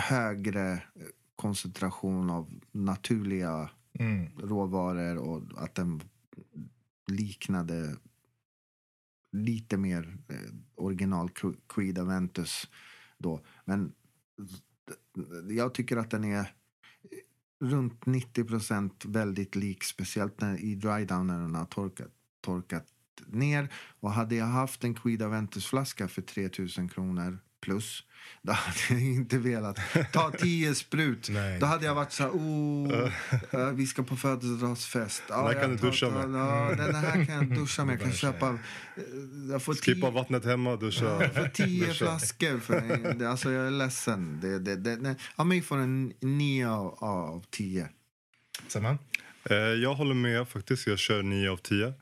högre 0.00 0.72
eh, 0.72 0.80
koncentration 1.36 2.30
av 2.30 2.60
naturliga 2.72 3.70
Mm. 3.98 4.26
råvaror 4.38 5.16
och 5.16 5.42
att 5.56 5.74
den 5.74 6.00
liknade 7.06 7.96
lite 9.32 9.76
mer 9.76 10.18
eh, 10.28 10.36
original 10.74 11.28
Cre- 11.28 11.56
Creed 11.68 11.98
Aventus 11.98 12.70
då. 13.18 13.40
Men 13.64 13.92
jag 15.48 15.74
tycker 15.74 15.96
att 15.96 16.10
den 16.10 16.24
är 16.24 16.52
runt 17.60 18.06
90 18.06 18.44
procent 18.44 19.04
väldigt 19.04 19.54
lik, 19.54 19.84
speciellt 19.84 20.40
när, 20.40 20.64
i 20.64 20.74
drydown 20.74 21.26
när 21.26 21.40
den 21.40 21.54
har 21.54 21.64
torkat, 21.64 22.10
torkat 22.40 22.86
ner. 23.26 23.72
Och 24.00 24.12
hade 24.12 24.34
jag 24.34 24.46
haft 24.46 24.84
en 24.84 24.94
Quida 24.94 25.26
Aventus-flaska 25.26 26.08
för 26.08 26.22
3000 26.22 26.88
kronor 26.88 27.38
plus, 27.60 28.02
då 28.42 28.52
hade 28.52 28.78
jag 28.90 29.00
inte 29.14 29.38
velat 29.38 29.78
ta 30.12 30.30
10 30.30 30.74
sprut. 30.74 31.28
Nej. 31.30 31.58
Då 31.60 31.66
hade 31.66 31.86
jag 31.86 31.94
varit 31.94 32.12
så 32.12 32.22
här, 32.22 32.30
oh, 32.30 33.10
eh, 33.50 33.70
vi 33.70 33.86
ska 33.86 34.02
på 34.02 34.16
födelsedagsfest. 34.16 35.22
Ja, 35.28 35.36
Den 35.36 35.46
här 35.46 35.52
kan 35.62 35.70
jag 35.70 35.80
du 35.80 35.86
duscha 35.86 36.10
tar- 36.10 36.26
med. 36.26 36.40
Ja, 36.40 36.74
den 36.76 36.94
här 36.94 37.24
kan 37.24 37.34
jag 37.34 37.54
duscha 37.58 37.84
med. 37.84 37.92
Jag 37.92 38.00
kan 38.02 38.12
köpa, 38.12 38.48
eh, 38.48 38.58
jag 39.50 39.62
får 39.62 39.74
Skippa 39.74 40.06
tio, 40.06 40.10
vattnet 40.10 40.44
hemma, 40.44 40.76
duscha. 40.76 41.04
jag 41.22 41.34
får 41.34 41.48
tio 41.48 41.86
duscha. 41.86 41.94
flaskor. 42.04 42.58
För, 42.60 43.14
det- 43.18 43.30
alltså 43.30 43.52
jag 43.52 43.66
är 43.66 43.70
ledsen. 43.70 44.40
Det, 44.40 44.58
det, 44.58 44.76
det, 44.76 44.96
det, 44.96 45.14
av 45.36 45.46
mig 45.46 45.62
får 45.62 45.76
en 45.78 46.12
nio 46.20 46.68
av, 46.70 46.94
av 47.04 47.44
tio. 47.50 47.88
Samma? 48.68 48.98
Eh, 49.50 49.56
jag 49.56 49.94
håller 49.94 50.14
med 50.14 50.48
faktiskt. 50.48 50.86
Jag 50.86 50.98
kör 50.98 51.22
9 51.22 51.50
av 51.50 51.56
10. 51.56 51.94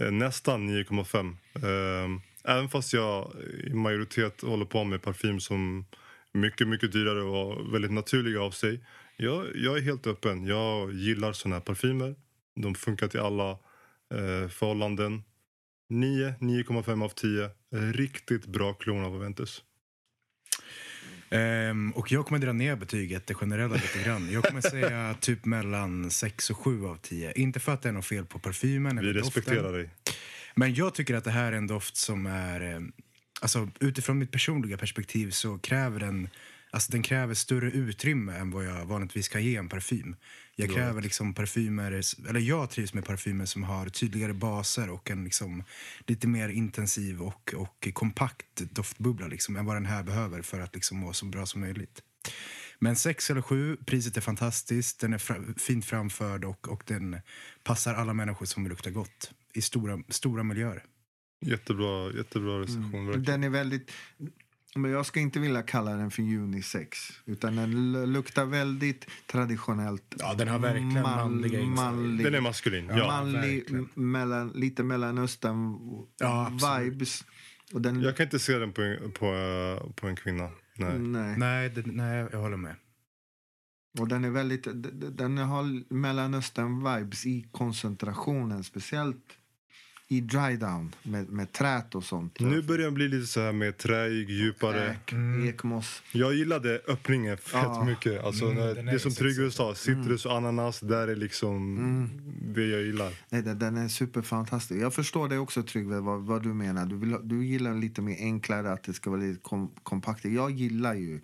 Eh, 0.00 0.10
nästan 0.10 0.70
9,5. 0.70 2.20
Även 2.48 2.68
fast 2.68 2.92
jag 2.92 3.32
i 3.66 3.74
majoritet 3.74 4.40
håller 4.40 4.64
på 4.64 4.84
med 4.84 5.02
parfym 5.02 5.40
som 5.40 5.84
är 6.32 6.38
mycket, 6.38 6.68
mycket 6.68 6.92
dyrare 6.92 7.22
och 7.22 7.74
väldigt 7.74 7.92
naturliga 7.92 8.42
av 8.42 8.50
sig. 8.50 8.84
Jag, 9.16 9.46
jag 9.54 9.76
är 9.78 9.82
helt 9.82 10.06
öppen. 10.06 10.46
Jag 10.46 10.92
gillar 10.92 11.32
såna 11.32 11.54
här 11.56 11.60
parfymer. 11.60 12.14
De 12.56 12.74
funkar 12.74 13.08
till 13.08 13.20
alla 13.20 13.50
eh, 13.50 14.48
förhållanden. 14.48 15.22
9, 15.88 16.34
9,5 16.40 17.04
av 17.04 17.08
10. 17.08 17.50
Riktigt 17.94 18.46
bra 18.46 18.72
klon 18.74 19.04
av 19.04 19.14
Aventus. 19.14 19.62
Ehm, 21.30 21.90
och 21.90 22.12
jag 22.12 22.26
kommer 22.26 22.38
dra 22.38 22.52
ner 22.52 22.76
betyget, 22.76 23.26
det 23.26 23.34
generella 23.34 23.74
lite 23.74 24.02
grann. 24.04 24.32
Jag 24.32 24.44
kommer 24.44 24.60
säga 24.60 25.14
typ 25.20 25.44
mellan 25.44 26.10
6 26.10 26.50
och 26.50 26.56
7 26.56 26.86
av 26.86 26.96
10. 26.96 27.32
Inte 27.32 27.60
för 27.60 27.72
att 27.72 27.82
det 27.82 27.88
är 27.88 27.92
något 27.92 28.06
fel 28.06 28.24
på 28.24 28.38
parfymen 28.38 29.00
Vi 29.00 29.12
respekterar 29.12 29.56
doften. 29.62 29.72
dig. 29.72 29.90
Men 30.58 30.74
jag 30.74 30.94
tycker 30.94 31.14
att 31.14 31.24
det 31.24 31.30
här 31.30 31.52
är 31.52 31.56
en 31.56 31.66
doft 31.66 31.96
som 31.96 32.26
är... 32.26 32.74
eh, 32.74 32.80
Alltså 33.40 33.68
utifrån 33.80 34.18
mitt 34.18 34.30
personliga 34.30 34.76
perspektiv 34.76 35.30
så 35.30 35.58
kräver 35.58 36.00
den... 36.00 36.28
Alltså 36.70 36.92
den 36.92 37.02
kräver 37.02 37.34
större 37.34 37.70
utrymme 37.70 38.36
än 38.36 38.50
vad 38.50 38.64
jag 38.64 38.84
vanligtvis 38.86 39.28
kan 39.28 39.42
ge 39.44 39.56
en 39.56 39.68
parfym. 39.68 40.16
Jag 40.56 40.74
kräver 40.74 41.02
liksom 41.02 41.34
parfymer, 41.34 42.00
eller 42.28 42.40
jag 42.40 42.70
trivs 42.70 42.94
med 42.94 43.04
parfymer 43.04 43.44
som 43.44 43.62
har 43.62 43.88
tydligare 43.88 44.32
baser 44.32 44.90
och 44.90 45.10
en 45.10 45.24
liksom 45.24 45.64
lite 46.06 46.26
mer 46.28 46.48
intensiv 46.48 47.22
och, 47.22 47.54
och 47.56 47.88
kompakt 47.92 48.56
doftbubbla 48.56 49.26
liksom, 49.26 49.56
än 49.56 49.66
vad 49.66 49.76
den 49.76 49.86
här 49.86 50.02
behöver 50.02 50.42
för 50.42 50.60
att 50.60 50.74
liksom 50.74 50.98
må 50.98 51.12
så 51.12 51.26
bra 51.26 51.46
som 51.46 51.60
möjligt. 51.60 52.02
Men 52.78 52.96
6 52.96 53.30
eller 53.30 53.42
7, 53.42 53.76
priset 53.86 54.16
är 54.16 54.20
fantastiskt, 54.20 55.00
den 55.00 55.12
är 55.12 55.18
fra, 55.18 55.36
fint 55.56 55.84
framförd 55.84 56.44
och, 56.44 56.68
och 56.68 56.82
den 56.86 57.20
passar 57.64 57.94
alla 57.94 58.14
människor 58.14 58.46
som 58.46 58.62
vill 58.62 58.70
lukta 58.70 58.90
gott 58.90 59.32
i 59.58 59.62
stora, 59.62 59.98
stora 60.08 60.42
miljöer. 60.42 60.84
Jättebra, 61.40 62.12
jättebra 62.12 62.60
recension. 62.60 63.06
verkligen. 63.06 63.24
Den 63.24 63.44
är 63.44 63.48
väldigt... 63.50 63.90
Men 64.76 64.90
jag 64.90 65.06
ska 65.06 65.20
inte 65.20 65.40
vilja 65.40 65.62
kalla 65.62 65.90
den 65.90 66.10
för 66.10 66.22
unisex. 66.22 66.98
Utan 67.24 67.56
den 67.56 67.92
luktar 68.12 68.44
väldigt 68.44 69.06
traditionellt. 69.26 70.14
Ja, 70.18 70.34
den 70.34 70.48
har 70.48 70.58
verkligen 70.58 71.02
manliga 71.02 71.60
inslag. 71.60 71.84
manlig, 71.94 72.24
Den 72.26 72.34
är 72.34 72.40
maskulin. 72.40 72.86
Ja. 72.88 73.06
manlig 73.06 73.64
mellan, 73.94 74.48
lite 74.48 74.82
Ja, 74.82 74.86
absolut. 74.86 75.00
mellanöstern-vibes. 76.20 77.24
Och 77.72 77.82
den, 77.82 78.00
Jag 78.02 78.16
kan 78.16 78.24
inte 78.24 78.38
se 78.38 78.58
den 78.58 78.72
på, 78.72 78.82
en- 78.82 79.12
på, 79.12 79.26
eh, 79.34 79.90
på 79.92 80.06
en 80.08 80.16
kvinna. 80.16 80.50
Nej. 80.76 80.98
nej. 80.98 81.38
Nej, 81.38 81.68
det, 81.70 81.82
nej, 81.86 82.26
jag 82.32 82.38
håller 82.40 82.56
med. 82.56 82.74
Och 83.98 84.08
den 84.08 84.24
är 84.24 84.30
väldigt... 84.30 84.66
Den 85.16 85.38
har 85.38 85.64
mellanöstern-vibes 85.94 87.26
i 87.26 87.46
koncentrationen. 87.52 88.64
Speciellt 88.64 89.24
i 90.10 90.20
dry 90.20 90.56
down 90.56 90.94
med, 91.02 91.28
med 91.28 91.52
trät 91.52 91.94
och 91.94 92.04
sånt. 92.04 92.40
Nu 92.40 92.62
börjar 92.62 92.84
den 92.84 92.94
bli 92.94 93.08
lite 93.08 93.26
så 93.26 93.40
här 93.40 93.52
mer 93.52 93.72
träig, 93.72 94.30
djupare. 94.30 94.90
Äk, 94.90 95.12
Mm. 95.12 95.48
ekmoss. 95.48 96.02
Jag 96.12 96.34
gillade 96.34 96.80
öppningen 96.88 97.36
fett 97.36 97.52
Ja. 97.52 97.84
mycket. 97.84 98.24
Alltså, 98.24 98.44
Mm, 98.44 98.56
när, 98.56 98.68
är 98.76 98.82
det 98.92 98.98
som 98.98 99.10
sexig. 99.10 99.18
Tryggve 99.36 99.50
sa, 99.50 99.74
citrus 99.74 100.26
och 100.26 100.36
ananas, 100.36 100.80
där 100.80 101.08
är 101.08 101.16
liksom 101.16 101.76
Mm. 101.78 102.10
det 102.54 102.66
jag 102.66 102.82
gillar. 102.82 103.12
Nej, 103.30 103.42
den, 103.42 103.58
den 103.58 103.76
är 103.76 103.88
superfantastisk. 103.88 104.80
Jag 104.80 104.94
förstår 104.94 105.28
det 105.28 105.38
också, 105.38 105.62
Tryggve, 105.62 106.00
vad, 106.00 106.20
vad 106.22 106.42
du 106.42 106.48
menar. 106.54 106.86
Du, 106.86 106.96
vill, 106.96 107.16
du 107.22 107.44
gillar 107.46 107.74
lite 107.74 108.02
mer 108.02 108.16
enklare, 108.18 108.72
att 108.72 108.82
det 108.84 108.92
ska 108.92 109.10
vara 109.10 109.20
lite 109.20 109.40
kom, 109.42 109.70
kompakt. 109.82 110.24
Jag 110.24 110.50
gillar 110.50 110.94
ju 110.94 111.20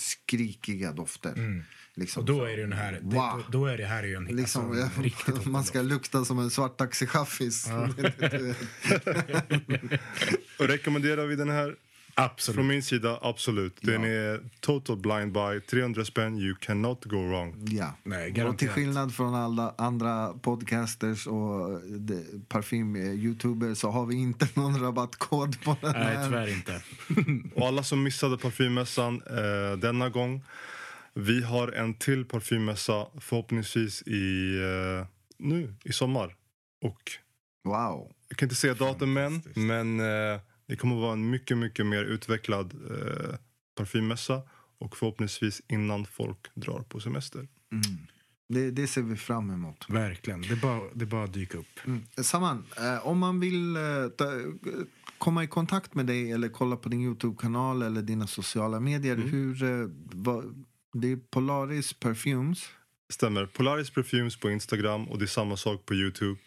skrikiga 0.00 0.92
dofter. 0.92 1.62
Liksom. 1.94 2.20
Och 2.20 2.26
då 2.26 2.44
är 2.44 2.56
det 2.56 2.62
den 2.62 2.72
här, 2.72 2.92
det, 2.92 3.00
Wow. 3.16 3.44
då, 3.50 3.58
då 3.58 3.66
är 3.66 3.78
det 3.78 3.86
här 3.86 4.02
ju 4.02 4.14
en, 4.14 4.24
Liksom, 4.24 4.82
alltså, 4.82 5.02
riktigt 5.02 5.46
man 5.46 5.64
ska 5.64 5.82
lukta 5.82 6.24
som 6.24 6.38
en 6.38 6.50
svart 6.50 6.76
taxichaffis. 6.76 7.66
Och 10.58 10.68
rekommenderar 10.68 11.26
vi 11.26 11.36
den 11.36 11.48
här? 11.50 11.76
Absolut. 12.24 12.54
Från 12.56 12.66
min 12.66 12.82
sida, 12.82 13.18
absolut. 13.22 13.78
Den 13.82 14.02
Ja. 14.02 14.08
är 14.08 14.40
total 14.60 14.96
blind 14.96 15.32
buy, 15.32 15.60
300 15.60 16.04
spänn, 16.04 16.38
you 16.38 16.54
cannot 16.60 17.04
go 17.04 17.16
wrong. 17.28 17.66
ja. 17.70 17.94
Nej, 18.02 18.28
och 18.28 18.34
garanterat. 18.34 18.58
till 18.58 18.68
skillnad 18.68 19.14
från 19.14 19.34
alla 19.34 19.74
andra 19.78 20.32
podcasters 20.32 21.26
och 21.26 21.80
de- 21.82 22.24
parfym-youtubers 22.48 23.74
så 23.74 23.90
har 23.90 24.06
vi 24.06 24.14
inte 24.16 24.48
någon 24.54 24.80
rabattkod 24.80 25.62
på 25.62 25.76
den 25.80 25.92
Nej, 25.92 26.16
här. 26.16 26.24
tyvärr 26.24 26.48
inte. 26.52 26.82
Och 27.60 27.66
alla 27.68 27.82
som 27.82 28.02
missade 28.02 28.38
parfymmässan 28.38 29.22
eh, 29.30 29.78
denna 29.78 30.08
gång. 30.08 30.44
Vi 31.14 31.42
har 31.42 31.68
en 31.72 31.94
till 31.94 32.24
parfymmässa 32.24 33.06
förhoppningsvis 33.20 34.02
i, 34.02 34.54
eh, 35.00 35.06
nu 35.38 35.74
i 35.84 35.92
sommar. 35.92 36.34
Och 36.82 37.02
Wow. 37.64 38.10
jag 38.28 38.38
kan 38.38 38.46
inte 38.46 38.54
säga 38.56 38.74
datum 38.74 39.16
än, 39.16 39.30
Fantastiskt. 39.30 39.56
men 39.56 40.00
eh, 40.00 40.40
det 40.70 40.76
kommer 40.76 40.94
att 40.94 41.02
vara 41.02 41.12
en 41.12 41.30
mycket, 41.30 41.58
mycket 41.58 41.86
mer 41.86 42.04
utvecklad 42.04 42.74
eh, 42.90 43.34
parfymmässa. 43.74 44.42
Och 44.78 44.96
förhoppningsvis 44.96 45.62
innan 45.68 46.06
folk 46.06 46.54
drar 46.54 46.80
på 46.80 47.00
semester. 47.00 47.38
Mm. 47.72 48.06
Det, 48.48 48.70
det 48.70 48.86
ser 48.86 49.02
vi 49.02 49.16
fram 49.16 49.50
emot. 49.50 49.86
Verkligen. 49.88 50.42
Det 50.42 50.52
är 50.52 50.56
bara, 50.56 50.80
det 50.94 51.04
är 51.04 51.06
bara 51.06 51.24
att 51.24 51.32
dyka 51.32 51.58
upp. 51.58 51.86
Mm. 51.86 52.02
Saman, 52.22 52.64
eh, 52.76 53.06
om 53.06 53.18
man 53.18 53.40
vill 53.40 53.76
eh, 53.76 53.82
ta, 54.16 54.24
komma 55.18 55.44
i 55.44 55.46
kontakt 55.46 55.94
med 55.94 56.06
dig 56.06 56.32
eller 56.32 56.48
kolla 56.48 56.76
på 56.76 56.88
din 56.88 57.00
Youtube-kanal 57.00 57.82
eller 57.82 58.02
dina 58.02 58.26
sociala 58.26 58.80
medier, 58.80 59.16
hur... 59.16 59.62
Eh, 59.62 59.88
vad, 60.12 60.64
det 60.92 61.12
är 61.12 61.16
Polaris 61.16 61.92
Perfumes. 61.92 62.64
Stämmer. 63.12 63.46
Polaris 63.46 63.90
Perfumes 63.90 64.36
på 64.36 64.50
Instagram 64.50 65.08
och 65.08 65.18
det 65.18 65.24
är 65.24 65.26
samma 65.26 65.56
sak 65.56 65.86
på 65.86 65.94
Youtube. 65.94 66.40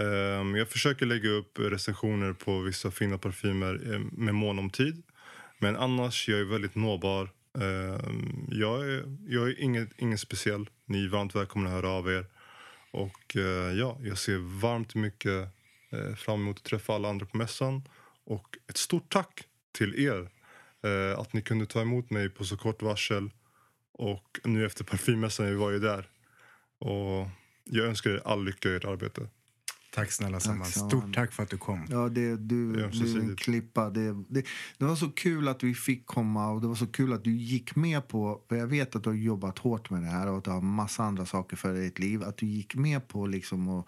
Ehm, 0.00 0.56
jag 0.56 0.68
försöker 0.68 1.06
lägga 1.06 1.28
upp 1.28 1.58
recensioner 1.58 2.32
på 2.32 2.60
vissa 2.60 2.90
fina 2.90 3.18
parfymer 3.18 3.94
ehm, 3.94 4.10
med 4.12 4.34
mån 4.34 4.58
om 4.58 4.70
tid. 4.70 5.02
Men 5.58 5.76
annars, 5.76 6.28
jag 6.28 6.40
är 6.40 6.44
väldigt 6.44 6.74
nåbar. 6.74 7.30
Ehm, 7.58 8.48
jag 8.50 8.88
är, 8.88 9.16
jag 9.26 9.48
är 9.48 9.60
inget, 9.60 9.88
ingen 9.98 10.18
speciell. 10.18 10.70
Ni 10.84 11.04
är 11.04 11.08
varmt 11.08 11.34
välkomna 11.34 11.68
att 11.68 11.74
höra 11.74 11.88
av 11.88 12.10
er. 12.10 12.26
Och 12.90 13.36
eh, 13.36 13.72
ja, 13.78 13.98
jag 14.02 14.18
ser 14.18 14.60
varmt 14.60 14.94
mycket 14.94 15.48
eh, 15.90 16.14
fram 16.14 16.40
emot 16.40 16.56
att 16.56 16.64
träffa 16.64 16.94
alla 16.94 17.08
andra 17.08 17.26
på 17.26 17.36
mässan. 17.36 17.88
Och 18.24 18.58
ett 18.66 18.76
stort 18.76 19.12
tack 19.12 19.44
till 19.72 20.06
er 20.06 20.28
eh, 20.84 21.18
att 21.18 21.32
ni 21.32 21.42
kunde 21.42 21.66
ta 21.66 21.80
emot 21.80 22.10
mig 22.10 22.30
på 22.30 22.44
så 22.44 22.56
kort 22.56 22.82
varsel. 22.82 23.30
Och 23.92 24.40
nu 24.44 24.66
efter 24.66 24.84
parfymmässan, 24.84 25.46
vi 25.46 25.54
var 25.54 25.70
ju 25.70 25.78
där. 25.78 26.08
Och 26.78 27.28
jag 27.64 27.86
önskar 27.86 28.10
er 28.10 28.22
all 28.24 28.44
lycka 28.44 28.68
i 28.68 28.76
ert 28.76 28.84
arbete. 28.84 29.28
Tack 29.94 30.12
snälla 30.12 30.40
Saman. 30.40 30.66
Stort 30.66 31.14
tack 31.14 31.32
för 31.32 31.42
att 31.42 31.50
du 31.50 31.58
kom. 31.58 31.86
Ja, 31.90 32.08
det, 32.08 32.36
du, 32.36 32.84
är 32.84 32.90
du 32.90 33.16
är 33.16 33.20
en 33.20 33.36
klippa. 33.36 33.90
Det, 33.90 34.12
det, 34.28 34.46
det 34.78 34.84
var 34.84 34.96
så 34.96 35.10
kul 35.10 35.48
att 35.48 35.62
vi 35.62 35.74
fick 35.74 36.06
komma 36.06 36.50
och 36.50 36.60
det 36.60 36.66
var 36.66 36.74
så 36.74 36.86
kul 36.86 37.12
att 37.12 37.24
du 37.24 37.36
gick 37.36 37.76
med 37.76 38.08
på, 38.08 38.40
för 38.48 38.56
jag 38.56 38.66
vet 38.66 38.96
att 38.96 39.02
du 39.02 39.10
har 39.10 39.16
jobbat 39.16 39.58
hårt 39.58 39.90
med 39.90 40.02
det 40.02 40.08
här 40.08 40.26
och 40.26 40.38
att 40.38 40.44
du 40.44 40.50
har 40.50 40.60
massa 40.60 41.04
andra 41.04 41.26
saker 41.26 41.56
för 41.56 41.74
ditt 41.74 41.98
liv, 41.98 42.22
att 42.22 42.36
du 42.36 42.46
gick 42.46 42.74
med 42.74 43.08
på 43.08 43.26
liksom 43.26 43.68
att 43.68 43.86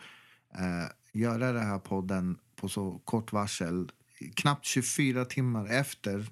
eh, 0.55 0.89
göra 1.13 1.53
den 1.53 1.67
här 1.67 1.79
podden 1.79 2.39
på 2.57 2.69
så 2.69 3.01
kort 3.05 3.33
varsel. 3.33 3.91
Knappt 4.35 4.65
24 4.65 5.25
timmar 5.25 5.67
efter 5.67 6.27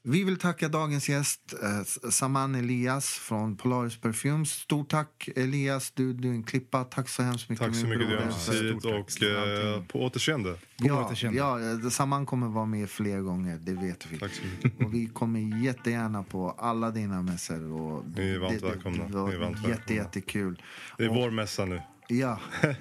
Vi 0.03 0.23
vill 0.23 0.37
tacka 0.37 0.69
dagens 0.69 1.09
gäst, 1.09 1.53
eh, 1.63 2.09
Saman 2.11 2.55
Elias 2.55 3.05
från 3.09 3.57
Polaris 3.57 3.97
Perfumes. 4.01 4.51
Stort 4.51 4.89
tack, 4.89 5.29
Elias. 5.35 5.91
Du, 5.91 6.13
du 6.13 6.27
är 6.29 6.33
en 6.33 6.43
klippa. 6.43 6.83
Tack 6.83 7.09
så 7.09 7.23
hemskt 7.23 7.49
mycket. 7.49 7.65
Tack 7.65 7.75
så 7.75 7.85
mycket, 7.87 7.99
det 7.99 8.05
är 8.13 8.17
broder. 8.17 8.23
ömsesidigt. 8.25 8.79
Stort 8.79 8.91
tack 8.93 9.01
Och 9.05 9.11
för 9.11 9.77
eh, 9.77 9.83
på 9.85 10.03
återseende. 10.03 10.53
På 10.53 10.59
Ja, 10.87 11.05
återseende. 11.05 11.39
ja, 11.39 11.59
eh, 11.83 11.89
Saman 11.89 12.25
kommer 12.25 12.47
vara 12.47 12.65
med 12.65 12.89
fler 12.89 13.19
gånger, 13.21 13.57
det 13.61 13.73
vet 13.73 14.07
vi. 14.11 14.19
Tack 14.19 14.31
så 14.33 14.41
mycket. 14.45 14.85
Och 14.85 14.93
vi 14.93 15.07
kommer 15.07 15.63
jättegärna 15.63 16.23
på 16.23 16.51
alla 16.51 16.91
dina 16.91 17.21
mässor. 17.21 17.71
Och 17.71 18.05
Ni 18.15 18.29
är 18.29 18.39
varmt 18.39 18.53
det- 18.61 18.67
det- 18.67 18.73
välkomna. 18.73 19.07
Det 19.07 19.37
var 19.37 19.69
jätte, 19.69 19.93
jättekul. 19.93 20.61
Det 20.97 21.03
är 21.03 21.09
Och- 21.09 21.15
vår 21.15 21.31
mässa 21.31 21.65
nu. 21.65 21.81
Ja. 22.11 22.39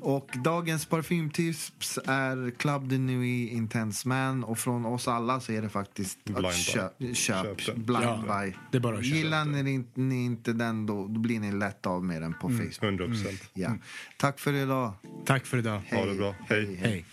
Och 0.00 0.30
dagens 0.44 0.86
parfymtips 0.86 1.98
är 2.06 2.50
Club 2.58 2.88
de 2.88 2.98
Nuit 2.98 3.52
Intense 3.52 4.08
Man 4.08 4.44
och 4.44 4.58
från 4.58 4.86
oss 4.86 5.08
alla 5.08 5.40
så 5.40 5.52
är 5.52 5.62
det 5.62 5.68
faktiskt 5.68 6.24
Blind 6.24 6.46
att 6.46 6.54
köp, 6.54 6.92
köp, 7.16 7.60
Köp 7.60 7.76
blind 7.76 8.02
Ja, 8.02 8.24
buy. 8.40 8.52
det 8.72 8.78
är 8.78 8.80
bara 8.80 8.98
att 8.98 9.04
köpa 9.04 9.16
Gillar 9.16 9.44
ni 9.44 9.70
inte, 9.70 10.00
ni 10.00 10.24
inte 10.24 10.52
den 10.52 10.86
då, 10.86 11.06
då 11.06 11.20
blir 11.20 11.40
ni 11.40 11.52
lätt 11.52 11.86
av 11.86 12.04
med 12.04 12.22
den 12.22 12.34
på 12.34 12.48
Facebook. 12.48 12.82
100 12.82 13.06
procent. 13.06 13.50
Ja. 13.52 13.70
Tack 14.18 14.38
för 14.38 14.52
idag. 14.52 14.92
Tack 15.26 15.46
för 15.46 15.58
idag. 15.58 15.82
Ha 15.90 16.06
det 16.06 16.14
bra. 16.14 16.34
Hej. 16.48 16.74
Hej. 16.82 17.04